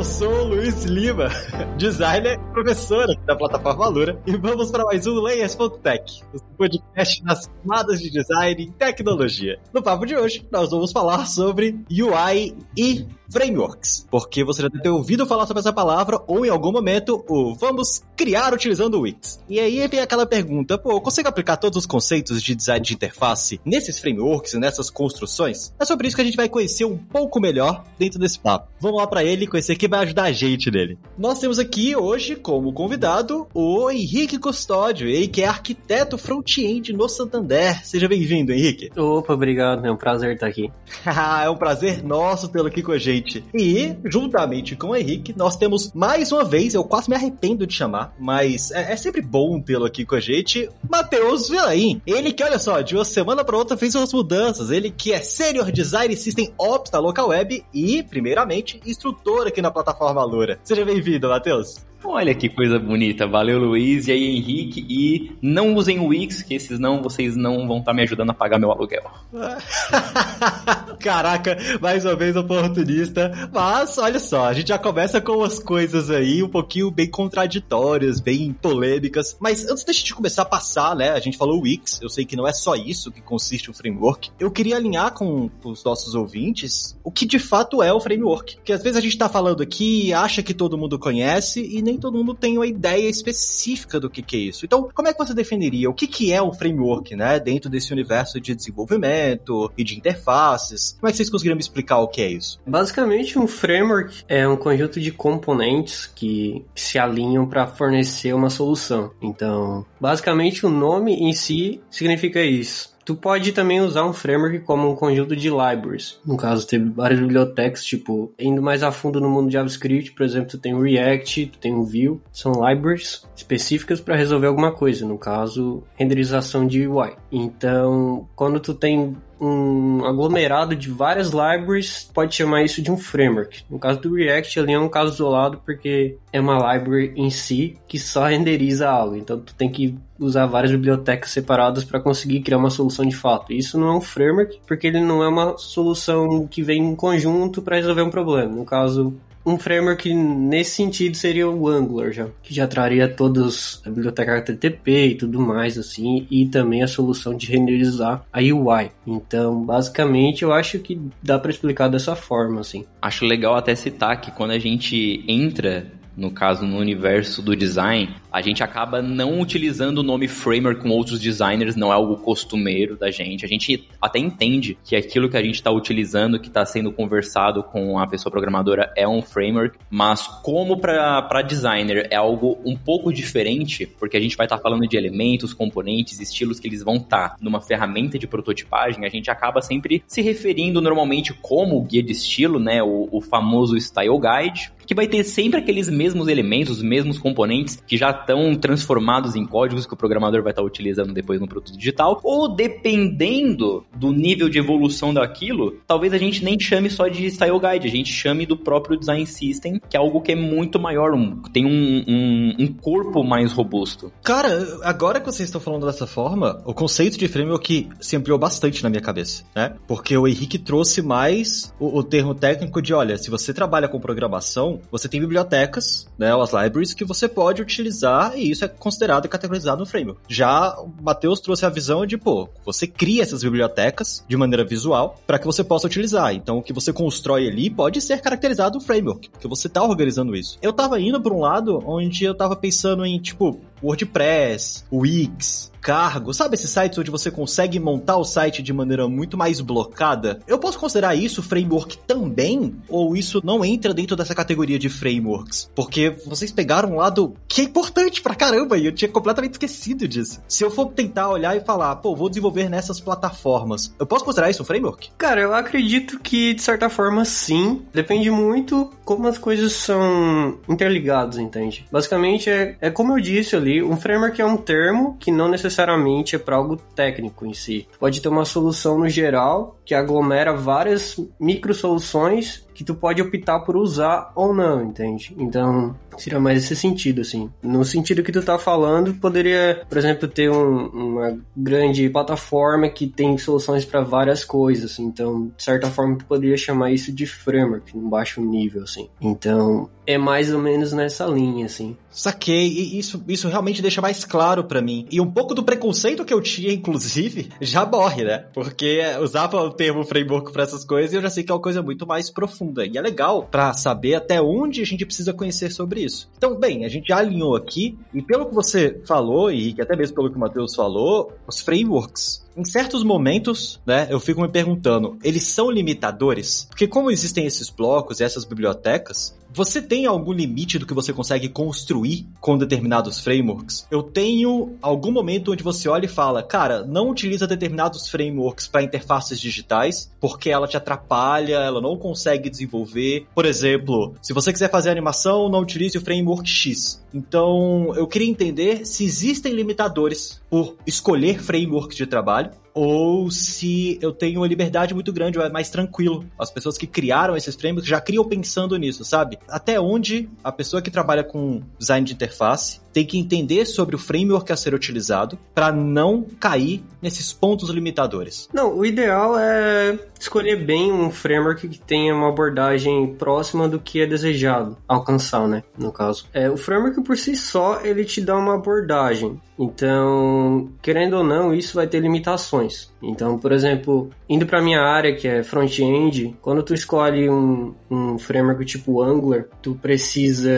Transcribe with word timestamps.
Eu 0.00 0.04
sou 0.04 0.32
o 0.32 0.44
Luiz 0.44 0.84
Lima, 0.84 1.28
designer 1.76 2.40
e 2.40 2.52
professor 2.54 3.04
aqui 3.04 3.20
da 3.26 3.36
plataforma 3.36 3.86
Lura, 3.86 4.18
e 4.26 4.34
vamos 4.34 4.70
para 4.70 4.82
mais 4.82 5.06
um 5.06 5.12
Layers.tech, 5.20 6.22
o 6.32 6.40
podcast 6.56 7.22
das 7.22 7.46
camadas 7.46 8.00
de 8.00 8.10
design 8.10 8.62
e 8.62 8.70
tecnologia. 8.70 9.60
No 9.74 9.82
papo 9.82 10.06
de 10.06 10.16
hoje, 10.16 10.48
nós 10.50 10.70
vamos 10.70 10.90
falar 10.90 11.26
sobre 11.26 11.78
UI 11.90 12.56
e 12.78 13.06
frameworks, 13.30 14.06
porque 14.10 14.42
você 14.44 14.62
já 14.62 14.68
deve 14.68 14.82
ter 14.82 14.90
ouvido 14.90 15.26
falar 15.26 15.46
sobre 15.46 15.60
essa 15.60 15.72
palavra 15.72 16.20
ou 16.26 16.44
em 16.44 16.48
algum 16.48 16.72
momento 16.72 17.24
o 17.28 17.54
vamos 17.54 18.02
criar 18.16 18.52
utilizando 18.52 18.94
o 18.94 19.00
Wix. 19.02 19.40
E 19.48 19.58
aí 19.60 19.86
vem 19.88 20.00
aquela 20.00 20.26
pergunta, 20.26 20.76
pô, 20.76 20.92
eu 20.92 21.00
consigo 21.00 21.28
aplicar 21.28 21.56
todos 21.56 21.78
os 21.78 21.86
conceitos 21.86 22.42
de 22.42 22.54
design 22.54 22.84
de 22.84 22.94
interface 22.94 23.60
nesses 23.64 23.98
frameworks 23.98 24.54
e 24.54 24.58
nessas 24.58 24.90
construções? 24.90 25.72
É 25.78 25.84
sobre 25.84 26.08
isso 26.08 26.16
que 26.16 26.22
a 26.22 26.24
gente 26.24 26.36
vai 26.36 26.48
conhecer 26.48 26.84
um 26.84 26.98
pouco 26.98 27.40
melhor 27.40 27.84
dentro 27.98 28.18
desse 28.18 28.38
papo. 28.38 28.68
Vamos 28.80 28.98
lá 28.98 29.06
para 29.06 29.24
ele 29.24 29.46
conhecer 29.46 29.76
quem 29.76 29.88
vai 29.88 30.00
ajudar 30.00 30.24
a 30.24 30.32
gente 30.32 30.70
nele. 30.70 30.98
Nós 31.16 31.38
temos 31.38 31.58
aqui 31.58 31.94
hoje 31.96 32.36
como 32.36 32.72
convidado 32.72 33.46
o 33.54 33.90
Henrique 33.90 34.38
Custódio, 34.38 35.08
ele 35.08 35.28
que 35.28 35.42
é 35.42 35.46
arquiteto 35.46 36.18
front-end 36.18 36.92
no 36.92 37.08
Santander. 37.08 37.84
Seja 37.84 38.08
bem-vindo, 38.08 38.52
Henrique. 38.52 38.90
Opa, 38.98 39.34
obrigado, 39.34 39.86
é 39.86 39.92
um 39.92 39.96
prazer 39.96 40.34
estar 40.34 40.46
aqui. 40.46 40.70
é 41.04 41.48
um 41.48 41.56
prazer 41.56 42.02
nosso 42.02 42.48
tê-lo 42.48 42.68
aqui 42.68 42.82
com 42.82 42.92
a 42.92 42.98
gente. 42.98 43.19
E, 43.54 43.94
juntamente 44.04 44.76
com 44.76 44.88
o 44.88 44.96
Henrique, 44.96 45.34
nós 45.36 45.56
temos 45.56 45.92
mais 45.92 46.32
uma 46.32 46.44
vez, 46.44 46.74
eu 46.74 46.84
quase 46.84 47.08
me 47.08 47.16
arrependo 47.16 47.66
de 47.66 47.74
chamar, 47.74 48.14
mas 48.18 48.70
é, 48.70 48.92
é 48.92 48.96
sempre 48.96 49.20
bom 49.20 49.60
tê-lo 49.60 49.84
aqui 49.84 50.04
com 50.04 50.14
a 50.14 50.20
gente, 50.20 50.68
Matheus 50.88 51.48
Vilaim. 51.48 52.00
Ele 52.06 52.32
que, 52.32 52.42
olha 52.42 52.58
só, 52.58 52.80
de 52.80 52.94
uma 52.94 53.04
semana 53.04 53.44
para 53.44 53.56
outra 53.56 53.76
fez 53.76 53.92
suas 53.92 54.12
mudanças. 54.12 54.70
Ele 54.70 54.90
que 54.90 55.12
é 55.12 55.20
Senior 55.20 55.70
Design 55.70 56.14
System 56.16 56.52
Ops 56.58 56.90
da 56.90 56.98
Local 56.98 57.28
Web 57.28 57.64
e, 57.72 58.02
primeiramente, 58.02 58.80
instrutor 58.86 59.46
aqui 59.46 59.60
na 59.60 59.70
plataforma 59.70 60.22
Lura. 60.24 60.58
Seja 60.62 60.84
bem-vindo, 60.84 61.28
Matheus. 61.28 61.89
Olha 62.04 62.34
que 62.34 62.48
coisa 62.48 62.78
bonita. 62.78 63.26
Valeu, 63.26 63.58
Luiz. 63.58 64.08
E 64.08 64.12
aí, 64.12 64.36
Henrique. 64.36 64.84
E 64.88 65.32
não 65.42 65.74
usem 65.74 65.98
o 65.98 66.06
Wix, 66.06 66.42
que 66.42 66.54
esses 66.54 66.78
não, 66.78 67.02
vocês 67.02 67.36
não 67.36 67.66
vão 67.66 67.78
estar 67.78 67.92
tá 67.92 67.94
me 67.94 68.02
ajudando 68.02 68.30
a 68.30 68.34
pagar 68.34 68.58
meu 68.58 68.70
aluguel. 68.70 69.02
Caraca, 70.98 71.56
mais 71.80 72.04
uma 72.04 72.14
vez 72.14 72.36
oportunista. 72.36 73.50
Mas, 73.52 73.96
olha 73.98 74.18
só, 74.18 74.46
a 74.46 74.52
gente 74.52 74.68
já 74.68 74.78
começa 74.78 75.20
com 75.20 75.42
as 75.42 75.58
coisas 75.58 76.10
aí 76.10 76.42
um 76.42 76.48
pouquinho 76.48 76.90
bem 76.90 77.08
contraditórias, 77.08 78.20
bem 78.20 78.52
polêmicas. 78.52 79.36
Mas 79.40 79.66
antes 79.66 79.84
da 79.84 79.92
gente 79.92 80.14
começar 80.14 80.42
a 80.42 80.46
passar, 80.46 80.96
né? 80.96 81.10
A 81.10 81.20
gente 81.20 81.38
falou 81.38 81.60
Wix. 81.60 82.00
Eu 82.02 82.08
sei 82.08 82.24
que 82.24 82.36
não 82.36 82.46
é 82.46 82.52
só 82.52 82.74
isso 82.74 83.10
que 83.10 83.20
consiste 83.20 83.70
o 83.70 83.74
framework. 83.74 84.30
Eu 84.38 84.50
queria 84.50 84.76
alinhar 84.76 85.12
com 85.12 85.50
os 85.64 85.84
nossos 85.84 86.14
ouvintes 86.14 86.96
o 87.04 87.10
que 87.10 87.26
de 87.26 87.38
fato 87.38 87.82
é 87.82 87.92
o 87.92 88.00
framework. 88.00 88.56
Porque 88.56 88.72
às 88.72 88.82
vezes 88.82 88.96
a 88.96 89.00
gente 89.00 89.16
tá 89.16 89.28
falando 89.28 89.62
aqui, 89.62 90.12
acha 90.12 90.42
que 90.42 90.54
todo 90.54 90.78
mundo 90.78 90.98
conhece 90.98 91.60
e 91.64 91.82
nem 91.82 91.89
todo 91.98 92.16
mundo 92.16 92.34
tem 92.34 92.56
uma 92.56 92.66
ideia 92.66 93.08
específica 93.08 93.98
do 93.98 94.10
que, 94.10 94.22
que 94.22 94.36
é 94.36 94.40
isso. 94.40 94.64
Então, 94.64 94.88
como 94.94 95.08
é 95.08 95.12
que 95.12 95.18
você 95.18 95.34
definiria 95.34 95.88
o 95.88 95.94
que, 95.94 96.06
que 96.06 96.32
é 96.32 96.40
o 96.40 96.52
framework, 96.52 97.14
né, 97.16 97.38
dentro 97.38 97.70
desse 97.70 97.92
universo 97.92 98.40
de 98.40 98.54
desenvolvimento 98.54 99.72
e 99.76 99.84
de 99.84 99.96
interfaces? 99.96 100.96
Como 100.98 101.08
é 101.08 101.10
que 101.10 101.16
vocês 101.16 101.30
conseguiriam 101.30 101.56
me 101.56 101.62
explicar 101.62 101.98
o 101.98 102.08
que 102.08 102.22
é 102.22 102.28
isso? 102.28 102.60
Basicamente, 102.66 103.38
um 103.38 103.46
framework 103.46 104.24
é 104.28 104.46
um 104.46 104.56
conjunto 104.56 105.00
de 105.00 105.10
componentes 105.10 106.06
que 106.06 106.64
se 106.74 106.98
alinham 106.98 107.46
para 107.46 107.66
fornecer 107.66 108.34
uma 108.34 108.50
solução. 108.50 109.10
Então, 109.20 109.84
basicamente, 110.00 110.66
o 110.66 110.70
nome 110.70 111.14
em 111.14 111.32
si 111.32 111.80
significa 111.90 112.42
isso. 112.42 112.90
Tu 113.10 113.16
pode 113.16 113.50
também 113.50 113.80
usar 113.80 114.04
um 114.04 114.12
framework 114.12 114.60
como 114.60 114.88
um 114.88 114.94
conjunto 114.94 115.34
de 115.34 115.50
libraries. 115.50 116.20
No 116.24 116.36
caso, 116.36 116.64
tem 116.64 116.92
várias 116.92 117.18
bibliotecas, 117.18 117.84
tipo, 117.84 118.32
indo 118.38 118.62
mais 118.62 118.84
a 118.84 118.92
fundo 118.92 119.20
no 119.20 119.28
mundo 119.28 119.50
JavaScript, 119.50 120.12
por 120.12 120.22
exemplo, 120.22 120.50
tu 120.50 120.58
tem 120.58 120.74
o 120.74 120.80
React, 120.80 121.46
tu 121.46 121.58
tem 121.58 121.74
o 121.74 121.82
Vue, 121.82 122.20
são 122.30 122.52
libraries 122.64 123.26
específicas 123.34 124.00
para 124.00 124.14
resolver 124.14 124.46
alguma 124.46 124.70
coisa, 124.70 125.04
no 125.04 125.18
caso, 125.18 125.82
renderização 125.96 126.64
de 126.68 126.86
UI. 126.86 127.16
Então, 127.32 128.28
quando 128.36 128.60
tu 128.60 128.74
tem 128.74 129.16
um 129.40 130.04
aglomerado 130.04 130.76
de 130.76 130.90
várias 130.90 131.30
libraries, 131.30 132.10
pode 132.12 132.34
chamar 132.34 132.62
isso 132.62 132.82
de 132.82 132.90
um 132.90 132.96
framework. 132.96 133.64
No 133.70 133.78
caso 133.78 134.00
do 134.00 134.14
React, 134.14 134.58
ele 134.58 134.72
é 134.72 134.78
um 134.78 134.88
caso 134.88 135.14
isolado 135.14 135.62
porque 135.64 136.16
é 136.32 136.40
uma 136.40 136.74
library 136.74 137.12
em 137.16 137.30
si 137.30 137.76
que 137.88 137.98
só 137.98 138.26
renderiza 138.26 138.88
algo. 138.88 139.16
Então 139.16 139.40
tu 139.40 139.54
tem 139.54 139.70
que 139.70 139.96
usar 140.18 140.46
várias 140.46 140.70
bibliotecas 140.72 141.30
separadas 141.30 141.84
para 141.84 142.00
conseguir 142.00 142.40
criar 142.40 142.58
uma 142.58 142.70
solução 142.70 143.06
de 143.06 143.16
fato. 143.16 143.52
Isso 143.52 143.78
não 143.78 143.88
é 143.88 143.96
um 143.96 144.00
framework 144.00 144.60
porque 144.66 144.86
ele 144.86 145.00
não 145.00 145.22
é 145.22 145.28
uma 145.28 145.56
solução 145.56 146.46
que 146.46 146.62
vem 146.62 146.82
em 146.82 146.94
conjunto 146.94 147.62
para 147.62 147.76
resolver 147.76 148.02
um 148.02 148.10
problema. 148.10 148.54
No 148.54 148.64
caso, 148.64 149.14
um 149.44 149.58
framework 149.58 150.12
nesse 150.12 150.72
sentido 150.72 151.16
seria 151.16 151.48
o 151.48 151.68
Angular 151.68 152.12
já, 152.12 152.28
que 152.42 152.54
já 152.54 152.66
traria 152.66 153.08
todos 153.08 153.80
a 153.84 153.90
biblioteca 153.90 154.32
HTTP 154.36 155.06
e 155.06 155.14
tudo 155.14 155.40
mais 155.40 155.78
assim, 155.78 156.26
e 156.30 156.46
também 156.46 156.82
a 156.82 156.88
solução 156.88 157.34
de 157.34 157.46
renderizar 157.46 158.24
a 158.32 158.40
UI. 158.40 158.90
Então, 159.06 159.62
basicamente, 159.64 160.42
eu 160.42 160.52
acho 160.52 160.78
que 160.78 161.00
dá 161.22 161.38
para 161.38 161.50
explicar 161.50 161.88
dessa 161.88 162.14
forma 162.14 162.60
assim. 162.60 162.84
Acho 163.00 163.24
legal 163.24 163.54
até 163.54 163.74
citar 163.74 164.20
que 164.20 164.30
quando 164.30 164.52
a 164.52 164.58
gente 164.58 165.24
entra 165.26 165.99
no 166.16 166.30
caso 166.30 166.64
no 166.64 166.78
universo 166.78 167.42
do 167.42 167.56
design, 167.56 168.14
a 168.30 168.40
gente 168.40 168.62
acaba 168.62 169.02
não 169.02 169.40
utilizando 169.40 169.98
o 169.98 170.02
nome 170.02 170.28
framework 170.28 170.82
com 170.82 170.90
outros 170.90 171.20
designers, 171.20 171.76
não 171.76 171.90
é 171.90 171.94
algo 171.94 172.16
costumeiro 172.16 172.96
da 172.96 173.10
gente. 173.10 173.44
A 173.44 173.48
gente 173.48 173.88
até 174.00 174.18
entende 174.18 174.78
que 174.84 174.94
aquilo 174.94 175.28
que 175.28 175.36
a 175.36 175.42
gente 175.42 175.56
está 175.56 175.70
utilizando, 175.70 176.38
que 176.38 176.48
está 176.48 176.64
sendo 176.64 176.92
conversado 176.92 177.62
com 177.62 177.98
a 177.98 178.06
pessoa 178.06 178.30
programadora 178.30 178.92
é 178.96 179.06
um 179.06 179.22
framework, 179.22 179.78
mas 179.90 180.26
como 180.26 180.78
para 180.78 181.42
designer 181.42 182.08
é 182.10 182.16
algo 182.16 182.58
um 182.64 182.76
pouco 182.76 183.12
diferente, 183.12 183.86
porque 183.86 184.16
a 184.16 184.20
gente 184.20 184.36
vai 184.36 184.46
estar 184.46 184.56
tá 184.56 184.62
falando 184.62 184.86
de 184.86 184.96
elementos, 184.96 185.52
componentes, 185.52 186.20
estilos 186.20 186.60
que 186.60 186.68
eles 186.68 186.82
vão 186.82 186.96
estar 186.96 187.30
tá 187.30 187.36
numa 187.40 187.60
ferramenta 187.60 188.18
de 188.18 188.26
prototipagem, 188.26 189.04
a 189.04 189.08
gente 189.08 189.30
acaba 189.30 189.60
sempre 189.60 190.02
se 190.06 190.20
referindo 190.20 190.80
normalmente 190.80 191.32
como 191.34 191.82
guia 191.82 192.02
de 192.02 192.12
estilo, 192.12 192.58
né, 192.58 192.82
o, 192.82 193.08
o 193.10 193.20
famoso 193.20 193.78
style 193.80 194.18
guide, 194.18 194.72
que 194.90 194.94
vai 194.94 195.06
ter 195.06 195.22
sempre 195.22 195.60
aqueles 195.60 195.88
mesmos 195.88 196.26
elementos, 196.26 196.78
os 196.78 196.82
mesmos 196.82 197.16
componentes 197.16 197.80
que 197.86 197.96
já 197.96 198.10
estão 198.10 198.56
transformados 198.56 199.36
em 199.36 199.46
códigos 199.46 199.86
que 199.86 199.94
o 199.94 199.96
programador 199.96 200.42
vai 200.42 200.50
estar 200.50 200.64
utilizando 200.64 201.14
depois 201.14 201.40
no 201.40 201.46
produto 201.46 201.78
digital, 201.78 202.18
ou 202.24 202.52
dependendo 202.52 203.86
do 203.94 204.12
nível 204.12 204.48
de 204.48 204.58
evolução 204.58 205.14
daquilo, 205.14 205.78
talvez 205.86 206.12
a 206.12 206.18
gente 206.18 206.44
nem 206.44 206.58
chame 206.58 206.90
só 206.90 207.06
de 207.06 207.24
style 207.30 207.60
guide, 207.60 207.86
a 207.86 207.90
gente 207.90 208.12
chame 208.12 208.44
do 208.44 208.56
próprio 208.56 208.98
design 208.98 209.24
system, 209.26 209.80
que 209.88 209.96
é 209.96 210.00
algo 210.00 210.20
que 210.20 210.32
é 210.32 210.34
muito 210.34 210.80
maior, 210.80 211.14
um, 211.14 211.40
tem 211.52 211.64
um, 211.64 212.04
um, 212.08 212.56
um 212.58 212.66
corpo 212.66 213.22
mais 213.22 213.52
robusto. 213.52 214.12
Cara, 214.24 214.80
agora 214.82 215.20
que 215.20 215.26
vocês 215.26 215.48
estão 215.48 215.60
falando 215.60 215.86
dessa 215.86 216.04
forma, 216.04 216.60
o 216.66 216.74
conceito 216.74 217.16
de 217.16 217.28
framework 217.28 217.88
se 218.00 218.16
ampliou 218.16 218.40
bastante 218.40 218.82
na 218.82 218.90
minha 218.90 219.00
cabeça, 219.00 219.44
né? 219.54 219.72
Porque 219.86 220.16
o 220.16 220.26
Henrique 220.26 220.58
trouxe 220.58 221.00
mais 221.00 221.72
o, 221.78 221.96
o 221.98 222.02
termo 222.02 222.34
técnico 222.34 222.82
de, 222.82 222.92
olha, 222.92 223.16
se 223.16 223.30
você 223.30 223.54
trabalha 223.54 223.86
com 223.86 224.00
programação, 224.00 224.79
você 224.90 225.08
tem 225.08 225.20
bibliotecas, 225.20 226.08
né, 226.18 226.32
as 226.34 226.52
libraries, 226.52 226.94
que 226.94 227.04
você 227.04 227.28
pode 227.28 227.62
utilizar 227.62 228.36
e 228.36 228.50
isso 228.50 228.64
é 228.64 228.68
considerado 228.68 229.26
e 229.26 229.28
categorizado 229.28 229.80
no 229.80 229.86
framework. 229.86 230.20
Já 230.28 230.78
o 230.80 230.92
Matheus 231.00 231.40
trouxe 231.40 231.66
a 231.66 231.68
visão 231.68 232.06
de, 232.06 232.16
pô, 232.16 232.48
você 232.64 232.86
cria 232.86 233.22
essas 233.22 233.42
bibliotecas 233.42 234.24
de 234.28 234.36
maneira 234.36 234.64
visual 234.64 235.20
para 235.26 235.38
que 235.38 235.46
você 235.46 235.62
possa 235.64 235.86
utilizar. 235.86 236.34
Então, 236.34 236.58
o 236.58 236.62
que 236.62 236.72
você 236.72 236.92
constrói 236.92 237.48
ali 237.48 237.70
pode 237.70 238.00
ser 238.00 238.20
caracterizado 238.20 238.78
no 238.78 238.84
framework, 238.84 239.30
porque 239.30 239.48
você 239.48 239.68
tá 239.68 239.82
organizando 239.82 240.34
isso. 240.36 240.58
Eu 240.62 240.72
tava 240.72 241.00
indo 241.00 241.20
para 241.20 241.34
um 241.34 241.40
lado 241.40 241.82
onde 241.86 242.24
eu 242.24 242.34
tava 242.34 242.56
pensando 242.56 243.04
em, 243.04 243.18
tipo, 243.18 243.60
WordPress, 243.82 244.84
Wix, 244.92 245.70
Cargo, 245.80 246.34
sabe 246.34 246.54
esses 246.54 246.70
sites 246.70 246.98
onde 246.98 247.10
você 247.10 247.30
consegue 247.30 247.80
montar 247.80 248.18
o 248.18 248.24
site 248.24 248.62
de 248.62 248.72
maneira 248.72 249.08
muito 249.08 249.36
mais 249.36 249.60
blocada? 249.60 250.40
Eu 250.46 250.58
posso 250.58 250.78
considerar 250.78 251.14
isso 251.14 251.42
framework 251.42 251.98
também? 252.06 252.76
Ou 252.88 253.16
isso 253.16 253.40
não 253.42 253.64
entra 253.64 253.94
dentro 253.94 254.14
dessa 254.14 254.34
categoria 254.34 254.78
de 254.78 254.88
frameworks? 254.88 255.70
Porque 255.74 256.10
vocês 256.26 256.52
pegaram 256.52 256.92
um 256.92 256.96
lado 256.96 257.34
que 257.48 257.62
é 257.62 257.64
importante 257.64 258.20
pra 258.20 258.34
caramba 258.34 258.76
e 258.76 258.86
eu 258.86 258.92
tinha 258.92 259.08
completamente 259.08 259.52
esquecido 259.52 260.06
disso. 260.06 260.42
Se 260.46 260.62
eu 260.62 260.70
for 260.70 260.86
tentar 260.86 261.30
olhar 261.30 261.56
e 261.56 261.60
falar, 261.60 261.96
pô, 261.96 262.14
vou 262.14 262.28
desenvolver 262.28 262.68
nessas 262.68 263.00
plataformas, 263.00 263.94
eu 263.98 264.06
posso 264.06 264.24
considerar 264.24 264.50
isso 264.50 264.62
um 264.62 264.66
framework? 264.66 265.10
Cara, 265.16 265.40
eu 265.40 265.54
acredito 265.54 266.20
que 266.20 266.52
de 266.52 266.62
certa 266.62 266.90
forma 266.90 267.24
sim. 267.24 267.82
Depende 267.92 268.30
muito 268.30 268.92
como 269.04 269.26
as 269.26 269.38
coisas 269.38 269.72
são 269.72 270.58
interligadas, 270.68 271.38
entende? 271.38 271.86
Basicamente 271.90 272.50
é, 272.50 272.76
é 272.80 272.90
como 272.90 273.16
eu 273.16 273.20
disse 273.20 273.56
ali 273.56 273.69
Um 273.82 273.96
framework 273.96 274.40
é 274.40 274.44
um 274.44 274.56
termo 274.56 275.16
que 275.18 275.30
não 275.30 275.48
necessariamente 275.48 276.34
é 276.34 276.38
para 276.38 276.56
algo 276.56 276.76
técnico 276.76 277.46
em 277.46 277.54
si. 277.54 277.86
Pode 277.98 278.20
ter 278.20 278.28
uma 278.28 278.44
solução 278.44 278.98
no 278.98 279.08
geral 279.08 279.76
que 279.90 279.94
aglomera 279.96 280.52
várias 280.52 281.16
micro 281.40 281.74
soluções 281.74 282.64
que 282.72 282.84
tu 282.84 282.94
pode 282.94 283.20
optar 283.20 283.58
por 283.60 283.76
usar 283.76 284.32
ou 284.36 284.54
não, 284.54 284.82
entende? 284.84 285.34
Então, 285.36 285.94
seria 286.16 286.40
mais 286.40 286.64
esse 286.64 286.74
sentido, 286.74 287.20
assim. 287.20 287.50
No 287.62 287.84
sentido 287.84 288.22
que 288.22 288.32
tu 288.32 288.42
tá 288.42 288.58
falando, 288.58 289.12
poderia, 289.14 289.82
por 289.88 289.98
exemplo, 289.98 290.26
ter 290.28 290.50
um, 290.50 290.86
uma 290.86 291.38
grande 291.56 292.08
plataforma 292.08 292.88
que 292.88 293.06
tem 293.06 293.36
soluções 293.36 293.84
para 293.84 294.00
várias 294.00 294.44
coisas. 294.44 294.98
Então, 294.98 295.50
de 295.56 295.62
certa 295.62 295.90
forma, 295.90 296.16
tu 296.16 296.24
poderia 296.24 296.56
chamar 296.56 296.90
isso 296.90 297.12
de 297.12 297.26
framework, 297.26 297.94
um 297.94 298.08
baixo 298.08 298.40
nível, 298.40 298.84
assim. 298.84 299.10
Então, 299.20 299.90
é 300.06 300.16
mais 300.16 300.52
ou 300.52 300.58
menos 300.58 300.92
nessa 300.92 301.26
linha, 301.26 301.66
assim. 301.66 301.96
Saquei, 302.10 302.66
e 302.66 302.98
isso, 302.98 303.22
isso 303.28 303.48
realmente 303.48 303.82
deixa 303.82 304.00
mais 304.00 304.24
claro 304.24 304.64
para 304.64 304.80
mim. 304.80 305.06
E 305.10 305.20
um 305.20 305.30
pouco 305.30 305.54
do 305.54 305.62
preconceito 305.62 306.24
que 306.24 306.32
eu 306.32 306.40
tinha, 306.40 306.72
inclusive, 306.72 307.50
já 307.60 307.84
morre, 307.84 308.24
né? 308.24 308.46
Porque 308.52 309.02
usava 309.20 309.70
termo 309.80 310.04
framework 310.04 310.52
para 310.52 310.64
essas 310.64 310.84
coisas 310.84 311.14
e 311.14 311.16
eu 311.16 311.22
já 311.22 311.30
sei 311.30 311.42
que 311.42 311.50
é 311.50 311.54
uma 311.54 311.60
coisa 311.60 311.82
muito 311.82 312.06
mais 312.06 312.28
profunda. 312.28 312.84
E 312.84 312.98
é 312.98 313.00
legal 313.00 313.44
para 313.50 313.72
saber 313.72 314.14
até 314.14 314.38
onde 314.38 314.82
a 314.82 314.84
gente 314.84 315.06
precisa 315.06 315.32
conhecer 315.32 315.70
sobre 315.70 316.02
isso. 316.02 316.28
Então, 316.36 316.54
bem, 316.54 316.84
a 316.84 316.88
gente 316.90 317.10
alinhou 317.10 317.56
aqui, 317.56 317.98
e 318.12 318.20
pelo 318.20 318.44
que 318.44 318.54
você 318.54 319.00
falou, 319.06 319.50
e 319.50 319.74
até 319.80 319.96
mesmo 319.96 320.14
pelo 320.14 320.30
que 320.30 320.36
o 320.36 320.38
Matheus 320.38 320.74
falou, 320.74 321.32
os 321.46 321.62
frameworks 321.62 322.44
em 322.56 322.64
certos 322.64 323.02
momentos, 323.02 323.80
né, 323.86 324.08
eu 324.10 324.20
fico 324.20 324.42
me 324.42 324.48
perguntando, 324.48 325.16
eles 325.22 325.44
são 325.44 325.70
limitadores? 325.70 326.66
Porque 326.68 326.86
como 326.86 327.10
existem 327.10 327.46
esses 327.46 327.70
blocos 327.70 328.20
e 328.20 328.24
essas 328.24 328.44
bibliotecas, 328.44 329.38
você 329.52 329.82
tem 329.82 330.06
algum 330.06 330.32
limite 330.32 330.78
do 330.78 330.86
que 330.86 330.94
você 330.94 331.12
consegue 331.12 331.48
construir 331.48 332.26
com 332.40 332.56
determinados 332.56 333.20
frameworks? 333.20 333.86
Eu 333.90 334.02
tenho 334.02 334.76
algum 334.80 335.10
momento 335.10 335.52
onde 335.52 335.62
você 335.62 335.88
olha 335.88 336.06
e 336.06 336.08
fala, 336.08 336.42
cara, 336.42 336.84
não 336.84 337.10
utiliza 337.10 337.46
determinados 337.46 338.08
frameworks 338.08 338.66
para 338.68 338.82
interfaces 338.82 339.40
digitais, 339.40 340.10
porque 340.20 340.50
ela 340.50 340.68
te 340.68 340.76
atrapalha, 340.76 341.56
ela 341.56 341.80
não 341.80 341.96
consegue 341.96 342.48
desenvolver. 342.48 343.26
Por 343.34 343.44
exemplo, 343.44 344.14
se 344.22 344.32
você 344.32 344.52
quiser 344.52 344.70
fazer 344.70 344.90
animação, 344.90 345.48
não 345.48 345.60
utilize 345.60 345.96
o 345.98 346.00
framework 346.00 346.48
X. 346.48 347.04
Então, 347.12 347.92
eu 347.96 348.06
queria 348.06 348.28
entender 348.28 348.86
se 348.86 349.04
existem 349.04 349.52
limitadores 349.52 350.40
por 350.48 350.76
escolher 350.86 351.42
frameworks 351.42 351.96
de 351.96 352.06
trabalho 352.06 352.50
ou 352.74 353.30
se 353.30 353.98
eu 354.00 354.12
tenho 354.12 354.40
uma 354.40 354.46
liberdade 354.46 354.94
muito 354.94 355.12
grande, 355.12 355.38
ou 355.38 355.44
é 355.44 355.48
mais 355.48 355.70
tranquilo. 355.70 356.24
As 356.38 356.50
pessoas 356.50 356.78
que 356.78 356.86
criaram 356.86 357.36
esses 357.36 357.54
frameworks 357.54 357.88
já 357.88 358.00
criam 358.00 358.24
pensando 358.24 358.76
nisso, 358.76 359.04
sabe? 359.04 359.38
Até 359.48 359.80
onde 359.80 360.28
a 360.42 360.52
pessoa 360.52 360.80
que 360.80 360.90
trabalha 360.90 361.24
com 361.24 361.62
design 361.78 362.06
de 362.06 362.14
interface 362.14 362.80
tem 362.92 363.06
que 363.06 363.18
entender 363.18 363.64
sobre 363.64 363.94
o 363.96 363.98
framework 363.98 364.52
a 364.52 364.56
ser 364.56 364.74
utilizado 364.74 365.38
para 365.54 365.72
não 365.72 366.26
cair 366.38 366.82
nesses 367.00 367.32
pontos 367.32 367.70
limitadores. 367.70 368.48
Não, 368.52 368.76
o 368.76 368.84
ideal 368.84 369.38
é 369.38 369.98
escolher 370.18 370.56
bem 370.56 370.92
um 370.92 371.10
framework 371.10 371.68
que 371.68 371.78
tenha 371.78 372.14
uma 372.14 372.28
abordagem 372.28 373.14
próxima 373.14 373.68
do 373.68 373.78
que 373.78 374.00
é 374.00 374.06
desejado 374.06 374.76
alcançar, 374.86 375.48
né? 375.48 375.62
No 375.78 375.92
caso, 375.92 376.26
é 376.32 376.50
o 376.50 376.56
framework 376.56 377.02
por 377.02 377.16
si 377.16 377.36
só 377.36 377.80
ele 377.82 378.04
te 378.04 378.20
dá 378.20 378.36
uma 378.36 378.54
abordagem. 378.54 379.40
Então, 379.58 380.70
querendo 380.82 381.18
ou 381.18 381.24
não, 381.24 381.52
isso 381.52 381.74
vai 381.74 381.86
ter 381.86 382.00
limitações. 382.00 382.89
Então, 383.02 383.38
por 383.38 383.52
exemplo, 383.52 384.10
indo 384.28 384.46
para 384.46 384.62
minha 384.62 384.80
área 384.80 385.14
que 385.14 385.26
é 385.26 385.42
front-end, 385.42 386.36
quando 386.40 386.62
tu 386.62 386.74
escolhe 386.74 387.28
um, 387.28 387.74
um 387.90 388.18
framework 388.18 388.64
tipo 388.64 389.02
Angular, 389.02 389.44
tu 389.62 389.74
precisa 389.74 390.50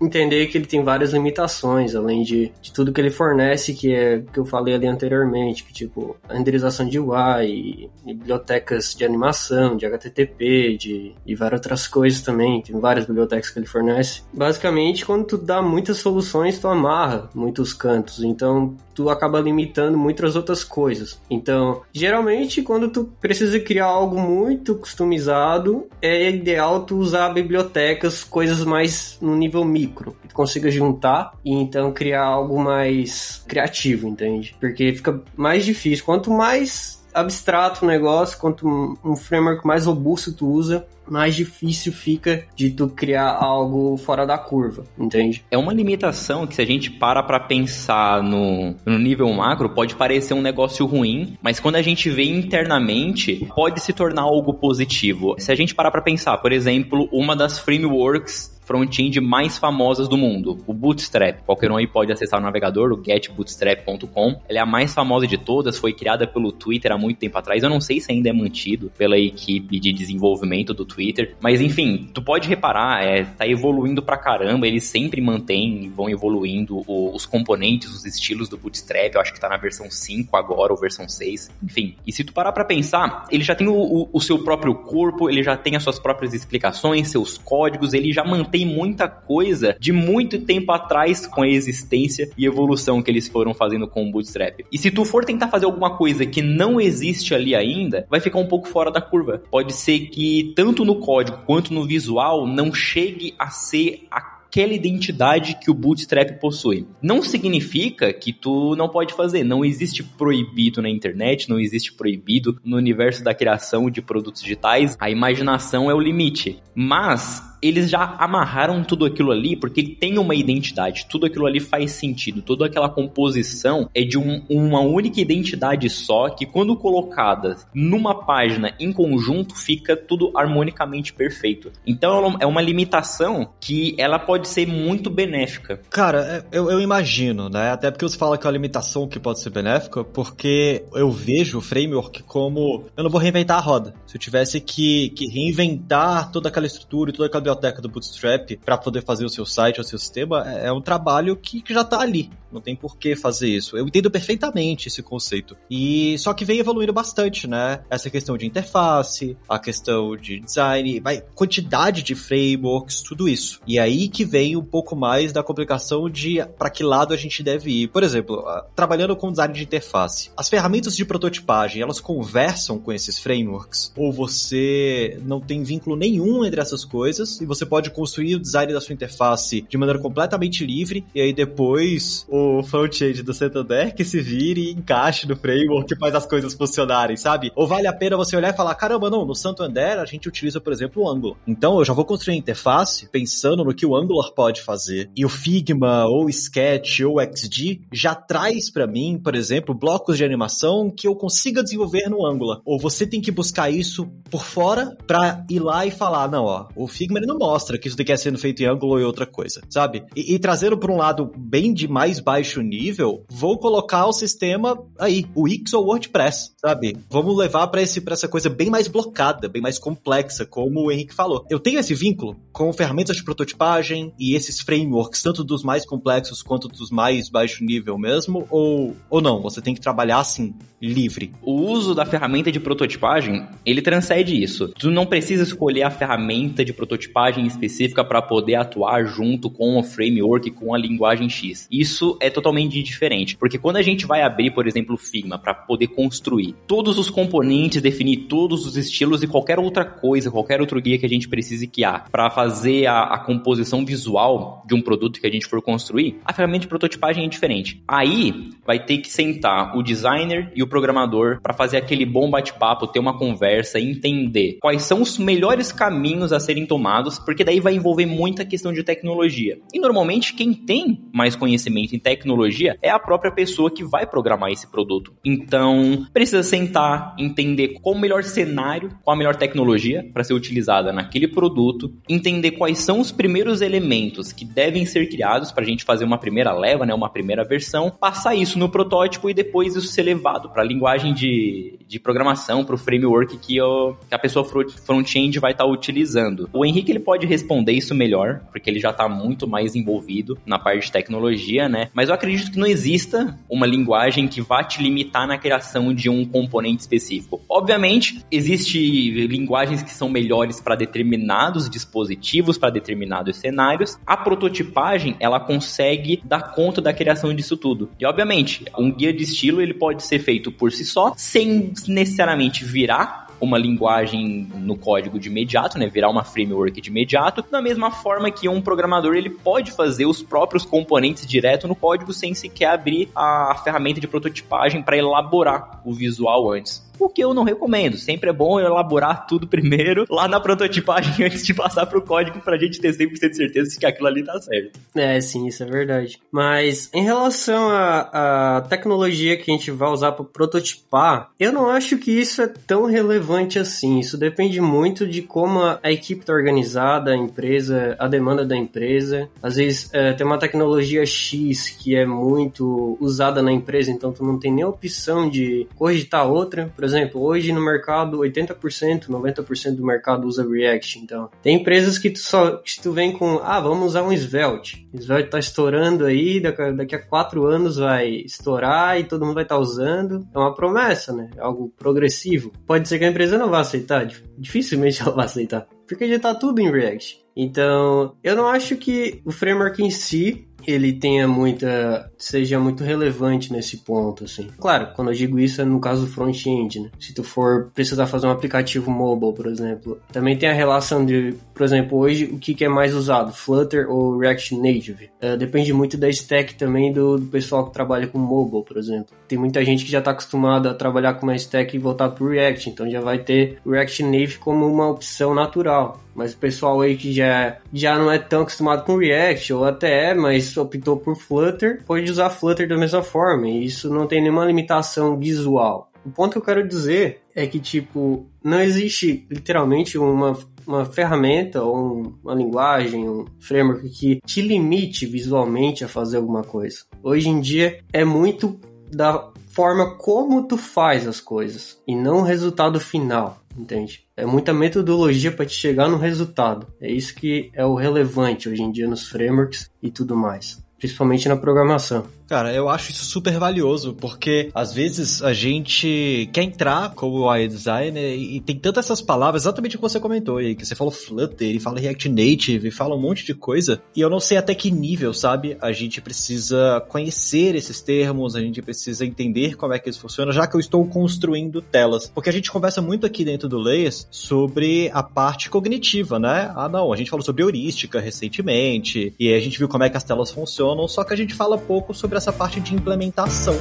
entender 0.00 0.46
que 0.46 0.58
ele 0.58 0.66
tem 0.66 0.82
várias 0.82 1.12
limitações, 1.12 1.94
além 1.94 2.22
de, 2.22 2.52
de 2.60 2.72
tudo 2.72 2.92
que 2.92 3.00
ele 3.00 3.10
fornece, 3.10 3.74
que 3.74 3.94
é 3.94 4.22
que 4.32 4.38
eu 4.38 4.44
falei 4.44 4.74
ali 4.74 4.86
anteriormente, 4.86 5.64
que 5.64 5.72
tipo 5.72 6.16
renderização 6.28 6.88
de 6.88 6.98
UI, 6.98 7.90
bibliotecas 8.04 8.94
de 8.94 9.04
animação, 9.04 9.76
de 9.76 9.86
HTTP, 9.86 10.76
de, 10.76 11.14
de 11.24 11.34
várias 11.34 11.60
outras 11.60 11.86
coisas 11.86 12.20
também, 12.20 12.62
tem 12.62 12.78
várias 12.78 13.06
bibliotecas 13.06 13.50
que 13.50 13.58
ele 13.58 13.66
fornece. 13.66 14.22
Basicamente, 14.32 15.04
quando 15.04 15.24
tu 15.24 15.38
dá 15.38 15.62
muitas 15.62 15.98
soluções, 15.98 16.58
tu 16.58 16.68
amarra 16.68 17.28
muitos 17.34 17.72
cantos, 17.72 18.22
então 18.22 18.76
tu 18.94 19.10
acaba 19.10 19.38
limitando 19.38 19.98
muitas 19.98 20.36
outras 20.36 20.64
coisas. 20.64 21.20
Então, 21.30 21.75
geralmente, 21.92 22.62
quando 22.62 22.88
tu 22.88 23.04
precisa 23.20 23.58
criar 23.60 23.86
algo 23.86 24.18
muito 24.18 24.74
customizado, 24.76 25.86
é 26.00 26.30
ideal 26.30 26.84
tu 26.84 26.96
usar 26.96 27.30
bibliotecas, 27.30 28.24
coisas 28.24 28.64
mais 28.64 29.18
no 29.20 29.36
nível 29.36 29.64
micro, 29.64 30.16
que 30.22 30.28
tu 30.28 30.34
consiga 30.34 30.70
juntar 30.70 31.32
e 31.44 31.52
então 31.52 31.92
criar 31.92 32.24
algo 32.24 32.58
mais 32.58 33.42
criativo, 33.46 34.08
entende? 34.08 34.54
Porque 34.60 34.92
fica 34.92 35.22
mais 35.36 35.64
difícil. 35.64 36.04
Quanto 36.04 36.30
mais 36.30 37.05
abstrato 37.16 37.84
o 37.84 37.88
negócio, 37.88 38.38
quanto 38.38 38.66
um 39.04 39.16
framework 39.16 39.66
mais 39.66 39.86
robusto 39.86 40.32
tu 40.32 40.46
usa, 40.46 40.86
mais 41.08 41.34
difícil 41.34 41.92
fica 41.92 42.44
de 42.54 42.70
tu 42.70 42.88
criar 42.88 43.36
algo 43.40 43.96
fora 43.96 44.26
da 44.26 44.36
curva, 44.36 44.84
entende? 44.98 45.44
É 45.50 45.56
uma 45.56 45.72
limitação 45.72 46.46
que 46.46 46.54
se 46.54 46.62
a 46.62 46.66
gente 46.66 46.90
para 46.90 47.22
pra 47.22 47.40
pensar 47.40 48.22
no, 48.22 48.74
no 48.84 48.98
nível 48.98 49.32
macro, 49.32 49.70
pode 49.70 49.94
parecer 49.94 50.34
um 50.34 50.42
negócio 50.42 50.84
ruim, 50.84 51.36
mas 51.40 51.60
quando 51.60 51.76
a 51.76 51.82
gente 51.82 52.10
vê 52.10 52.24
internamente, 52.24 53.46
pode 53.54 53.80
se 53.80 53.92
tornar 53.92 54.22
algo 54.22 54.52
positivo. 54.54 55.36
Se 55.38 55.50
a 55.52 55.54
gente 55.54 55.74
parar 55.74 55.90
pra 55.90 56.02
pensar, 56.02 56.36
por 56.38 56.52
exemplo, 56.52 57.08
uma 57.12 57.36
das 57.36 57.58
frameworks 57.58 58.55
front-end 58.66 59.20
mais 59.20 59.56
famosas 59.56 60.08
do 60.08 60.18
mundo, 60.18 60.58
o 60.66 60.74
Bootstrap. 60.74 61.38
Qualquer 61.46 61.70
um 61.70 61.76
aí 61.76 61.86
pode 61.86 62.12
acessar 62.12 62.40
o 62.40 62.42
navegador, 62.42 62.92
o 62.92 63.02
getbootstrap.com. 63.02 64.40
Ela 64.48 64.58
é 64.58 64.60
a 64.60 64.66
mais 64.66 64.92
famosa 64.92 65.26
de 65.26 65.38
todas, 65.38 65.78
foi 65.78 65.92
criada 65.92 66.26
pelo 66.26 66.50
Twitter 66.50 66.90
há 66.92 66.98
muito 66.98 67.18
tempo 67.18 67.38
atrás. 67.38 67.62
Eu 67.62 67.70
não 67.70 67.80
sei 67.80 68.00
se 68.00 68.10
ainda 68.10 68.28
é 68.28 68.32
mantido 68.32 68.90
pela 68.98 69.16
equipe 69.16 69.78
de 69.78 69.92
desenvolvimento 69.92 70.74
do 70.74 70.84
Twitter, 70.84 71.36
mas 71.40 71.60
enfim, 71.60 72.10
tu 72.12 72.20
pode 72.20 72.48
reparar, 72.48 73.04
é, 73.04 73.24
tá 73.24 73.46
evoluindo 73.46 74.02
pra 74.02 74.18
caramba, 74.18 74.66
eles 74.66 74.84
sempre 74.84 75.20
mantêm 75.20 75.84
e 75.84 75.88
vão 75.88 76.10
evoluindo 76.10 76.82
o, 76.86 77.14
os 77.14 77.24
componentes, 77.24 77.90
os 77.90 78.04
estilos 78.04 78.48
do 78.48 78.58
Bootstrap. 78.58 79.14
Eu 79.14 79.20
acho 79.20 79.32
que 79.32 79.40
tá 79.40 79.48
na 79.48 79.56
versão 79.56 79.88
5 79.88 80.36
agora, 80.36 80.72
ou 80.72 80.78
versão 80.78 81.08
6. 81.08 81.50
Enfim, 81.62 81.94
e 82.04 82.12
se 82.12 82.24
tu 82.24 82.32
parar 82.32 82.50
pra 82.50 82.64
pensar, 82.64 83.26
ele 83.30 83.44
já 83.44 83.54
tem 83.54 83.68
o, 83.68 83.74
o, 83.74 84.08
o 84.12 84.20
seu 84.20 84.42
próprio 84.42 84.74
corpo, 84.74 85.30
ele 85.30 85.44
já 85.44 85.56
tem 85.56 85.76
as 85.76 85.84
suas 85.84 86.00
próprias 86.00 86.34
explicações, 86.34 87.10
seus 87.10 87.38
códigos, 87.38 87.94
ele 87.94 88.12
já 88.12 88.24
mantém 88.24 88.55
tem 88.56 88.64
muita 88.64 89.06
coisa 89.06 89.76
de 89.78 89.92
muito 89.92 90.40
tempo 90.40 90.72
atrás 90.72 91.26
com 91.26 91.42
a 91.42 91.46
existência 91.46 92.30
e 92.38 92.46
evolução 92.46 93.02
que 93.02 93.10
eles 93.10 93.28
foram 93.28 93.52
fazendo 93.52 93.86
com 93.86 94.08
o 94.08 94.10
Bootstrap. 94.10 94.60
E 94.72 94.78
se 94.78 94.90
tu 94.90 95.04
for 95.04 95.26
tentar 95.26 95.48
fazer 95.48 95.66
alguma 95.66 95.94
coisa 95.98 96.24
que 96.24 96.40
não 96.40 96.80
existe 96.80 97.34
ali 97.34 97.54
ainda, 97.54 98.06
vai 98.08 98.18
ficar 98.18 98.38
um 98.38 98.46
pouco 98.46 98.66
fora 98.66 98.90
da 98.90 98.98
curva. 98.98 99.42
Pode 99.50 99.74
ser 99.74 100.06
que 100.06 100.54
tanto 100.56 100.86
no 100.86 100.96
código 101.00 101.42
quanto 101.44 101.74
no 101.74 101.84
visual 101.86 102.46
não 102.46 102.72
chegue 102.72 103.34
a 103.38 103.50
ser 103.50 104.06
a 104.10 104.36
aquela 104.56 104.72
identidade 104.72 105.58
que 105.60 105.70
o 105.70 105.74
Bootstrap 105.74 106.40
possui. 106.40 106.86
Não 107.02 107.20
significa 107.20 108.10
que 108.10 108.32
tu 108.32 108.74
não 108.74 108.88
pode 108.88 109.12
fazer. 109.12 109.44
Não 109.44 109.62
existe 109.62 110.02
proibido 110.02 110.80
na 110.80 110.88
internet, 110.88 111.50
não 111.50 111.60
existe 111.60 111.92
proibido 111.92 112.58
no 112.64 112.78
universo 112.78 113.22
da 113.22 113.34
criação 113.34 113.90
de 113.90 114.00
produtos 114.00 114.40
digitais. 114.40 114.96
A 114.98 115.10
imaginação 115.10 115.90
é 115.90 115.94
o 115.94 116.00
limite. 116.00 116.62
Mas 116.74 117.42
eles 117.68 117.90
já 117.90 118.16
amarraram 118.18 118.82
tudo 118.82 119.04
aquilo 119.04 119.32
ali 119.32 119.56
porque 119.56 119.80
ele 119.80 119.94
tem 119.94 120.18
uma 120.18 120.34
identidade, 120.34 121.06
tudo 121.08 121.26
aquilo 121.26 121.46
ali 121.46 121.60
faz 121.60 121.92
sentido, 121.92 122.42
toda 122.42 122.66
aquela 122.66 122.88
composição 122.88 123.88
é 123.94 124.02
de 124.02 124.18
um, 124.18 124.42
uma 124.48 124.80
única 124.80 125.20
identidade 125.20 125.88
só 125.90 126.28
que 126.28 126.46
quando 126.46 126.76
colocada 126.76 127.56
numa 127.74 128.14
página 128.24 128.74
em 128.78 128.92
conjunto 128.92 129.54
fica 129.54 129.96
tudo 129.96 130.32
harmonicamente 130.36 131.12
perfeito. 131.12 131.72
Então 131.86 132.36
é 132.40 132.46
uma 132.46 132.60
limitação 132.60 133.50
que 133.60 133.94
ela 133.98 134.18
pode 134.18 134.48
ser 134.48 134.66
muito 134.66 135.10
benéfica. 135.10 135.80
Cara, 135.90 136.20
é, 136.52 136.56
eu, 136.56 136.70
eu 136.70 136.80
imagino, 136.80 137.48
né? 137.48 137.70
Até 137.70 137.90
porque 137.90 138.08
você 138.08 138.16
fala 138.16 138.38
que 138.38 138.46
é 138.46 138.48
uma 138.48 138.52
limitação 138.52 139.08
que 139.08 139.18
pode 139.18 139.40
ser 139.40 139.50
benéfica, 139.50 140.04
porque 140.04 140.84
eu 140.94 141.10
vejo 141.10 141.58
o 141.58 141.60
framework 141.60 142.22
como 142.22 142.84
eu 142.96 143.04
não 143.04 143.10
vou 143.10 143.20
reinventar 143.20 143.58
a 143.58 143.60
roda. 143.60 143.94
Se 144.06 144.16
eu 144.16 144.20
tivesse 144.20 144.60
que, 144.60 145.10
que 145.10 145.26
reinventar 145.26 146.30
toda 146.30 146.48
aquela 146.48 146.66
estrutura 146.66 147.10
e 147.10 147.12
toda 147.12 147.26
aquela 147.26 147.42
biblioteca 147.56 147.82
do 147.82 147.88
Bootstrap 147.88 148.56
para 148.64 148.78
poder 148.78 149.02
fazer 149.02 149.24
o 149.24 149.28
seu 149.28 149.44
site, 149.44 149.80
o 149.80 149.84
seu 149.84 149.98
sistema, 149.98 150.44
é, 150.48 150.66
é 150.66 150.72
um 150.72 150.80
trabalho 150.80 151.36
que, 151.36 151.60
que 151.60 151.74
já 151.74 151.82
está 151.82 152.00
ali. 152.00 152.30
Não 152.50 152.60
tem 152.60 152.76
por 152.76 152.96
que 152.96 153.16
fazer 153.16 153.48
isso. 153.48 153.76
Eu 153.76 153.86
entendo 153.86 154.10
perfeitamente 154.10 154.88
esse 154.88 155.02
conceito. 155.02 155.56
E 155.70 156.16
só 156.18 156.32
que 156.32 156.44
vem 156.44 156.58
evoluindo 156.58 156.92
bastante, 156.92 157.46
né? 157.46 157.80
Essa 157.90 158.08
questão 158.08 158.36
de 158.36 158.46
interface, 158.46 159.36
a 159.48 159.58
questão 159.58 160.16
de 160.16 160.40
design, 160.40 161.00
vai, 161.00 161.22
quantidade 161.34 162.02
de 162.02 162.14
frameworks, 162.14 163.02
tudo 163.02 163.28
isso. 163.28 163.60
E 163.66 163.78
aí 163.78 164.08
que 164.08 164.24
vem 164.24 164.56
um 164.56 164.64
pouco 164.64 164.94
mais 164.94 165.32
da 165.32 165.42
complicação 165.42 166.08
de 166.08 166.42
para 166.56 166.70
que 166.70 166.82
lado 166.82 167.12
a 167.12 167.16
gente 167.16 167.42
deve 167.42 167.82
ir. 167.82 167.88
Por 167.88 168.02
exemplo, 168.02 168.44
trabalhando 168.74 169.16
com 169.16 169.30
design 169.30 169.52
de 169.52 169.64
interface, 169.64 170.30
as 170.36 170.48
ferramentas 170.48 170.96
de 170.96 171.04
prototipagem, 171.04 171.82
elas 171.82 172.00
conversam 172.00 172.78
com 172.78 172.92
esses 172.92 173.18
frameworks? 173.18 173.92
Ou 173.96 174.12
você 174.12 175.18
não 175.24 175.40
tem 175.40 175.62
vínculo 175.62 175.96
nenhum 175.96 176.44
entre 176.44 176.60
essas 176.60 176.84
coisas 176.84 177.40
e 177.46 177.48
você 177.48 177.64
pode 177.64 177.90
construir 177.90 178.34
o 178.34 178.40
design 178.40 178.72
da 178.72 178.80
sua 178.80 178.92
interface 178.92 179.64
de 179.68 179.78
maneira 179.78 180.00
completamente 180.00 180.66
livre, 180.66 181.06
e 181.14 181.20
aí 181.20 181.32
depois 181.32 182.26
o 182.28 182.62
front-end 182.62 183.22
do 183.22 183.32
Santander 183.32 183.94
que 183.94 184.04
se 184.04 184.20
vire 184.20 184.68
e 184.68 184.72
encaixe 184.72 185.28
no 185.28 185.36
framework 185.36 185.86
que 185.86 185.98
faz 185.98 186.14
as 186.14 186.26
coisas 186.26 186.54
funcionarem, 186.54 187.16
sabe? 187.16 187.52
Ou 187.54 187.66
vale 187.66 187.86
a 187.86 187.92
pena 187.92 188.16
você 188.16 188.36
olhar 188.36 188.52
e 188.52 188.56
falar, 188.56 188.74
caramba, 188.74 189.08
não, 189.08 189.24
no 189.24 189.34
Santander 189.34 189.98
a 189.98 190.04
gente 190.04 190.28
utiliza, 190.28 190.60
por 190.60 190.72
exemplo, 190.72 191.02
o 191.02 191.08
Angular. 191.08 191.38
Então 191.46 191.78
eu 191.78 191.84
já 191.84 191.92
vou 191.92 192.04
construir 192.04 192.34
a 192.34 192.38
interface 192.38 193.08
pensando 193.10 193.64
no 193.64 193.74
que 193.74 193.86
o 193.86 193.94
Angular 193.94 194.32
pode 194.32 194.62
fazer. 194.62 195.08
E 195.16 195.24
o 195.24 195.28
Figma, 195.28 196.06
ou 196.06 196.28
Sketch, 196.28 197.00
ou 197.00 197.20
XD 197.20 197.80
já 197.92 198.14
traz 198.14 198.70
para 198.70 198.86
mim, 198.86 199.20
por 199.22 199.34
exemplo, 199.34 199.74
blocos 199.74 200.16
de 200.16 200.24
animação 200.24 200.90
que 200.90 201.06
eu 201.06 201.14
consiga 201.14 201.62
desenvolver 201.62 202.08
no 202.08 202.26
Angular. 202.26 202.60
Ou 202.64 202.78
você 202.78 203.06
tem 203.06 203.20
que 203.20 203.30
buscar 203.30 203.70
isso 203.70 204.08
por 204.30 204.44
fora 204.44 204.96
para 205.06 205.44
ir 205.48 205.60
lá 205.60 205.86
e 205.86 205.90
falar, 205.90 206.28
não, 206.28 206.44
ó, 206.44 206.66
o 206.74 206.88
Figma 206.88 207.20
ele 207.26 207.32
não 207.32 207.38
mostra 207.38 207.76
que 207.76 207.88
isso 207.88 207.96
daqui 207.96 208.12
é 208.12 208.16
sendo 208.16 208.38
feito 208.38 208.62
em 208.62 208.66
Angular 208.66 209.00
ou 209.00 209.06
outra 209.06 209.26
coisa, 209.26 209.60
sabe? 209.68 210.04
E, 210.14 210.34
e 210.34 210.38
trazendo 210.38 210.78
por 210.78 210.90
um 210.90 210.96
lado 210.96 211.32
bem 211.36 211.74
de 211.74 211.88
mais 211.88 212.20
baixo 212.20 212.62
nível, 212.62 213.24
vou 213.28 213.58
colocar 213.58 214.06
o 214.06 214.12
sistema 214.12 214.78
aí, 214.98 215.26
o 215.34 215.42
Wix 215.42 215.72
ou 215.72 215.84
WordPress, 215.84 216.52
sabe? 216.56 216.96
Vamos 217.10 217.36
levar 217.36 217.66
para 217.66 217.82
esse 217.82 218.00
para 218.00 218.14
essa 218.14 218.28
coisa 218.28 218.48
bem 218.48 218.70
mais 218.70 218.86
blocada, 218.86 219.48
bem 219.48 219.60
mais 219.60 219.78
complexa, 219.78 220.46
como 220.46 220.84
o 220.84 220.92
Henrique 220.92 221.14
falou. 221.14 221.44
Eu 221.50 221.58
tenho 221.58 221.80
esse 221.80 221.94
vínculo 221.94 222.36
com 222.52 222.72
ferramentas 222.72 223.16
de 223.16 223.24
prototipagem 223.24 224.12
e 224.18 224.36
esses 224.36 224.60
frameworks, 224.60 225.22
tanto 225.22 225.42
dos 225.42 225.64
mais 225.64 225.84
complexos 225.84 226.42
quanto 226.42 226.68
dos 226.68 226.90
mais 226.90 227.28
baixo 227.28 227.64
nível 227.64 227.98
mesmo, 227.98 228.46
ou, 228.50 228.94
ou 229.10 229.20
não? 229.20 229.42
Você 229.42 229.60
tem 229.60 229.74
que 229.74 229.80
trabalhar 229.80 230.20
assim, 230.20 230.54
livre. 230.80 231.32
O 231.42 231.52
uso 231.52 231.94
da 231.94 232.04
ferramenta 232.04 232.52
de 232.52 232.60
prototipagem, 232.60 233.46
ele 233.64 233.82
transcende 233.82 234.40
isso. 234.40 234.68
Tu 234.68 234.90
não 234.90 235.06
precisa 235.06 235.42
escolher 235.42 235.82
a 235.82 235.90
ferramenta 235.90 236.64
de 236.64 236.72
prototipagem 236.72 237.15
específica 237.46 238.04
para 238.04 238.20
poder 238.20 238.56
atuar 238.56 239.04
junto 239.04 239.48
com 239.48 239.78
o 239.78 239.82
framework, 239.82 240.50
com 240.50 240.74
a 240.74 240.78
linguagem 240.78 241.28
X. 241.28 241.66
Isso 241.70 242.16
é 242.20 242.28
totalmente 242.28 242.82
diferente, 242.82 243.36
porque 243.36 243.58
quando 243.58 243.76
a 243.76 243.82
gente 243.82 244.06
vai 244.06 244.22
abrir, 244.22 244.50
por 244.50 244.66
exemplo, 244.66 244.94
o 244.94 244.98
Figma 244.98 245.38
para 245.38 245.54
poder 245.54 245.88
construir 245.88 246.54
todos 246.66 246.98
os 246.98 247.08
componentes, 247.08 247.80
definir 247.80 248.26
todos 248.28 248.66
os 248.66 248.76
estilos 248.76 249.22
e 249.22 249.26
qualquer 249.26 249.58
outra 249.58 249.84
coisa, 249.84 250.30
qualquer 250.30 250.60
outro 250.60 250.80
guia 250.80 250.98
que 250.98 251.06
a 251.06 251.08
gente 251.08 251.28
precise 251.28 251.66
criar 251.66 252.08
para 252.10 252.30
fazer 252.30 252.86
a, 252.86 253.02
a 253.04 253.18
composição 253.18 253.84
visual 253.84 254.62
de 254.66 254.74
um 254.74 254.82
produto 254.82 255.20
que 255.20 255.26
a 255.26 255.30
gente 255.30 255.46
for 255.46 255.62
construir, 255.62 256.18
a 256.24 256.32
ferramenta 256.32 256.60
de 256.60 256.68
prototipagem 256.68 257.24
é 257.24 257.28
diferente. 257.28 257.82
Aí 257.86 258.50
vai 258.66 258.78
ter 258.78 258.98
que 258.98 259.08
sentar 259.08 259.76
o 259.76 259.82
designer 259.82 260.52
e 260.54 260.62
o 260.62 260.66
programador 260.66 261.40
para 261.40 261.54
fazer 261.54 261.76
aquele 261.76 262.04
bom 262.04 262.28
bate-papo, 262.30 262.86
ter 262.86 262.98
uma 262.98 263.16
conversa, 263.16 263.78
entender 263.78 264.58
quais 264.60 264.82
são 264.82 265.00
os 265.00 265.18
melhores 265.18 265.70
caminhos 265.70 266.32
a 266.32 266.40
serem 266.40 266.66
tomados, 266.66 267.05
porque 267.24 267.44
daí 267.44 267.60
vai 267.60 267.74
envolver 267.74 268.06
muita 268.06 268.44
questão 268.44 268.72
de 268.72 268.82
tecnologia. 268.82 269.58
E 269.72 269.78
normalmente 269.78 270.34
quem 270.34 270.52
tem 270.52 271.04
mais 271.12 271.36
conhecimento 271.36 271.94
em 271.94 271.98
tecnologia 271.98 272.76
é 272.82 272.90
a 272.90 272.98
própria 272.98 273.30
pessoa 273.30 273.70
que 273.70 273.84
vai 273.84 274.06
programar 274.06 274.50
esse 274.50 274.70
produto. 274.70 275.12
Então, 275.24 276.06
precisa 276.12 276.42
sentar, 276.42 277.14
entender 277.18 277.78
qual 277.80 277.94
o 277.94 277.98
melhor 277.98 278.22
cenário, 278.24 278.90
qual 279.02 279.14
a 279.14 279.18
melhor 279.18 279.36
tecnologia 279.36 280.08
para 280.12 280.24
ser 280.24 280.34
utilizada 280.34 280.92
naquele 280.92 281.28
produto, 281.28 281.92
entender 282.08 282.52
quais 282.52 282.78
são 282.78 283.00
os 283.00 283.12
primeiros 283.12 283.60
elementos 283.60 284.32
que 284.32 284.44
devem 284.44 284.84
ser 284.86 285.08
criados 285.08 285.52
para 285.52 285.62
a 285.62 285.66
gente 285.66 285.84
fazer 285.84 286.04
uma 286.04 286.18
primeira 286.18 286.52
leva, 286.52 286.86
né, 286.86 286.94
uma 286.94 287.10
primeira 287.10 287.44
versão, 287.44 287.90
passar 287.90 288.34
isso 288.34 288.58
no 288.58 288.68
protótipo 288.68 289.30
e 289.30 289.34
depois 289.34 289.76
isso 289.76 289.88
ser 289.88 290.02
levado 290.02 290.50
para 290.50 290.62
a 290.62 290.64
linguagem 290.64 291.14
de, 291.14 291.78
de 291.86 291.98
programação, 291.98 292.64
para 292.64 292.74
o 292.74 292.78
framework 292.78 293.36
que, 293.38 293.56
eu, 293.56 293.96
que 294.08 294.14
a 294.14 294.18
pessoa 294.18 294.44
front-end 294.44 295.38
vai 295.38 295.52
estar 295.52 295.64
tá 295.64 295.70
utilizando. 295.70 296.48
O 296.52 296.64
Henrique 296.64 296.92
ele 296.96 297.04
pode 297.04 297.26
responder 297.26 297.72
isso 297.72 297.94
melhor, 297.94 298.40
porque 298.50 298.70
ele 298.70 298.80
já 298.80 298.90
está 298.90 299.08
muito 299.08 299.46
mais 299.46 299.76
envolvido 299.76 300.38
na 300.46 300.58
parte 300.58 300.86
de 300.86 300.92
tecnologia, 300.92 301.68
né? 301.68 301.88
Mas 301.92 302.08
eu 302.08 302.14
acredito 302.14 302.50
que 302.50 302.58
não 302.58 302.66
exista 302.66 303.38
uma 303.48 303.66
linguagem 303.66 304.26
que 304.26 304.40
vá 304.40 304.64
te 304.64 304.82
limitar 304.82 305.26
na 305.26 305.38
criação 305.38 305.94
de 305.94 306.08
um 306.08 306.24
componente 306.24 306.80
específico. 306.80 307.42
Obviamente, 307.48 308.24
existe 308.30 308.78
linguagens 309.26 309.82
que 309.82 309.90
são 309.90 310.08
melhores 310.08 310.60
para 310.60 310.74
determinados 310.74 311.68
dispositivos, 311.68 312.56
para 312.56 312.70
determinados 312.70 313.36
cenários. 313.36 313.98
A 314.06 314.16
prototipagem, 314.16 315.16
ela 315.20 315.38
consegue 315.38 316.22
dar 316.24 316.54
conta 316.54 316.80
da 316.80 316.92
criação 316.92 317.34
disso 317.34 317.56
tudo. 317.56 317.90
E 318.00 318.06
obviamente, 318.06 318.64
um 318.78 318.90
guia 318.90 319.12
de 319.12 319.24
estilo 319.24 319.60
ele 319.60 319.74
pode 319.74 320.02
ser 320.02 320.18
feito 320.18 320.50
por 320.50 320.72
si 320.72 320.84
só, 320.84 321.12
sem 321.16 321.72
necessariamente 321.86 322.64
virar 322.64 323.25
uma 323.40 323.58
linguagem 323.58 324.48
no 324.54 324.76
código 324.76 325.18
de 325.18 325.28
imediato, 325.28 325.78
né, 325.78 325.86
virar 325.86 326.08
uma 326.08 326.24
framework 326.24 326.80
de 326.80 326.90
imediato, 326.90 327.44
da 327.50 327.60
mesma 327.60 327.90
forma 327.90 328.30
que 328.30 328.48
um 328.48 328.60
programador 328.60 329.14
ele 329.14 329.30
pode 329.30 329.72
fazer 329.72 330.06
os 330.06 330.22
próprios 330.22 330.64
componentes 330.64 331.26
direto 331.26 331.68
no 331.68 331.74
código 331.74 332.12
sem 332.12 332.34
sequer 332.34 332.70
abrir 332.70 333.08
a 333.14 333.54
ferramenta 333.62 334.00
de 334.00 334.08
prototipagem 334.08 334.82
para 334.82 334.96
elaborar 334.96 335.80
o 335.84 335.92
visual 335.92 336.50
antes 336.52 336.86
o 336.98 337.08
que 337.08 337.22
eu 337.22 337.34
não 337.34 337.44
recomendo. 337.44 337.96
Sempre 337.96 338.30
é 338.30 338.32
bom 338.32 338.60
elaborar 338.60 339.26
tudo 339.26 339.46
primeiro 339.46 340.06
lá 340.08 340.28
na 340.28 340.40
prototipagem 340.40 341.12
antes 341.24 341.44
de 341.44 341.54
passar 341.54 341.86
pro 341.86 342.02
código 342.02 342.40
pra 342.40 342.58
gente 342.58 342.80
ter 342.80 342.92
100% 342.92 343.30
de 343.30 343.36
certeza 343.36 343.70
de 343.70 343.78
que 343.78 343.86
aquilo 343.86 344.08
ali 344.08 344.24
tá 344.24 344.38
certo. 344.40 344.78
É, 344.94 345.20
sim, 345.20 345.46
isso 345.46 345.62
é 345.62 345.66
verdade. 345.66 346.18
Mas 346.30 346.90
em 346.92 347.02
relação 347.02 347.68
à, 347.70 348.64
tecnologia 348.68 349.36
que 349.36 349.50
a 349.50 349.54
gente 349.54 349.70
vai 349.70 349.88
usar 349.90 350.12
para 350.12 350.24
prototipar, 350.24 351.30
eu 351.38 351.52
não 351.52 351.68
acho 351.68 351.98
que 351.98 352.10
isso 352.10 352.42
é 352.42 352.46
tão 352.46 352.86
relevante 352.86 353.58
assim. 353.58 353.98
Isso 353.98 354.16
depende 354.16 354.60
muito 354.60 355.06
de 355.06 355.22
como 355.22 355.60
a, 355.60 355.78
a 355.82 355.92
equipe 355.92 356.24
tá 356.24 356.32
organizada, 356.32 357.12
a 357.12 357.16
empresa, 357.16 357.96
a 357.98 358.08
demanda 358.08 358.44
da 358.44 358.56
empresa. 358.56 359.28
Às 359.42 359.56
vezes 359.56 359.90
é, 359.92 360.12
tem 360.12 360.26
uma 360.26 360.38
tecnologia 360.38 361.04
X 361.04 361.70
que 361.70 361.94
é 361.94 362.06
muito 362.06 362.96
usada 363.00 363.42
na 363.42 363.52
empresa, 363.52 363.90
então 363.90 364.12
tu 364.12 364.24
não 364.24 364.38
tem 364.38 364.52
nem 364.52 364.64
opção 364.64 365.28
de 365.28 365.66
cogitar 365.76 366.26
outra. 366.28 366.72
Por 366.74 366.84
exemplo, 366.86 367.22
hoje 367.22 367.52
no 367.52 367.60
mercado 367.60 368.18
80%, 368.18 369.08
90% 369.08 369.76
do 369.76 369.84
mercado 369.84 370.26
usa 370.26 370.48
React, 370.48 371.00
então. 371.00 371.28
Tem 371.42 371.56
empresas 371.56 371.98
que 371.98 372.10
tu 372.10 372.18
só 372.18 372.56
que 372.56 372.80
tu 372.80 372.92
vem 372.92 373.12
com, 373.12 373.40
ah, 373.42 373.60
vamos 373.60 373.86
usar 373.86 374.02
um 374.02 374.12
Svelte. 374.12 374.88
Svelte 374.94 375.30
tá 375.30 375.38
estourando 375.38 376.04
aí, 376.04 376.40
daqui, 376.40 376.72
daqui 376.72 376.94
a 376.94 377.02
quatro 377.02 377.46
anos 377.46 377.76
vai 377.76 378.08
estourar 378.08 378.98
e 378.98 379.04
todo 379.04 379.24
mundo 379.24 379.34
vai 379.34 379.44
estar 379.44 379.56
tá 379.56 379.60
usando. 379.60 380.26
É 380.34 380.38
uma 380.38 380.54
promessa, 380.54 381.12
né? 381.12 381.30
É 381.36 381.40
algo 381.40 381.72
progressivo. 381.76 382.52
Pode 382.66 382.88
ser 382.88 382.98
que 382.98 383.04
a 383.04 383.10
empresa 383.10 383.36
não 383.36 383.50
vá 383.50 383.60
aceitar, 383.60 384.06
dificilmente 384.38 385.00
ela 385.02 385.12
vai 385.12 385.26
aceitar, 385.26 385.66
porque 385.86 386.08
já 386.08 386.18
tá 386.18 386.34
tudo 386.34 386.60
em 386.60 386.70
React. 386.70 387.26
Então, 387.36 388.16
eu 388.24 388.34
não 388.34 388.46
acho 388.46 388.76
que 388.76 389.20
o 389.22 389.30
framework 389.30 389.82
em 389.82 389.90
si 389.90 390.48
ele 390.66 390.92
tenha 390.92 391.26
muita 391.26 392.10
seja 392.18 392.58
muito 392.58 392.82
relevante 392.82 393.52
nesse 393.52 393.78
ponto 393.78 394.24
assim. 394.24 394.48
Claro, 394.58 394.88
quando 394.94 395.10
eu 395.10 395.14
digo 395.14 395.38
isso 395.38 395.60
é 395.60 395.64
no 395.64 395.80
caso 395.80 396.02
do 396.02 396.12
front-end, 396.12 396.80
né? 396.80 396.90
Se 396.98 397.14
tu 397.14 397.22
for 397.22 397.70
precisar 397.74 398.06
fazer 398.06 398.26
um 398.26 398.30
aplicativo 398.30 398.90
mobile, 398.90 399.34
por 399.34 399.46
exemplo, 399.46 400.00
também 400.12 400.36
tem 400.36 400.48
a 400.48 400.52
relação 400.52 401.04
de, 401.04 401.34
por 401.54 401.62
exemplo, 401.62 401.98
hoje 401.98 402.24
o 402.24 402.38
que, 402.38 402.54
que 402.54 402.64
é 402.64 402.68
mais 402.68 402.94
usado, 402.94 403.32
Flutter 403.32 403.90
ou 403.90 404.18
React 404.18 404.56
Native? 404.56 405.10
Uh, 405.22 405.36
depende 405.36 405.72
muito 405.72 405.96
da 405.96 406.08
stack 406.08 406.54
também 406.54 406.92
do, 406.92 407.18
do, 407.18 407.26
pessoal 407.26 407.66
que 407.66 407.72
trabalha 407.72 408.06
com 408.06 408.18
mobile, 408.18 408.64
por 408.64 408.76
exemplo. 408.76 409.14
Tem 409.28 409.38
muita 409.38 409.64
gente 409.64 409.84
que 409.84 409.90
já 409.90 409.98
está 409.98 410.10
acostumada 410.10 410.70
a 410.70 410.74
trabalhar 410.74 411.14
com 411.14 411.26
uma 411.26 411.36
stack 411.36 411.74
e 411.74 411.78
voltar 411.78 412.10
para 412.10 412.28
React, 412.28 412.70
então 412.70 412.90
já 412.90 413.00
vai 413.00 413.18
ter 413.18 413.58
React 413.66 414.02
Native 414.04 414.38
como 414.38 414.66
uma 414.66 414.88
opção 414.88 415.34
natural. 415.34 416.05
Mas 416.16 416.32
o 416.32 416.38
pessoal 416.38 416.80
aí 416.80 416.96
que 416.96 417.12
já, 417.12 417.58
já 417.72 417.98
não 417.98 418.10
é 418.10 418.18
tão 418.18 418.40
acostumado 418.40 418.84
com 418.84 418.96
React, 418.96 419.52
ou 419.52 419.64
até 419.64 420.10
é, 420.10 420.14
mas 420.14 420.56
optou 420.56 420.96
por 420.96 421.14
Flutter, 421.14 421.82
pode 421.84 422.10
usar 422.10 422.30
Flutter 422.30 422.66
da 422.66 422.78
mesma 422.78 423.02
forma. 423.02 423.46
E 423.46 423.66
isso 423.66 423.90
não 423.92 424.06
tem 424.06 424.22
nenhuma 424.22 424.46
limitação 424.46 425.18
visual. 425.18 425.92
O 426.04 426.10
ponto 426.10 426.32
que 426.32 426.38
eu 426.38 426.42
quero 426.42 426.66
dizer 426.66 427.20
é 427.34 427.46
que, 427.46 427.58
tipo, 427.58 428.26
não 428.42 428.60
existe 428.60 429.26
literalmente 429.30 429.98
uma, 429.98 430.38
uma 430.66 430.84
ferramenta 430.84 431.62
ou 431.62 432.14
uma 432.22 432.34
linguagem, 432.34 433.08
um 433.08 433.26
framework 433.40 433.88
que 433.90 434.20
te 434.24 434.40
limite 434.40 435.04
visualmente 435.04 435.84
a 435.84 435.88
fazer 435.88 436.16
alguma 436.16 436.42
coisa. 436.42 436.78
Hoje 437.02 437.28
em 437.28 437.40
dia 437.40 437.80
é 437.92 438.04
muito 438.04 438.58
da 438.90 439.32
forma 439.48 439.96
como 439.96 440.46
tu 440.46 440.56
faz 440.56 441.08
as 441.08 441.20
coisas 441.20 441.80
e 441.86 441.96
não 441.96 442.18
o 442.18 442.22
resultado 442.22 442.78
final, 442.78 443.38
entende? 443.56 444.06
É 444.16 444.24
muita 444.26 444.52
metodologia 444.52 445.32
para 445.32 445.46
te 445.46 445.54
chegar 445.54 445.88
no 445.88 445.96
resultado. 445.96 446.66
É 446.80 446.90
isso 446.90 447.14
que 447.14 447.50
é 447.54 447.64
o 447.64 447.74
relevante 447.74 448.48
hoje 448.48 448.62
em 448.62 448.70
dia 448.70 448.88
nos 448.88 449.08
frameworks 449.08 449.70
e 449.82 449.90
tudo 449.90 450.16
mais, 450.16 450.62
principalmente 450.78 451.28
na 451.28 451.36
programação. 451.36 452.06
Cara, 452.28 452.52
eu 452.52 452.68
acho 452.68 452.90
isso 452.90 453.04
super 453.04 453.38
valioso, 453.38 453.94
porque 453.94 454.50
às 454.52 454.72
vezes 454.72 455.22
a 455.22 455.32
gente 455.32 456.28
quer 456.32 456.42
entrar 456.42 456.90
como 456.90 457.28
UI 457.28 457.46
designer 457.46 458.16
e 458.16 458.40
tem 458.40 458.58
tantas 458.58 458.86
essas 458.86 459.00
palavras, 459.00 459.42
exatamente 459.42 459.76
o 459.76 459.78
que 459.78 459.82
você 459.82 459.98
comentou 459.98 460.38
aí, 460.38 460.54
que 460.54 460.64
você 460.64 460.74
falou 460.74 460.92
Flutter 460.92 461.54
e 461.54 461.60
fala 461.60 461.80
React 461.80 462.08
Native 462.08 462.68
e 462.68 462.70
fala 462.70 462.94
um 462.94 463.00
monte 463.00 463.24
de 463.24 463.34
coisa, 463.34 463.82
e 463.94 464.00
eu 464.00 464.10
não 464.10 464.20
sei 464.20 464.36
até 464.38 464.54
que 464.54 464.70
nível, 464.70 465.12
sabe? 465.12 465.56
A 465.60 465.72
gente 465.72 466.00
precisa 466.00 466.84
conhecer 466.88 467.54
esses 467.54 467.80
termos, 467.80 468.34
a 468.34 468.40
gente 468.40 468.60
precisa 468.60 469.04
entender 469.04 469.56
como 469.56 469.72
é 469.72 469.78
que 469.78 469.88
isso 469.88 470.00
funciona, 470.00 470.32
já 470.32 470.46
que 470.46 470.56
eu 470.56 470.60
estou 470.60 470.84
construindo 470.86 471.62
telas. 471.62 472.10
Porque 472.12 472.30
a 472.30 472.32
gente 472.32 472.50
conversa 472.50 472.82
muito 472.82 473.06
aqui 473.06 473.24
dentro 473.24 473.48
do 473.48 473.58
Layers 473.58 474.06
sobre 474.10 474.90
a 474.92 475.02
parte 475.02 475.48
cognitiva, 475.48 476.18
né? 476.18 476.52
Ah, 476.54 476.68
não, 476.68 476.92
a 476.92 476.96
gente 476.96 477.10
falou 477.10 477.24
sobre 477.24 477.42
heurística 477.42 478.00
recentemente, 478.00 479.14
e 479.18 479.32
a 479.32 479.40
gente 479.40 479.58
viu 479.58 479.68
como 479.68 479.84
é 479.84 479.90
que 479.90 479.96
as 479.96 480.04
telas 480.04 480.30
funcionam, 480.30 480.88
só 480.88 481.04
que 481.04 481.12
a 481.12 481.16
gente 481.16 481.34
fala 481.34 481.56
pouco 481.58 481.94
sobre 481.94 482.15
essa 482.16 482.32
parte 482.32 482.60
de 482.60 482.74
implementação. 482.74 483.56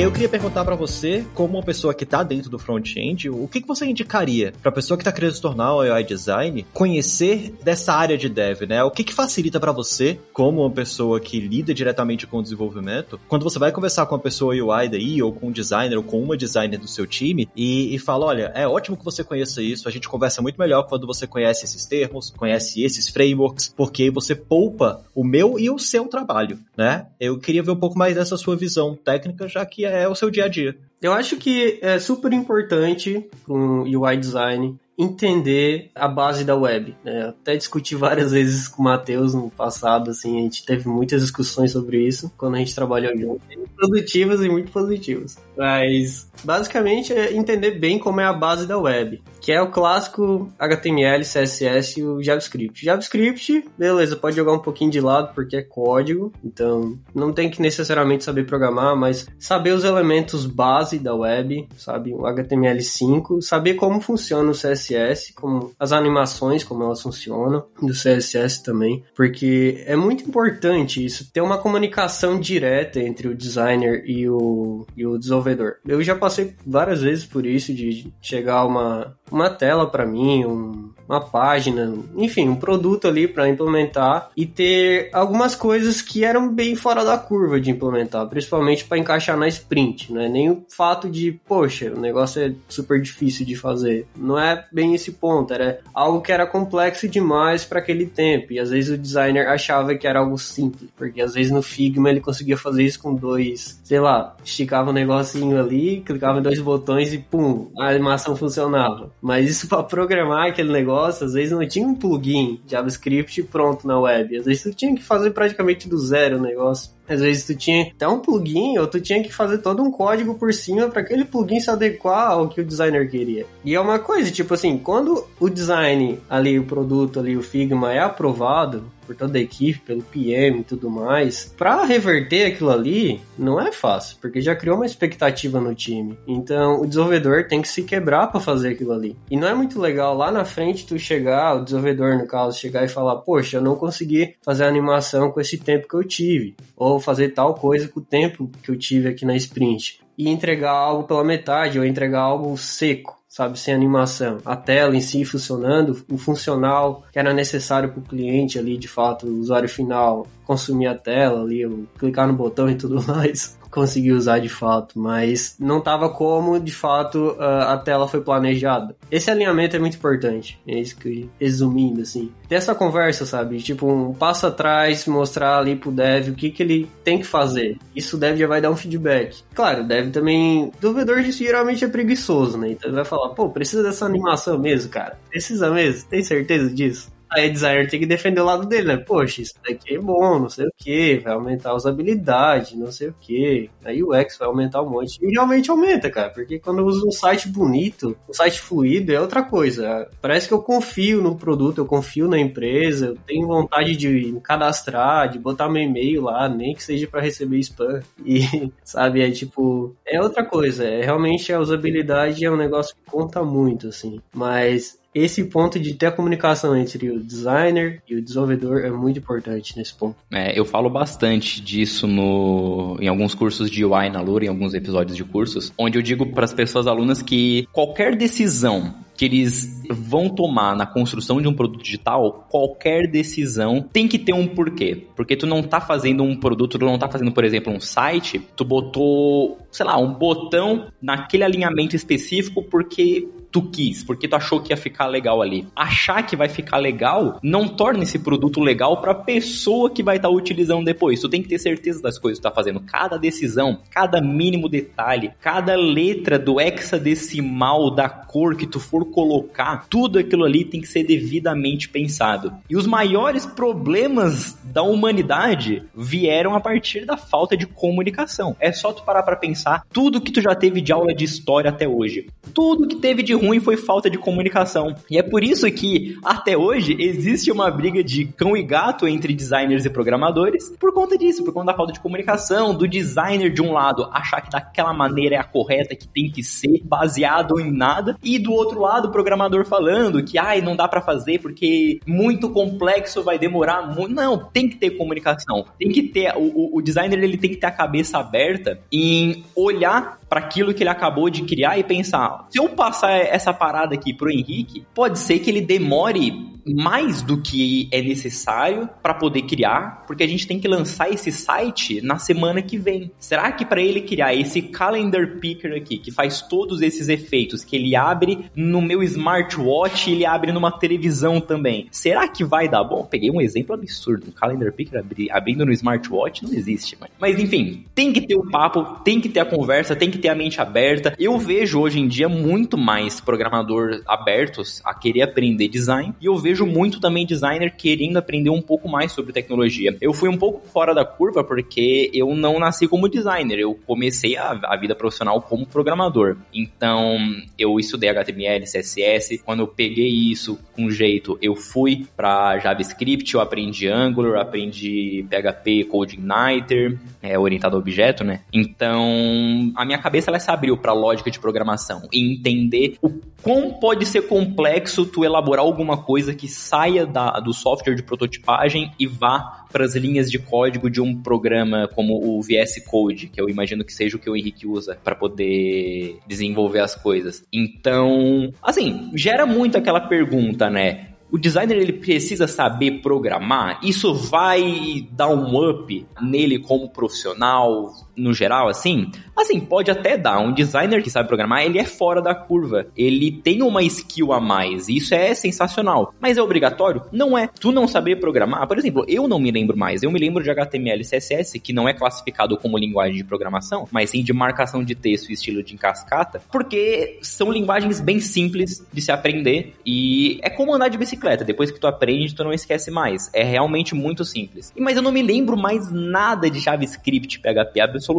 Eu 0.00 0.10
queria 0.10 0.30
perguntar 0.30 0.64
para 0.64 0.74
você, 0.74 1.26
como 1.34 1.58
uma 1.58 1.62
pessoa 1.62 1.92
que 1.92 2.06
tá 2.06 2.22
dentro 2.22 2.48
do 2.48 2.58
front-end, 2.58 3.28
o 3.28 3.46
que, 3.46 3.60
que 3.60 3.68
você 3.68 3.84
indicaria 3.84 4.50
para 4.62 4.72
pessoa 4.72 4.96
que 4.96 5.04
tá 5.04 5.12
querendo 5.12 5.34
se 5.34 5.42
tornar 5.42 5.74
um 5.76 5.80
UI 5.80 6.02
design, 6.04 6.66
conhecer 6.72 7.54
dessa 7.62 7.92
área 7.92 8.16
de 8.16 8.26
dev, 8.26 8.62
né? 8.62 8.82
O 8.82 8.90
que, 8.90 9.04
que 9.04 9.12
facilita 9.12 9.60
para 9.60 9.72
você, 9.72 10.18
como 10.32 10.62
uma 10.62 10.70
pessoa 10.70 11.20
que 11.20 11.38
lida 11.38 11.74
diretamente 11.74 12.26
com 12.26 12.38
o 12.38 12.42
desenvolvimento, 12.42 13.20
quando 13.28 13.42
você 13.42 13.58
vai 13.58 13.72
conversar 13.72 14.06
com 14.06 14.14
uma 14.14 14.22
pessoa 14.22 14.54
UI 14.54 14.88
daí, 14.88 15.22
ou 15.22 15.34
com 15.34 15.48
um 15.48 15.52
designer, 15.52 15.98
ou 15.98 16.02
com 16.02 16.18
uma 16.18 16.34
designer 16.34 16.78
do 16.78 16.88
seu 16.88 17.06
time, 17.06 17.46
e, 17.54 17.94
e 17.94 17.98
fala, 17.98 18.24
olha, 18.24 18.52
é 18.54 18.66
ótimo 18.66 18.96
que 18.96 19.04
você 19.04 19.22
conheça 19.22 19.60
isso, 19.60 19.86
a 19.86 19.92
gente 19.92 20.08
conversa 20.08 20.40
muito 20.40 20.58
melhor 20.58 20.84
quando 20.84 21.06
você 21.06 21.26
conhece 21.26 21.66
esses 21.66 21.84
termos, 21.84 22.30
conhece 22.30 22.82
esses 22.82 23.06
frameworks, 23.10 23.68
porque 23.76 24.10
você 24.10 24.34
poupa 24.34 25.04
o 25.14 25.22
meu 25.22 25.58
e 25.58 25.68
o 25.68 25.78
seu 25.78 26.08
trabalho, 26.08 26.58
né? 26.74 27.04
Eu 27.20 27.38
queria 27.38 27.62
ver 27.62 27.72
um 27.72 27.76
pouco 27.76 27.98
mais 27.98 28.14
dessa 28.14 28.38
sua 28.38 28.56
visão 28.56 28.96
técnica, 28.96 29.46
já 29.46 29.66
que 29.66 29.89
é 29.90 30.08
o 30.08 30.14
seu 30.14 30.30
dia 30.30 30.44
a 30.44 30.48
dia. 30.48 30.76
Eu 31.00 31.12
acho 31.12 31.36
que 31.36 31.78
é 31.80 31.98
super 31.98 32.32
importante 32.32 33.26
para 33.44 33.54
um 33.54 33.82
UI 33.82 34.16
design 34.16 34.78
entender 35.00 35.90
a 35.94 36.06
base 36.06 36.44
da 36.44 36.54
web. 36.54 36.94
Né? 37.02 37.28
Até 37.28 37.56
discuti 37.56 37.94
várias 37.94 38.32
vezes 38.32 38.68
com 38.68 38.82
o 38.82 38.84
Matheus 38.84 39.32
no 39.32 39.50
passado, 39.50 40.10
assim, 40.10 40.38
a 40.38 40.42
gente 40.42 40.64
teve 40.64 40.86
muitas 40.88 41.22
discussões 41.22 41.72
sobre 41.72 42.06
isso 42.06 42.30
quando 42.36 42.56
a 42.56 42.58
gente 42.58 42.74
trabalhou 42.74 43.16
junto. 43.16 43.40
Produtivas 43.74 44.42
e 44.42 44.48
muito 44.50 44.70
positivas. 44.70 45.38
Mas, 45.56 46.30
basicamente, 46.44 47.14
é 47.14 47.34
entender 47.34 47.78
bem 47.78 47.98
como 47.98 48.20
é 48.20 48.24
a 48.24 48.32
base 48.32 48.66
da 48.66 48.78
web, 48.78 49.22
que 49.40 49.52
é 49.52 49.60
o 49.60 49.70
clássico 49.70 50.52
HTML, 50.58 51.24
CSS 51.24 51.98
e 51.98 52.04
o 52.04 52.22
JavaScript. 52.22 52.84
JavaScript, 52.84 53.64
beleza, 53.76 54.16
pode 54.16 54.36
jogar 54.36 54.52
um 54.52 54.58
pouquinho 54.58 54.90
de 54.90 55.00
lado 55.00 55.34
porque 55.34 55.56
é 55.56 55.62
código, 55.62 56.32
então 56.44 56.98
não 57.14 57.32
tem 57.32 57.50
que 57.50 57.62
necessariamente 57.62 58.24
saber 58.24 58.46
programar, 58.46 58.96
mas 58.96 59.26
saber 59.38 59.72
os 59.72 59.84
elementos 59.84 60.46
base 60.46 60.98
da 60.98 61.14
web, 61.14 61.66
sabe? 61.76 62.12
O 62.12 62.22
HTML5, 62.22 63.40
saber 63.40 63.74
como 63.74 64.00
funciona 64.00 64.50
o 64.50 64.54
CSS, 64.54 65.32
como 65.34 65.72
as 65.78 65.92
animações, 65.92 66.64
como 66.64 66.84
elas 66.84 67.00
funcionam, 67.00 67.64
do 67.80 67.92
CSS 67.92 68.62
também, 68.62 69.02
porque 69.14 69.82
é 69.86 69.96
muito 69.96 70.24
importante 70.24 71.04
isso, 71.04 71.30
ter 71.32 71.40
uma 71.40 71.58
comunicação 71.58 72.38
direta 72.38 73.00
entre 73.00 73.28
o 73.28 73.34
designer 73.34 74.02
e 74.06 74.28
o, 74.28 74.86
e 74.96 75.06
o 75.06 75.18
desenvolvedor. 75.18 75.76
Eu 75.86 76.02
já 76.02 76.14
passei 76.14 76.54
várias 76.66 77.00
vezes 77.02 77.24
por 77.24 77.46
isso, 77.46 77.72
de 77.72 78.12
chegar 78.20 78.66
uma, 78.66 79.16
uma 79.30 79.50
tela 79.50 79.86
para 79.86 80.06
mim, 80.06 80.44
um, 80.44 80.90
uma 81.10 81.20
página, 81.20 81.92
enfim, 82.14 82.48
um 82.48 82.54
produto 82.54 83.08
ali 83.08 83.26
para 83.26 83.48
implementar 83.48 84.30
e 84.36 84.46
ter 84.46 85.10
algumas 85.12 85.56
coisas 85.56 86.00
que 86.00 86.24
eram 86.24 86.54
bem 86.54 86.76
fora 86.76 87.04
da 87.04 87.18
curva 87.18 87.60
de 87.60 87.68
implementar, 87.68 88.28
principalmente 88.28 88.84
para 88.84 88.96
encaixar 88.96 89.36
na 89.36 89.48
sprint, 89.48 90.12
né? 90.12 90.28
Nem 90.28 90.50
o 90.50 90.64
fato 90.68 91.10
de, 91.10 91.32
poxa, 91.32 91.92
o 91.92 91.98
negócio 91.98 92.40
é 92.40 92.52
super 92.68 93.00
difícil 93.02 93.44
de 93.44 93.56
fazer. 93.56 94.06
Não 94.16 94.38
é 94.38 94.64
bem 94.70 94.94
esse 94.94 95.10
ponto, 95.10 95.52
era 95.52 95.80
algo 95.92 96.20
que 96.20 96.30
era 96.30 96.46
complexo 96.46 97.08
demais 97.08 97.64
para 97.64 97.80
aquele 97.80 98.06
tempo 98.06 98.52
e 98.52 98.60
às 98.60 98.70
vezes 98.70 98.94
o 98.94 98.98
designer 98.98 99.48
achava 99.48 99.96
que 99.96 100.06
era 100.06 100.20
algo 100.20 100.38
simples, 100.38 100.88
porque 100.96 101.20
às 101.20 101.34
vezes 101.34 101.50
no 101.50 101.60
Figma 101.60 102.08
ele 102.08 102.20
conseguia 102.20 102.56
fazer 102.56 102.84
isso 102.84 103.00
com 103.00 103.12
dois, 103.12 103.80
sei 103.82 103.98
lá, 103.98 104.36
esticava 104.44 104.90
o 104.90 104.92
negócio 104.92 105.58
ali, 105.58 106.02
clicava 106.06 106.38
em 106.38 106.42
dois 106.42 106.60
botões 106.60 107.12
e 107.12 107.18
pum, 107.18 107.72
a 107.80 107.88
animação 107.88 108.36
funcionava. 108.36 109.10
Mas 109.20 109.48
isso 109.50 109.68
para 109.68 109.82
programar 109.82 110.48
aquele 110.48 110.72
negócio, 110.72 111.26
às 111.26 111.34
vezes 111.34 111.52
não 111.52 111.66
tinha 111.66 111.86
um 111.86 111.94
plugin 111.94 112.60
JavaScript 112.66 113.42
pronto 113.44 113.86
na 113.86 113.98
web. 113.98 114.36
Às 114.36 114.46
vezes 114.46 114.62
tu 114.62 114.72
tinha 114.72 114.94
que 114.94 115.02
fazer 115.02 115.30
praticamente 115.30 115.88
do 115.88 115.98
zero 115.98 116.38
o 116.38 116.40
negócio. 116.40 116.90
Às 117.08 117.20
vezes 117.20 117.44
tu 117.44 117.54
tinha 117.54 117.90
até 117.94 118.06
um 118.06 118.20
plugin 118.20 118.78
ou 118.78 118.86
tu 118.86 119.00
tinha 119.00 119.22
que 119.22 119.32
fazer 119.32 119.58
todo 119.58 119.82
um 119.82 119.90
código 119.90 120.36
por 120.36 120.54
cima 120.54 120.88
para 120.88 121.02
aquele 121.02 121.24
plugin 121.24 121.60
se 121.60 121.68
adequar 121.68 122.30
ao 122.30 122.48
que 122.48 122.60
o 122.60 122.64
designer 122.64 123.10
queria. 123.10 123.46
E 123.64 123.74
é 123.74 123.80
uma 123.80 123.98
coisa, 123.98 124.30
tipo 124.30 124.54
assim, 124.54 124.78
quando 124.78 125.26
o 125.38 125.48
design 125.48 126.20
ali, 126.28 126.58
o 126.58 126.64
produto 126.64 127.18
ali, 127.18 127.36
o 127.36 127.42
Figma 127.42 127.92
é 127.92 127.98
aprovado, 127.98 128.84
por 129.10 129.16
toda 129.16 129.38
a 129.38 129.40
equipe, 129.40 129.80
pelo 129.80 130.04
PM 130.04 130.60
e 130.60 130.64
tudo 130.64 130.88
mais, 130.88 131.52
para 131.58 131.84
reverter 131.84 132.46
aquilo 132.46 132.70
ali 132.70 133.20
não 133.36 133.60
é 133.60 133.72
fácil, 133.72 134.16
porque 134.20 134.40
já 134.40 134.54
criou 134.54 134.76
uma 134.76 134.86
expectativa 134.86 135.60
no 135.60 135.74
time. 135.74 136.16
Então 136.28 136.80
o 136.80 136.86
desenvolvedor 136.86 137.48
tem 137.48 137.60
que 137.60 137.66
se 137.66 137.82
quebrar 137.82 138.28
para 138.28 138.38
fazer 138.38 138.68
aquilo 138.68 138.92
ali. 138.92 139.16
E 139.28 139.36
não 139.36 139.48
é 139.48 139.54
muito 139.54 139.80
legal 139.80 140.16
lá 140.16 140.30
na 140.30 140.44
frente 140.44 140.86
tu 140.86 140.96
chegar, 140.96 141.56
o 141.56 141.64
desenvolvedor 141.64 142.18
no 142.18 142.26
caso, 142.26 142.56
chegar 142.56 142.84
e 142.84 142.88
falar: 142.88 143.16
Poxa, 143.16 143.56
eu 143.56 143.62
não 143.62 143.74
consegui 143.74 144.36
fazer 144.42 144.62
a 144.62 144.68
animação 144.68 145.32
com 145.32 145.40
esse 145.40 145.58
tempo 145.58 145.88
que 145.88 145.94
eu 145.94 146.04
tive, 146.04 146.54
ou 146.76 147.00
fazer 147.00 147.30
tal 147.30 147.54
coisa 147.54 147.88
com 147.88 147.98
o 147.98 148.04
tempo 148.04 148.48
que 148.62 148.70
eu 148.70 148.78
tive 148.78 149.08
aqui 149.08 149.24
na 149.24 149.34
sprint. 149.34 150.00
E 150.16 150.28
entregar 150.28 150.70
algo 150.70 151.02
pela 151.04 151.24
metade, 151.24 151.78
ou 151.80 151.84
entregar 151.84 152.20
algo 152.20 152.56
seco 152.56 153.19
sabe, 153.30 153.58
sem 153.58 153.72
animação. 153.72 154.38
A 154.44 154.56
tela 154.56 154.96
em 154.96 155.00
si 155.00 155.24
funcionando, 155.24 156.04
o 156.10 156.18
funcional 156.18 157.04
que 157.12 157.18
era 157.18 157.32
necessário 157.32 157.90
para 157.90 158.00
o 158.00 158.02
cliente 158.02 158.58
ali, 158.58 158.76
de 158.76 158.88
fato, 158.88 159.26
o 159.26 159.38
usuário 159.38 159.68
final 159.68 160.26
consumir 160.44 160.88
a 160.88 160.96
tela 160.96 161.40
ali, 161.42 161.64
clicar 161.96 162.26
no 162.26 162.34
botão 162.34 162.68
e 162.68 162.74
tudo 162.74 163.00
mais 163.06 163.56
conseguir 163.70 164.12
usar 164.12 164.40
de 164.40 164.48
fato, 164.48 164.98
mas 164.98 165.56
não 165.58 165.78
estava 165.78 166.08
como 166.08 166.58
de 166.58 166.72
fato 166.72 167.36
a 167.38 167.76
tela 167.78 168.08
foi 168.08 168.20
planejada. 168.20 168.96
Esse 169.10 169.30
alinhamento 169.30 169.76
é 169.76 169.78
muito 169.78 169.96
importante, 169.96 170.60
é 170.66 170.78
isso 170.78 170.96
que 170.96 171.30
resumindo 171.40 172.02
assim. 172.02 172.30
Ter 172.48 172.56
essa 172.56 172.74
conversa, 172.74 173.24
sabe? 173.24 173.58
Tipo, 173.58 173.86
um 173.86 174.12
passo 174.12 174.46
atrás, 174.46 175.06
mostrar 175.06 175.58
ali 175.58 175.76
pro 175.76 175.92
dev 175.92 176.30
o 176.30 176.34
que, 176.34 176.50
que 176.50 176.62
ele 176.62 176.90
tem 177.04 177.18
que 177.18 177.26
fazer. 177.26 177.78
Isso 177.94 178.16
o 178.16 178.20
dev 178.20 178.36
já 178.36 178.46
vai 178.46 178.60
dar 178.60 178.70
um 178.70 178.76
feedback. 178.76 179.42
Claro, 179.54 179.82
o 179.82 179.86
dev 179.86 180.10
também. 180.10 180.64
O 180.64 180.72
desenvolvedor 180.72 181.22
geralmente 181.22 181.84
é 181.84 181.88
preguiçoso, 181.88 182.58
né? 182.58 182.70
Então 182.70 182.88
ele 182.88 182.96
vai 182.96 183.04
falar, 183.04 183.19
pô, 183.28 183.50
precisa 183.50 183.82
dessa 183.82 184.06
animação 184.06 184.58
mesmo, 184.58 184.90
cara. 184.90 185.18
Precisa 185.28 185.70
mesmo, 185.70 186.08
tem 186.08 186.22
certeza 186.22 186.68
disso? 186.70 187.12
Aí 187.30 187.48
o 187.48 187.52
designer 187.52 187.88
tem 187.88 188.00
que 188.00 188.06
defender 188.06 188.40
o 188.40 188.44
lado 188.44 188.66
dele, 188.66 188.88
né? 188.88 188.96
Poxa, 188.96 189.42
isso 189.42 189.54
daqui 189.66 189.94
é 189.94 189.98
bom, 189.98 190.40
não 190.40 190.48
sei 190.48 190.66
o 190.66 190.72
que, 190.76 191.18
vai 191.18 191.32
aumentar 191.32 191.70
a 191.70 191.76
usabilidade, 191.76 192.76
não 192.76 192.90
sei 192.90 193.08
o 193.08 193.14
que. 193.20 193.70
Aí 193.84 194.02
o 194.02 194.12
X 194.14 194.36
vai 194.36 194.48
aumentar 194.48 194.82
um 194.82 194.90
monte. 194.90 195.18
E 195.22 195.32
realmente 195.32 195.70
aumenta, 195.70 196.10
cara, 196.10 196.30
porque 196.30 196.58
quando 196.58 196.80
eu 196.80 196.86
uso 196.86 197.06
um 197.06 197.12
site 197.12 197.48
bonito, 197.48 198.16
um 198.28 198.32
site 198.32 198.60
fluido, 198.60 199.12
é 199.12 199.20
outra 199.20 199.42
coisa. 199.42 200.08
Parece 200.20 200.48
que 200.48 200.54
eu 200.54 200.60
confio 200.60 201.22
no 201.22 201.36
produto, 201.36 201.78
eu 201.78 201.86
confio 201.86 202.28
na 202.28 202.38
empresa, 202.38 203.06
eu 203.06 203.16
tenho 203.26 203.46
vontade 203.46 203.96
de 203.96 204.08
me 204.08 204.40
cadastrar, 204.40 205.28
de 205.28 205.38
botar 205.38 205.68
meu 205.68 205.82
e-mail 205.82 206.22
lá, 206.22 206.48
nem 206.48 206.74
que 206.74 206.82
seja 206.82 207.06
para 207.06 207.22
receber 207.22 207.58
spam. 207.58 208.00
E, 208.24 208.40
sabe, 208.84 209.22
é 209.22 209.30
tipo, 209.30 209.94
é 210.04 210.20
outra 210.20 210.44
coisa. 210.44 210.84
É, 210.84 211.02
realmente 211.02 211.52
a 211.52 211.60
usabilidade 211.60 212.44
é 212.44 212.50
um 212.50 212.56
negócio 212.56 212.94
que 212.94 213.10
conta 213.10 213.42
muito, 213.44 213.88
assim. 213.88 214.20
Mas 214.34 214.98
esse 215.14 215.44
ponto 215.44 215.78
de 215.78 215.94
ter 215.94 216.06
a 216.06 216.12
comunicação 216.12 216.76
entre 216.76 217.10
o 217.10 217.20
designer 217.22 218.02
e 218.08 218.16
o 218.16 218.22
desenvolvedor 218.22 218.80
é 218.80 218.90
muito 218.90 219.18
importante 219.18 219.76
nesse 219.76 219.94
ponto. 219.94 220.16
É, 220.30 220.58
eu 220.58 220.64
falo 220.64 220.88
bastante 220.88 221.60
disso 221.60 222.06
no, 222.06 222.96
em 223.00 223.08
alguns 223.08 223.34
cursos 223.34 223.70
de 223.70 223.84
UI 223.84 224.08
na 224.10 224.20
Lura, 224.20 224.44
em 224.44 224.48
alguns 224.48 224.74
episódios 224.74 225.16
de 225.16 225.24
cursos, 225.24 225.72
onde 225.78 225.98
eu 225.98 226.02
digo 226.02 226.26
para 226.26 226.44
as 226.44 226.54
pessoas 226.54 226.86
alunas 226.86 227.22
que 227.22 227.66
qualquer 227.72 228.16
decisão 228.16 228.94
que 229.20 229.26
eles 229.26 229.82
vão 229.90 230.30
tomar 230.30 230.74
na 230.74 230.86
construção 230.86 231.42
de 231.42 231.46
um 231.46 231.52
produto 231.52 231.82
digital, 231.82 232.46
qualquer 232.48 233.06
decisão 233.06 233.86
tem 233.92 234.08
que 234.08 234.18
ter 234.18 234.32
um 234.32 234.46
porquê. 234.46 235.08
Porque 235.14 235.36
tu 235.36 235.46
não 235.46 235.62
tá 235.62 235.78
fazendo 235.78 236.22
um 236.22 236.34
produto, 236.34 236.78
tu 236.78 236.86
não 236.86 236.98
tá 236.98 237.06
fazendo, 237.06 237.30
por 237.30 237.44
exemplo, 237.44 237.70
um 237.70 237.78
site, 237.78 238.40
tu 238.56 238.64
botou, 238.64 239.58
sei 239.70 239.84
lá, 239.84 239.98
um 239.98 240.14
botão 240.14 240.86
naquele 241.02 241.44
alinhamento 241.44 241.94
específico 241.94 242.62
porque 242.62 243.28
tu 243.50 243.62
quis, 243.62 244.02
porque 244.02 244.28
tu 244.28 244.36
achou 244.36 244.60
que 244.60 244.72
ia 244.72 244.76
ficar 244.76 245.06
legal 245.06 245.42
ali. 245.42 245.66
Achar 245.74 246.22
que 246.22 246.36
vai 246.36 246.48
ficar 246.48 246.78
legal 246.78 247.38
não 247.42 247.68
torna 247.68 248.02
esse 248.02 248.18
produto 248.18 248.60
legal 248.60 249.00
para 249.00 249.14
pessoa 249.14 249.90
que 249.90 250.02
vai 250.02 250.16
estar 250.16 250.28
tá 250.28 250.34
utilizando 250.34 250.84
depois. 250.84 251.20
Tu 251.20 251.28
tem 251.28 251.42
que 251.42 251.48
ter 251.48 251.58
certeza 251.58 252.00
das 252.00 252.18
coisas 252.18 252.38
que 252.38 252.42
tu 252.42 252.48
tá 252.48 252.54
fazendo. 252.54 252.80
Cada 252.80 253.16
decisão, 253.16 253.80
cada 253.90 254.20
mínimo 254.20 254.68
detalhe, 254.68 255.32
cada 255.40 255.74
letra 255.74 256.38
do 256.38 256.60
hexadecimal 256.60 257.90
da 257.90 258.08
cor 258.08 258.56
que 258.56 258.66
tu 258.66 258.78
for 258.78 259.04
colocar, 259.06 259.86
tudo 259.88 260.18
aquilo 260.18 260.44
ali 260.44 260.64
tem 260.64 260.80
que 260.80 260.88
ser 260.88 261.04
devidamente 261.04 261.88
pensado. 261.88 262.52
E 262.68 262.76
os 262.76 262.86
maiores 262.86 263.44
problemas 263.46 264.56
da 264.64 264.82
humanidade 264.82 265.82
vieram 265.94 266.54
a 266.54 266.60
partir 266.60 267.04
da 267.04 267.16
falta 267.16 267.56
de 267.56 267.66
comunicação. 267.66 268.56
É 268.60 268.72
só 268.72 268.92
tu 268.92 269.02
parar 269.02 269.22
para 269.22 269.36
pensar 269.36 269.84
tudo 269.92 270.20
que 270.20 270.32
tu 270.32 270.40
já 270.40 270.54
teve 270.54 270.80
de 270.80 270.92
aula 270.92 271.14
de 271.14 271.24
história 271.24 271.70
até 271.70 271.88
hoje. 271.88 272.28
Tudo 272.54 272.86
que 272.86 272.96
teve 272.96 273.22
de 273.22 273.34
ruim 273.46 273.60
foi 273.60 273.76
falta 273.76 274.10
de 274.10 274.18
comunicação. 274.18 274.94
E 275.10 275.18
é 275.18 275.22
por 275.22 275.42
isso 275.42 275.70
que 275.70 276.18
até 276.24 276.56
hoje 276.56 276.96
existe 276.98 277.50
uma 277.50 277.70
briga 277.70 278.02
de 278.02 278.26
cão 278.26 278.56
e 278.56 278.62
gato 278.62 279.06
entre 279.06 279.34
designers 279.34 279.84
e 279.84 279.90
programadores 279.90 280.74
por 280.78 280.92
conta 280.92 281.16
disso, 281.16 281.44
por 281.44 281.52
conta 281.52 281.72
da 281.72 281.76
falta 281.76 281.92
de 281.92 282.00
comunicação, 282.00 282.74
do 282.74 282.86
designer 282.86 283.52
de 283.52 283.62
um 283.62 283.72
lado 283.72 284.08
achar 284.12 284.40
que 284.40 284.50
daquela 284.50 284.92
maneira 284.92 285.36
é 285.36 285.38
a 285.38 285.44
correta, 285.44 285.94
que 285.94 286.08
tem 286.08 286.30
que 286.30 286.42
ser 286.42 286.80
baseado 286.84 287.60
em 287.60 287.70
nada, 287.70 288.16
e 288.22 288.38
do 288.38 288.52
outro 288.52 288.80
lado 288.80 289.08
o 289.08 289.12
programador 289.12 289.64
falando 289.64 290.22
que 290.22 290.38
ai, 290.38 290.60
não 290.60 290.76
dá 290.76 290.88
para 290.88 291.00
fazer 291.00 291.40
porque 291.40 292.00
muito 292.06 292.50
complexo 292.50 293.22
vai 293.22 293.38
demorar 293.38 293.94
muito. 293.94 294.14
Não, 294.14 294.38
tem 294.52 294.68
que 294.68 294.76
ter 294.76 294.90
comunicação. 294.90 295.64
Tem 295.78 295.88
que 295.88 296.02
ter 296.02 296.32
o, 296.36 296.76
o 296.76 296.82
designer 296.82 297.22
ele 297.22 297.36
tem 297.36 297.50
que 297.50 297.56
ter 297.56 297.66
a 297.66 297.70
cabeça 297.70 298.18
aberta 298.18 298.80
em 298.92 299.44
olhar 299.54 300.18
para 300.28 300.40
aquilo 300.40 300.72
que 300.72 300.82
ele 300.82 300.90
acabou 300.90 301.28
de 301.28 301.42
criar 301.42 301.76
e 301.78 301.82
pensar, 301.82 302.46
se 302.50 302.58
eu 302.58 302.68
passar 302.68 303.10
essa 303.30 303.52
parada 303.52 303.94
aqui 303.94 304.12
pro 304.12 304.30
Henrique, 304.30 304.86
pode 304.94 305.18
ser 305.18 305.38
que 305.38 305.50
ele 305.50 305.60
demore 305.60 306.59
mais 306.66 307.22
do 307.22 307.40
que 307.40 307.88
é 307.92 308.02
necessário 308.02 308.88
para 309.02 309.14
poder 309.14 309.42
criar, 309.42 310.04
porque 310.06 310.22
a 310.22 310.28
gente 310.28 310.46
tem 310.46 310.60
que 310.60 310.68
lançar 310.68 311.10
esse 311.10 311.32
site 311.32 312.00
na 312.00 312.18
semana 312.18 312.62
que 312.62 312.78
vem. 312.78 313.10
Será 313.18 313.50
que 313.52 313.64
para 313.64 313.80
ele 313.80 314.02
criar 314.02 314.34
esse 314.34 314.62
calendar 314.62 315.38
picker 315.40 315.74
aqui, 315.74 315.98
que 315.98 316.10
faz 316.10 316.42
todos 316.42 316.82
esses 316.82 317.08
efeitos, 317.08 317.64
que 317.64 317.76
ele 317.76 317.96
abre 317.96 318.46
no 318.54 318.80
meu 318.80 319.02
smartwatch 319.02 320.10
ele 320.10 320.26
abre 320.26 320.52
numa 320.52 320.70
televisão 320.70 321.40
também, 321.40 321.88
será 321.90 322.28
que 322.28 322.44
vai 322.44 322.68
dar 322.68 322.84
bom? 322.84 323.04
Peguei 323.04 323.30
um 323.30 323.40
exemplo 323.40 323.74
absurdo, 323.74 324.26
um 324.28 324.32
calendar 324.32 324.72
picker 324.72 325.00
abri, 325.00 325.30
abrindo 325.30 325.64
no 325.64 325.72
smartwatch 325.72 326.44
não 326.44 326.52
existe, 326.52 326.96
mas, 327.00 327.10
mas 327.18 327.38
enfim, 327.38 327.84
tem 327.94 328.12
que 328.12 328.20
ter 328.20 328.36
o 328.36 328.48
papo, 328.50 329.00
tem 329.04 329.20
que 329.20 329.28
ter 329.28 329.40
a 329.40 329.44
conversa, 329.44 329.96
tem 329.96 330.10
que 330.10 330.18
ter 330.18 330.28
a 330.28 330.34
mente 330.34 330.60
aberta. 330.60 331.14
Eu 331.18 331.38
vejo 331.38 331.80
hoje 331.80 332.00
em 332.00 332.08
dia 332.08 332.28
muito 332.28 332.76
mais 332.76 333.20
programador 333.20 334.02
abertos 334.06 334.80
a 334.84 334.94
querer 334.94 335.22
aprender 335.22 335.68
design 335.68 336.14
e 336.20 336.26
eu 336.26 336.36
vejo 336.36 336.49
muito 336.66 337.00
também 337.00 337.26
designer 337.26 337.74
querendo 337.76 338.16
aprender 338.16 338.50
um 338.50 338.62
pouco 338.62 338.88
mais 338.88 339.12
sobre 339.12 339.32
tecnologia. 339.32 339.96
Eu 340.00 340.12
fui 340.12 340.28
um 340.28 340.36
pouco 340.36 340.66
fora 340.68 340.94
da 340.94 341.04
curva 341.04 341.44
porque 341.44 342.10
eu 342.12 342.34
não 342.34 342.58
nasci 342.58 342.86
como 342.88 343.08
designer, 343.08 343.58
eu 343.58 343.78
comecei 343.86 344.36
a, 344.36 344.58
a 344.64 344.76
vida 344.76 344.94
profissional 344.94 345.40
como 345.42 345.66
programador. 345.66 346.36
Então, 346.52 347.18
eu 347.58 347.78
estudei 347.78 348.10
HTML, 348.10 348.64
CSS. 348.64 349.38
Quando 349.44 349.60
eu 349.60 349.68
peguei 349.68 350.08
isso 350.08 350.58
com 350.74 350.90
jeito, 350.90 351.38
eu 351.40 351.54
fui 351.54 352.06
para 352.16 352.58
JavaScript, 352.58 353.34
eu 353.34 353.40
aprendi 353.40 353.88
Angular, 353.88 354.40
aprendi 354.40 355.26
PHP, 355.28 355.84
CodeIgniter, 355.84 356.98
é, 357.22 357.38
orientado 357.38 357.76
a 357.76 357.78
objeto, 357.78 358.24
né? 358.24 358.42
Então, 358.52 359.72
a 359.76 359.84
minha 359.84 359.98
cabeça 359.98 360.30
ela 360.30 360.38
se 360.38 360.50
abriu 360.50 360.76
para 360.76 360.92
lógica 360.92 361.30
de 361.30 361.38
programação 361.38 362.08
e 362.12 362.32
entender 362.32 362.96
o 363.02 363.10
quão 363.42 363.72
pode 363.72 364.06
ser 364.06 364.22
complexo 364.22 365.06
tu 365.06 365.24
elaborar 365.24 365.64
alguma 365.64 365.96
coisa 365.96 366.34
que 366.40 366.48
saia 366.48 367.04
da, 367.04 367.38
do 367.38 367.52
software 367.52 367.94
de 367.94 368.02
prototipagem 368.02 368.92
e 368.98 369.06
vá 369.06 369.66
para 369.70 369.84
as 369.84 369.94
linhas 369.94 370.30
de 370.30 370.38
código 370.38 370.88
de 370.88 370.98
um 370.98 371.20
programa 371.20 371.86
como 371.94 372.14
o 372.14 372.40
VS 372.40 372.82
Code, 372.86 373.28
que 373.28 373.38
eu 373.38 373.50
imagino 373.50 373.84
que 373.84 373.92
seja 373.92 374.16
o 374.16 374.18
que 374.18 374.30
o 374.30 374.34
Henrique 374.34 374.66
usa 374.66 374.98
para 375.04 375.14
poder 375.14 376.18
desenvolver 376.26 376.80
as 376.80 376.94
coisas. 376.94 377.44
Então, 377.52 378.50
assim, 378.62 379.10
gera 379.14 379.44
muito 379.44 379.76
aquela 379.76 380.00
pergunta, 380.00 380.70
né? 380.70 381.08
o 381.32 381.38
designer 381.38 381.76
ele 381.76 381.92
precisa 381.92 382.48
saber 382.48 383.00
programar. 383.02 383.78
Isso 383.84 384.12
vai 384.12 385.06
dar 385.12 385.28
um 385.28 385.70
up 385.70 386.06
nele 386.20 386.58
como 386.58 386.90
profissional, 386.90 387.92
no 388.16 388.32
geral, 388.32 388.68
assim? 388.68 389.10
Assim, 389.36 389.60
pode 389.60 389.90
até 389.90 390.16
dar. 390.16 390.38
Um 390.40 390.52
designer 390.52 391.02
que 391.02 391.10
sabe 391.10 391.28
programar, 391.28 391.64
ele 391.64 391.78
é 391.78 391.84
fora 391.84 392.20
da 392.20 392.34
curva. 392.34 392.86
Ele 392.96 393.32
tem 393.32 393.62
uma 393.62 393.82
skill 393.82 394.32
a 394.32 394.40
mais. 394.40 394.88
E 394.88 394.96
isso 394.96 395.14
é 395.14 395.34
sensacional. 395.34 396.14
Mas 396.20 396.36
é 396.36 396.42
obrigatório? 396.42 397.02
Não 397.10 397.36
é. 397.36 397.48
Tu 397.48 397.72
não 397.72 397.88
saber 397.88 398.16
programar, 398.16 398.66
por 398.66 398.78
exemplo, 398.78 399.04
eu 399.08 399.26
não 399.26 399.38
me 399.38 399.50
lembro 399.50 399.76
mais. 399.76 400.02
Eu 400.02 400.10
me 400.10 400.18
lembro 400.18 400.42
de 400.42 400.50
HTML 400.50 401.00
e 401.00 401.04
CSS, 401.04 401.58
que 401.58 401.72
não 401.72 401.88
é 401.88 401.94
classificado 401.94 402.56
como 402.58 402.76
linguagem 402.76 403.16
de 403.16 403.24
programação, 403.24 403.88
mas 403.90 404.10
sim 404.10 404.22
de 404.22 404.32
marcação 404.32 404.84
de 404.84 404.94
texto 404.94 405.30
e 405.30 405.32
estilo 405.32 405.62
de 405.62 405.76
cascata, 405.76 406.42
porque 406.50 407.18
são 407.22 407.50
linguagens 407.50 408.00
bem 408.00 408.20
simples 408.20 408.86
de 408.92 409.00
se 409.00 409.10
aprender 409.10 409.74
e 409.86 410.38
é 410.42 410.50
como 410.50 410.74
andar 410.74 410.88
de 410.88 410.98
bicicleta. 410.98 411.44
Depois 411.44 411.70
que 411.70 411.80
tu 411.80 411.86
aprende, 411.86 412.34
tu 412.34 412.44
não 412.44 412.52
esquece 412.52 412.90
mais. 412.90 413.30
É 413.32 413.42
realmente 413.42 413.94
muito 413.94 414.24
simples. 414.24 414.72
Mas 414.78 414.96
eu 414.96 415.02
não 415.02 415.12
me 415.12 415.22
lembro 415.22 415.56
mais 415.56 415.90
nada 415.90 416.50
de 416.50 416.58
JavaScript, 416.58 417.40
PHP, 417.40 417.80
absolutamente 417.80 418.09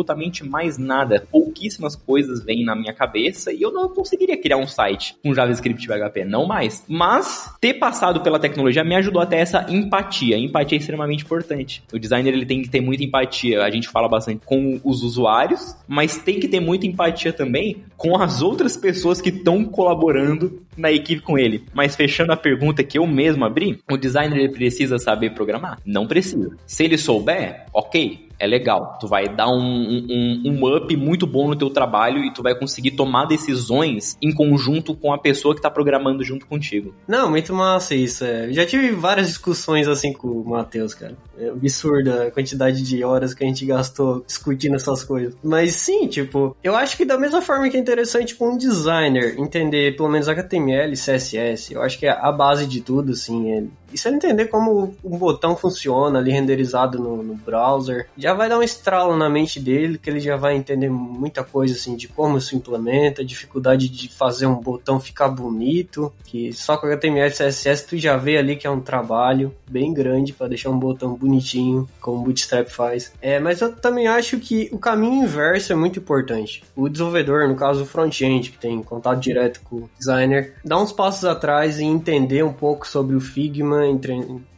mais 0.44 0.78
nada. 0.78 1.26
Pouquíssimas 1.32 1.96
coisas 1.96 2.44
vêm 2.44 2.64
na 2.64 2.76
minha 2.76 2.94
cabeça 2.94 3.52
e 3.52 3.62
eu 3.62 3.72
não 3.72 3.90
conseguiria 3.90 4.40
criar 4.40 4.58
um 4.58 4.68
site 4.68 5.16
com 5.24 5.34
JavaScript 5.34 5.84
e 5.84 5.88
PHP, 5.88 6.26
não 6.26 6.46
mais. 6.46 6.84
Mas 6.88 7.54
ter 7.60 7.76
passado 7.76 8.22
pela 8.22 8.40
tecnologia 8.40 8.84
me 8.84 8.96
ajudou 8.96 9.22
até 9.22 9.40
essa 9.40 9.66
empatia. 9.70 10.38
empatia 10.38 10.78
é 10.78 10.80
extremamente 10.80 11.24
importante. 11.24 11.84
O 11.94 12.00
designer 12.00 12.34
ele 12.34 12.46
tem 12.46 12.62
que 12.62 12.70
ter 12.70 12.82
muita 12.82 13.04
empatia. 13.04 13.64
A 13.64 13.70
gente 13.70 13.90
fala 13.90 14.08
bastante 14.08 14.46
com 14.46 14.80
os 14.84 15.04
usuários, 15.04 15.76
mas 15.88 16.18
tem 16.18 16.40
que 16.40 16.48
ter 16.48 16.60
muita 16.60 16.86
empatia 16.86 17.34
também 17.34 17.84
com 17.98 18.18
as 18.18 18.42
outras 18.42 18.78
pessoas 18.78 19.22
que 19.22 19.30
estão 19.30 19.64
colaborando 19.66 20.62
na 20.78 20.92
equipe 20.92 21.22
com 21.22 21.38
ele. 21.38 21.66
Mas 21.74 21.96
fechando 21.96 22.32
a 22.32 22.38
pergunta 22.38 22.84
que 22.84 22.98
eu 22.98 23.06
mesmo 23.06 23.46
abri, 23.46 23.80
o 23.90 23.98
designer 23.98 24.38
ele 24.38 24.50
precisa 24.50 24.98
saber 24.98 25.34
programar? 25.34 25.80
Não 25.86 26.08
precisa. 26.08 26.56
Se 26.66 26.84
ele 26.84 26.98
souber, 26.98 27.66
ok 27.74 28.31
é 28.42 28.48
legal. 28.48 28.98
Tu 29.00 29.08
vai 29.08 29.30
dar 29.30 29.48
um, 29.48 29.60
um, 29.60 30.42
um, 30.46 30.76
up 30.76 30.98
muito 30.98 31.28
bom 31.28 31.48
no 31.48 31.56
teu 31.56 31.70
trabalho 31.70 32.26
e 32.26 32.34
tu 32.34 32.42
vai 32.42 32.56
conseguir 32.56 32.92
tomar 32.92 33.26
decisões 33.26 34.18
em 34.20 34.34
conjunto 34.34 34.96
com 34.96 35.14
a 35.14 35.18
pessoa 35.18 35.54
que 35.54 35.62
tá 35.62 35.70
programando 35.70 36.24
junto 36.24 36.48
contigo. 36.48 36.94
Não, 37.08 37.30
muito 37.30 37.54
massa 37.54 37.94
isso. 37.94 38.26
É. 38.26 38.52
Já 38.52 38.66
tive 38.66 38.92
várias 38.92 39.28
discussões 39.28 39.88
assim 39.88 40.12
com 40.12 40.28
o 40.28 40.50
Matheus, 40.50 40.96
cara. 40.96 41.16
É 41.38 41.50
absurda 41.50 42.28
a 42.28 42.32
quantidade 42.32 42.82
de 42.82 43.04
horas 43.04 43.34
que 43.36 43.44
a 43.44 43.48
gente 43.48 43.64
gastou 43.64 44.24
discutindo 44.26 44.76
essas 44.76 45.04
coisas. 45.04 45.36
Mas 45.44 45.76
sim, 45.76 46.08
tipo, 46.08 46.58
eu 46.64 46.76
acho 46.76 46.98
que 46.98 47.06
da 47.06 47.20
mesma 47.20 47.44
forma 47.44 47.70
que 47.70 47.78
é 47.78 47.80
interessante 47.80 48.34
com 48.34 48.54
um 48.54 48.58
designer 48.58 49.40
entender 49.40 49.96
pelo 49.96 50.10
menos 50.10 50.28
HTML 50.28 50.94
CSS, 50.94 51.74
eu 51.74 51.82
acho 51.84 52.00
que 52.00 52.08
é 52.08 52.10
a 52.10 52.32
base 52.32 52.66
de 52.66 52.82
tudo, 52.82 53.12
assim, 53.12 53.52
é 53.52 53.64
e 53.94 53.98
se 53.98 54.08
ele 54.08 54.18
entender 54.18 54.46
como 54.46 54.96
um 55.04 55.18
botão 55.18 55.56
funciona 55.56 56.20
ali 56.20 56.32
renderizado 56.32 57.00
no, 57.00 57.24
no, 57.24 57.36
browser, 57.36 58.08
já 58.18 58.34
vai 58.34 58.50
dar 58.50 58.60
um 58.60 58.64
estralo 58.64 59.16
na 59.18 59.30
mente 59.30 59.60
dele, 59.60 59.98
que 59.98 60.10
ele 60.10 60.20
já 60.20 60.36
vai 60.36 60.56
entender 60.56 60.90
muita 60.90 61.44
coisa 61.44 61.74
assim 61.74 61.96
de 61.96 62.08
como 62.08 62.38
isso 62.38 62.56
implementa, 62.56 63.24
dificuldade 63.24 63.90
de 63.90 64.10
fazer 64.10 64.46
um 64.46 64.56
botão 64.56 65.00
ficar 65.00 65.30
bonito, 65.30 66.12
que 66.26 66.54
só 66.54 66.78
com 66.78 66.88
HTML 66.88 67.30
e 67.30 67.32
CSS 67.32 67.88
tu 67.88 67.98
já 67.98 68.18
vê 68.18 68.38
ali 68.38 68.56
que 68.56 68.68
é 68.68 68.70
um 68.70 68.80
trabalho 68.80 69.54
bem 69.70 69.94
grande 69.94 70.34
para 70.34 70.48
deixar 70.48 70.70
um 70.70 70.80
botão 70.80 71.14
bonitinho, 71.16 71.88
como 72.00 72.20
o 72.20 72.24
Bootstrap 72.24 72.68
faz. 72.70 73.12
É, 73.22 73.40
mas 73.40 73.62
eu 73.62 73.74
também 73.74 74.08
acho 74.08 74.40
que 74.40 74.70
o 74.72 74.78
caminho 74.78 75.24
inverso 75.24 75.72
é 75.72 75.76
muito 75.76 76.00
importante. 76.00 76.64
O 76.76 76.90
desenvolvedor, 76.90 77.48
no 77.48 77.56
caso 77.56 77.84
o 77.84 77.86
front-end, 77.86 78.52
que 78.52 78.58
tem 78.58 78.82
contato 78.84 79.20
direto 79.20 79.62
com 79.62 79.78
o 79.78 79.90
designer, 79.98 80.54
dá 80.64 80.78
uns 80.78 80.92
passos 80.92 81.26
atrás 81.26 81.80
e 81.80 81.84
entender 81.84 82.44
um 82.44 82.54
pouco 82.54 82.88
sobre 82.88 83.16
o 83.16 83.22
Figma 83.22 83.81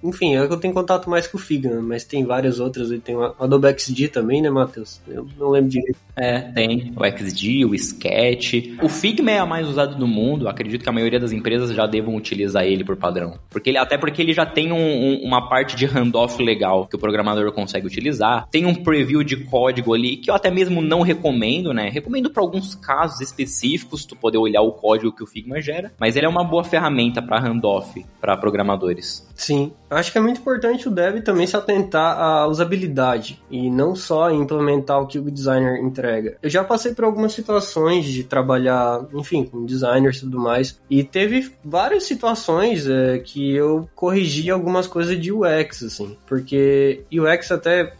enfim, 0.03 0.35
eu 0.35 0.57
tenho 0.57 0.73
contato 0.73 1.09
mais 1.09 1.27
com 1.27 1.37
o 1.37 1.41
Figma, 1.41 1.81
mas 1.81 2.03
tem 2.03 2.25
várias 2.25 2.59
outras. 2.59 2.89
Tem 3.01 3.15
o 3.15 3.23
Adobe 3.39 3.73
XD 3.77 4.09
também, 4.09 4.41
né, 4.41 4.49
Matheus? 4.49 5.01
Eu 5.07 5.27
não 5.39 5.49
lembro 5.49 5.69
direito. 5.69 5.97
É, 6.15 6.39
tem 6.39 6.93
o 6.95 7.05
XD, 7.05 7.65
o 7.65 7.73
Sketch. 7.73 8.77
O 8.81 8.89
Figma 8.89 9.31
é 9.31 9.39
a 9.39 9.45
mais 9.45 9.67
usada 9.67 9.95
do 9.95 10.07
mundo. 10.07 10.47
Acredito 10.47 10.83
que 10.83 10.89
a 10.89 10.93
maioria 10.93 11.19
das 11.19 11.31
empresas 11.31 11.71
já 11.71 11.85
devam 11.85 12.15
utilizar 12.15 12.65
ele 12.65 12.83
por 12.83 12.95
padrão. 12.95 13.39
Porque 13.49 13.69
ele, 13.69 13.77
até 13.77 13.97
porque 13.97 14.21
ele 14.21 14.33
já 14.33 14.45
tem 14.45 14.71
um, 14.71 14.77
um, 14.77 15.21
uma 15.23 15.49
parte 15.49 15.75
de 15.75 15.85
handoff 15.85 16.41
legal 16.41 16.87
que 16.87 16.95
o 16.95 16.99
programador 16.99 17.51
consegue 17.51 17.87
utilizar. 17.87 18.47
Tem 18.51 18.65
um 18.65 18.75
preview 18.75 19.23
de 19.23 19.37
código 19.37 19.93
ali 19.93 20.17
que 20.17 20.29
eu 20.29 20.35
até 20.35 20.51
mesmo 20.51 20.81
não 20.81 21.01
recomendo, 21.01 21.73
né? 21.73 21.89
Recomendo 21.89 22.29
para 22.29 22.43
alguns 22.43 22.75
casos 22.75 23.21
específicos 23.21 24.05
tu 24.05 24.15
poder 24.15 24.37
olhar 24.37 24.61
o 24.61 24.71
código 24.71 25.11
que 25.11 25.23
o 25.23 25.27
Figma 25.27 25.61
gera. 25.61 25.91
Mas 25.99 26.15
ele 26.15 26.25
é 26.25 26.29
uma 26.29 26.43
boa 26.43 26.63
ferramenta 26.63 27.21
para 27.21 27.39
handoff 27.39 28.05
para 28.21 28.37
programadores. 28.37 29.12
Sim, 29.35 29.73
acho 29.89 30.11
que 30.11 30.17
é 30.17 30.21
muito 30.21 30.39
importante 30.39 30.87
o 30.87 30.91
dev 30.91 31.21
também 31.21 31.45
se 31.45 31.57
atentar 31.57 32.17
à 32.17 32.47
usabilidade 32.47 33.41
e 33.51 33.69
não 33.69 33.95
só 33.95 34.31
implementar 34.31 35.01
o 35.01 35.07
que 35.07 35.19
o 35.19 35.29
designer 35.29 35.81
entrega. 35.83 36.37
Eu 36.41 36.49
já 36.49 36.63
passei 36.63 36.93
por 36.93 37.03
algumas 37.03 37.33
situações 37.33 38.05
de 38.05 38.23
trabalhar, 38.23 39.05
enfim, 39.13 39.43
com 39.43 39.65
designers 39.65 40.17
e 40.17 40.19
tudo 40.21 40.39
mais, 40.39 40.79
e 40.89 41.03
teve 41.03 41.51
várias 41.63 42.03
situações 42.03 42.87
é, 42.87 43.19
que 43.19 43.53
eu 43.53 43.89
corrigi 43.95 44.49
algumas 44.49 44.87
coisas 44.87 45.19
de 45.19 45.31
UX, 45.31 45.83
assim, 45.83 46.15
porque 46.25 47.03
UX 47.11 47.51
até 47.51 47.93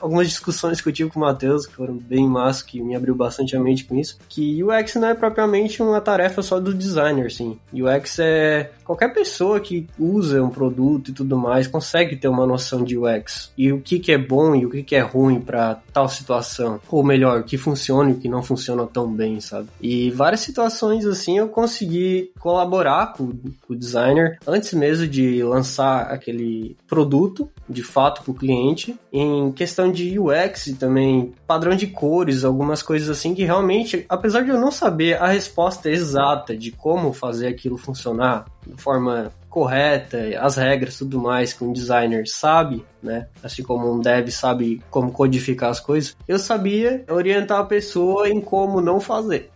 algumas 0.00 0.28
discussões 0.28 0.80
que 0.80 0.88
eu 0.88 0.92
tive 0.92 1.10
com 1.10 1.20
o 1.20 1.22
Matheus, 1.22 1.66
que 1.66 1.74
foram 1.74 1.94
bem 1.94 2.26
massa, 2.26 2.64
que 2.64 2.80
me 2.80 2.94
abriu 2.94 3.14
bastante 3.14 3.56
a 3.56 3.60
mente 3.60 3.84
com 3.84 3.96
isso, 3.96 4.18
que 4.28 4.62
UX 4.62 4.94
não 4.96 5.08
é 5.08 5.14
propriamente 5.14 5.82
uma 5.82 6.00
tarefa 6.00 6.42
só 6.42 6.58
do 6.58 6.74
designer, 6.74 7.30
sim. 7.30 7.58
UX 7.72 8.18
é 8.18 8.70
qualquer 8.84 9.12
pessoa 9.12 9.58
que 9.60 9.86
usa 9.98 10.42
um 10.42 10.48
produto 10.48 11.10
e 11.10 11.14
tudo 11.14 11.36
mais 11.36 11.66
consegue 11.66 12.16
ter 12.16 12.28
uma 12.28 12.46
noção 12.46 12.84
de 12.84 12.96
UX 12.96 13.52
e 13.58 13.72
o 13.72 13.80
que, 13.80 13.98
que 13.98 14.12
é 14.12 14.18
bom 14.18 14.54
e 14.54 14.64
o 14.64 14.70
que, 14.70 14.82
que 14.82 14.94
é 14.94 15.00
ruim 15.00 15.40
para 15.40 15.80
tal 15.92 16.08
situação, 16.08 16.80
ou 16.88 17.02
melhor, 17.02 17.40
o 17.40 17.44
que 17.44 17.58
funciona 17.58 18.10
e 18.10 18.12
o 18.12 18.18
que 18.18 18.28
não 18.28 18.42
funciona 18.42 18.86
tão 18.86 19.12
bem, 19.12 19.40
sabe? 19.40 19.68
E 19.80 20.10
várias 20.10 20.40
situações 20.40 21.04
assim 21.04 21.38
eu 21.38 21.48
consegui 21.48 22.30
colaborar 22.38 23.12
com, 23.12 23.28
com 23.66 23.72
o 23.72 23.76
designer 23.76 24.38
antes 24.46 24.72
mesmo 24.72 25.06
de 25.06 25.42
lançar 25.42 26.02
aquele 26.02 26.76
produto 26.86 27.50
de 27.68 27.82
fato 27.82 28.22
para 28.22 28.30
o 28.30 28.34
cliente 28.34 28.96
em 29.12 29.50
questão 29.56 29.90
de 29.90 30.18
UX 30.18 30.72
também, 30.78 31.32
padrão 31.46 31.74
de 31.74 31.86
cores, 31.86 32.44
algumas 32.44 32.82
coisas 32.82 33.08
assim 33.08 33.34
que 33.34 33.44
realmente, 33.44 34.04
apesar 34.08 34.42
de 34.42 34.50
eu 34.50 34.60
não 34.60 34.70
saber 34.70 35.20
a 35.20 35.26
resposta 35.26 35.90
exata 35.90 36.56
de 36.56 36.70
como 36.70 37.12
fazer 37.12 37.48
aquilo 37.48 37.76
funcionar 37.76 38.44
de 38.66 38.80
forma 38.80 39.32
correta, 39.48 40.18
as 40.38 40.56
regras 40.56 40.98
tudo 40.98 41.18
mais 41.18 41.54
que 41.54 41.64
um 41.64 41.72
designer 41.72 42.28
sabe, 42.28 42.84
né? 43.02 43.26
Assim 43.42 43.62
como 43.62 43.90
um 43.90 44.00
dev 44.00 44.28
sabe 44.28 44.82
como 44.90 45.10
codificar 45.10 45.70
as 45.70 45.80
coisas, 45.80 46.14
eu 46.28 46.38
sabia 46.38 47.02
orientar 47.08 47.60
a 47.60 47.64
pessoa 47.64 48.28
em 48.28 48.38
como 48.38 48.82
não 48.82 49.00
fazer. 49.00 49.50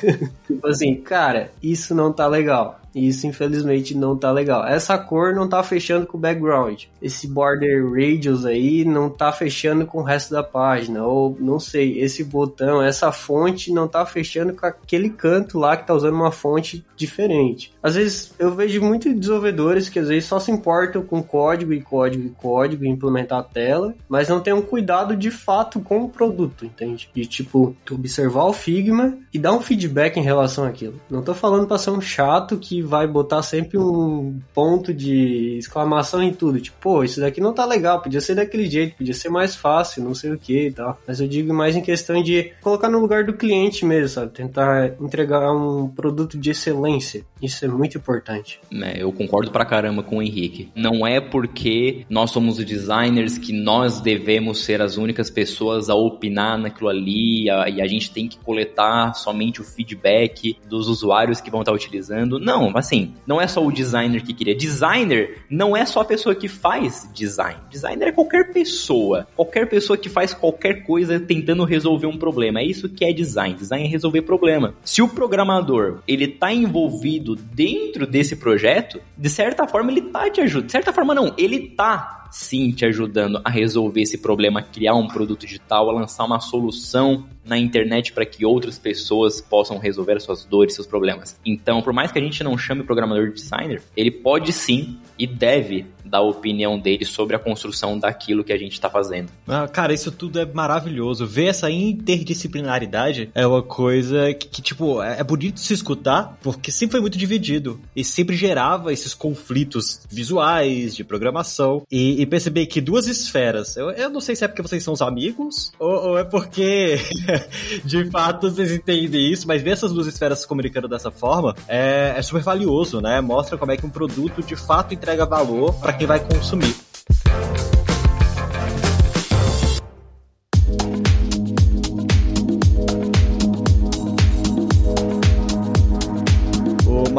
tipo 0.46 0.66
assim, 0.66 0.96
cara, 0.96 1.50
isso 1.62 1.94
não 1.94 2.12
tá 2.12 2.26
legal. 2.26 2.80
Isso 2.96 3.26
infelizmente 3.26 3.94
não 3.94 4.16
tá 4.16 4.32
legal. 4.32 4.66
Essa 4.66 4.96
cor 4.96 5.34
não 5.34 5.46
tá 5.46 5.62
fechando 5.62 6.06
com 6.06 6.16
o 6.16 6.20
background. 6.20 6.84
Esse 7.00 7.28
border 7.28 7.84
radius 7.90 8.46
aí 8.46 8.84
não 8.84 9.10
tá 9.10 9.30
fechando 9.30 9.84
com 9.84 9.98
o 9.98 10.02
resto 10.02 10.32
da 10.32 10.42
página. 10.42 11.04
Ou 11.04 11.36
não 11.38 11.60
sei, 11.60 12.00
esse 12.00 12.24
botão, 12.24 12.82
essa 12.82 13.12
fonte 13.12 13.70
não 13.70 13.86
tá 13.86 14.06
fechando 14.06 14.54
com 14.54 14.64
aquele 14.64 15.10
canto 15.10 15.58
lá 15.58 15.76
que 15.76 15.86
tá 15.86 15.94
usando 15.94 16.14
uma 16.14 16.32
fonte 16.32 16.84
diferente. 16.96 17.72
Às 17.82 17.96
vezes 17.96 18.34
eu 18.38 18.54
vejo 18.54 18.80
muitos 18.80 19.12
desenvolvedores 19.14 19.90
que 19.90 19.98
às 19.98 20.08
vezes 20.08 20.24
só 20.24 20.40
se 20.40 20.50
importam 20.50 21.02
com 21.02 21.22
código 21.22 21.74
e 21.74 21.82
código 21.82 22.26
e 22.26 22.30
código 22.30 22.84
e 22.84 22.88
implementar 22.88 23.40
a 23.40 23.42
tela, 23.42 23.94
mas 24.08 24.28
não 24.28 24.40
tem 24.40 24.54
um 24.54 24.62
cuidado 24.62 25.14
de 25.14 25.30
fato 25.30 25.80
com 25.80 26.04
o 26.04 26.08
produto, 26.08 26.64
entende? 26.64 27.10
De 27.14 27.26
tipo, 27.26 27.76
observar 27.90 28.44
o 28.44 28.52
Figma 28.52 29.18
e 29.32 29.38
dar 29.38 29.52
um 29.52 29.60
feedback 29.60 30.16
em 30.16 30.22
relação 30.22 30.64
àquilo. 30.64 31.00
Não 31.10 31.22
tô 31.22 31.34
falando 31.34 31.66
para 31.66 31.78
ser 31.78 31.90
um 31.90 32.00
chato 32.00 32.56
que 32.56 32.85
vai 32.86 33.06
botar 33.06 33.42
sempre 33.42 33.78
um 33.78 34.40
ponto 34.54 34.94
de 34.94 35.58
exclamação 35.58 36.22
em 36.22 36.32
tudo. 36.32 36.60
Tipo, 36.60 36.76
pô, 36.80 37.04
isso 37.04 37.20
daqui 37.20 37.40
não 37.40 37.52
tá 37.52 37.64
legal, 37.64 38.00
podia 38.00 38.20
ser 38.20 38.34
daquele 38.34 38.68
jeito, 38.70 38.96
podia 38.96 39.14
ser 39.14 39.28
mais 39.28 39.54
fácil, 39.54 40.04
não 40.04 40.14
sei 40.14 40.32
o 40.32 40.38
que 40.38 40.68
e 40.68 40.72
tal. 40.72 40.98
Mas 41.06 41.20
eu 41.20 41.28
digo 41.28 41.52
mais 41.52 41.76
em 41.76 41.82
questão 41.82 42.22
de 42.22 42.52
colocar 42.60 42.88
no 42.88 43.00
lugar 43.00 43.24
do 43.24 43.34
cliente 43.34 43.84
mesmo, 43.84 44.08
sabe? 44.08 44.32
Tentar 44.32 44.94
entregar 45.00 45.52
um 45.52 45.88
produto 45.88 46.38
de 46.38 46.50
excelência. 46.50 47.24
Isso 47.42 47.64
é 47.64 47.68
muito 47.68 47.98
importante. 47.98 48.60
É, 48.72 49.02
eu 49.02 49.12
concordo 49.12 49.50
pra 49.50 49.64
caramba 49.64 50.02
com 50.02 50.18
o 50.18 50.22
Henrique. 50.22 50.70
Não 50.74 51.06
é 51.06 51.20
porque 51.20 52.06
nós 52.08 52.30
somos 52.30 52.56
designers 52.64 53.38
que 53.38 53.52
nós 53.52 54.00
devemos 54.00 54.64
ser 54.64 54.80
as 54.80 54.96
únicas 54.96 55.30
pessoas 55.30 55.88
a 55.88 55.94
opinar 55.94 56.58
naquilo 56.58 56.88
ali 56.88 57.48
a, 57.50 57.68
e 57.68 57.80
a 57.80 57.86
gente 57.86 58.10
tem 58.10 58.28
que 58.28 58.38
coletar 58.38 59.14
somente 59.14 59.60
o 59.60 59.64
feedback 59.64 60.56
dos 60.68 60.88
usuários 60.88 61.40
que 61.40 61.50
vão 61.50 61.60
estar 61.60 61.72
utilizando. 61.72 62.38
Não, 62.38 62.70
assim, 62.78 63.14
não 63.26 63.40
é 63.40 63.46
só 63.46 63.64
o 63.64 63.72
designer 63.72 64.22
que 64.22 64.32
queria. 64.32 64.54
Designer 64.54 65.42
não 65.50 65.76
é 65.76 65.84
só 65.84 66.00
a 66.00 66.04
pessoa 66.04 66.34
que 66.34 66.48
faz 66.48 67.08
design. 67.14 67.58
Designer 67.70 68.08
é 68.08 68.12
qualquer 68.12 68.52
pessoa. 68.52 69.26
Qualquer 69.34 69.68
pessoa 69.68 69.96
que 69.96 70.08
faz 70.08 70.32
qualquer 70.34 70.84
coisa 70.84 71.18
tentando 71.20 71.64
resolver 71.64 72.06
um 72.06 72.16
problema. 72.16 72.60
É 72.60 72.64
isso 72.64 72.88
que 72.88 73.04
é 73.04 73.12
design. 73.12 73.54
Design 73.54 73.84
é 73.84 73.88
resolver 73.88 74.22
problema. 74.22 74.74
Se 74.84 75.02
o 75.02 75.08
programador, 75.08 76.00
ele 76.06 76.28
tá 76.28 76.52
envolvido 76.52 77.34
dentro 77.34 78.06
desse 78.06 78.36
projeto, 78.36 79.00
de 79.16 79.28
certa 79.28 79.66
forma 79.66 79.90
ele 79.90 80.02
tá 80.02 80.28
te 80.30 80.40
ajudando. 80.40 80.66
De 80.66 80.72
certa 80.72 80.92
forma 80.92 81.14
não, 81.14 81.34
ele 81.36 81.68
tá 81.70 82.25
sim 82.30 82.70
te 82.70 82.84
ajudando 82.84 83.40
a 83.44 83.50
resolver 83.50 84.02
esse 84.02 84.18
problema, 84.18 84.60
a 84.60 84.62
criar 84.62 84.94
um 84.94 85.08
produto 85.08 85.40
digital, 85.40 85.88
a 85.88 85.92
lançar 85.92 86.24
uma 86.24 86.40
solução 86.40 87.26
na 87.44 87.56
internet 87.56 88.12
para 88.12 88.26
que 88.26 88.44
outras 88.44 88.78
pessoas 88.78 89.40
possam 89.40 89.78
resolver 89.78 90.20
suas 90.20 90.44
dores, 90.44 90.74
seus 90.74 90.86
problemas. 90.86 91.38
Então, 91.44 91.80
por 91.80 91.92
mais 91.92 92.10
que 92.10 92.18
a 92.18 92.22
gente 92.22 92.42
não 92.42 92.58
chame 92.58 92.80
o 92.80 92.84
programador 92.84 93.28
de 93.28 93.34
designer, 93.34 93.82
ele 93.96 94.10
pode 94.10 94.52
sim 94.52 94.98
e 95.18 95.26
deve 95.26 95.86
dar 96.08 96.18
a 96.18 96.22
opinião 96.22 96.78
dele 96.78 97.04
sobre 97.04 97.36
a 97.36 97.38
construção 97.38 97.98
daquilo 97.98 98.44
que 98.44 98.52
a 98.52 98.58
gente 98.58 98.72
está 98.72 98.88
fazendo. 98.88 99.28
Ah, 99.46 99.68
cara, 99.68 99.92
isso 99.92 100.10
tudo 100.10 100.38
é 100.38 100.46
maravilhoso. 100.46 101.26
Ver 101.26 101.46
essa 101.46 101.70
interdisciplinaridade 101.70 103.30
é 103.34 103.46
uma 103.46 103.62
coisa 103.62 104.32
que, 104.34 104.48
que, 104.48 104.62
tipo, 104.62 105.02
é 105.02 105.22
bonito 105.22 105.60
se 105.60 105.74
escutar, 105.74 106.38
porque 106.42 106.70
sempre 106.70 106.92
foi 106.92 107.00
muito 107.00 107.18
dividido 107.18 107.80
e 107.94 108.04
sempre 108.04 108.36
gerava 108.36 108.92
esses 108.92 109.14
conflitos 109.14 110.00
visuais, 110.10 110.94
de 110.94 111.04
programação, 111.04 111.82
e, 111.90 112.20
e 112.20 112.26
perceber 112.26 112.66
que 112.66 112.80
duas 112.80 113.06
esferas, 113.06 113.76
eu, 113.76 113.90
eu, 113.90 114.10
não 114.10 114.20
sei 114.20 114.36
se 114.36 114.44
é 114.44 114.48
porque 114.48 114.62
vocês 114.62 114.82
são 114.82 114.94
os 114.94 115.02
amigos, 115.02 115.72
ou, 115.78 116.10
ou 116.10 116.18
é 116.18 116.24
porque 116.24 116.98
de 117.84 118.10
fato 118.10 118.50
vocês 118.50 118.72
entendem 118.72 119.32
isso, 119.32 119.46
mas 119.46 119.62
ver 119.62 119.70
essas 119.70 119.92
duas 119.92 120.06
esferas 120.06 120.40
se 120.40 120.46
comunicando 120.46 120.88
dessa 120.88 121.10
forma 121.10 121.54
é, 121.68 122.14
é 122.16 122.22
super 122.22 122.42
valioso, 122.42 123.00
né? 123.00 123.20
Mostra 123.20 123.58
como 123.58 123.72
é 123.72 123.76
que 123.76 123.86
um 123.86 123.90
produto 123.90 124.42
de 124.42 124.56
fato 124.56 124.94
entrega 124.94 125.24
valor 125.24 125.74
para 125.74 125.92
quem 125.96 126.06
vai 126.06 126.20
consumir. 126.20 126.74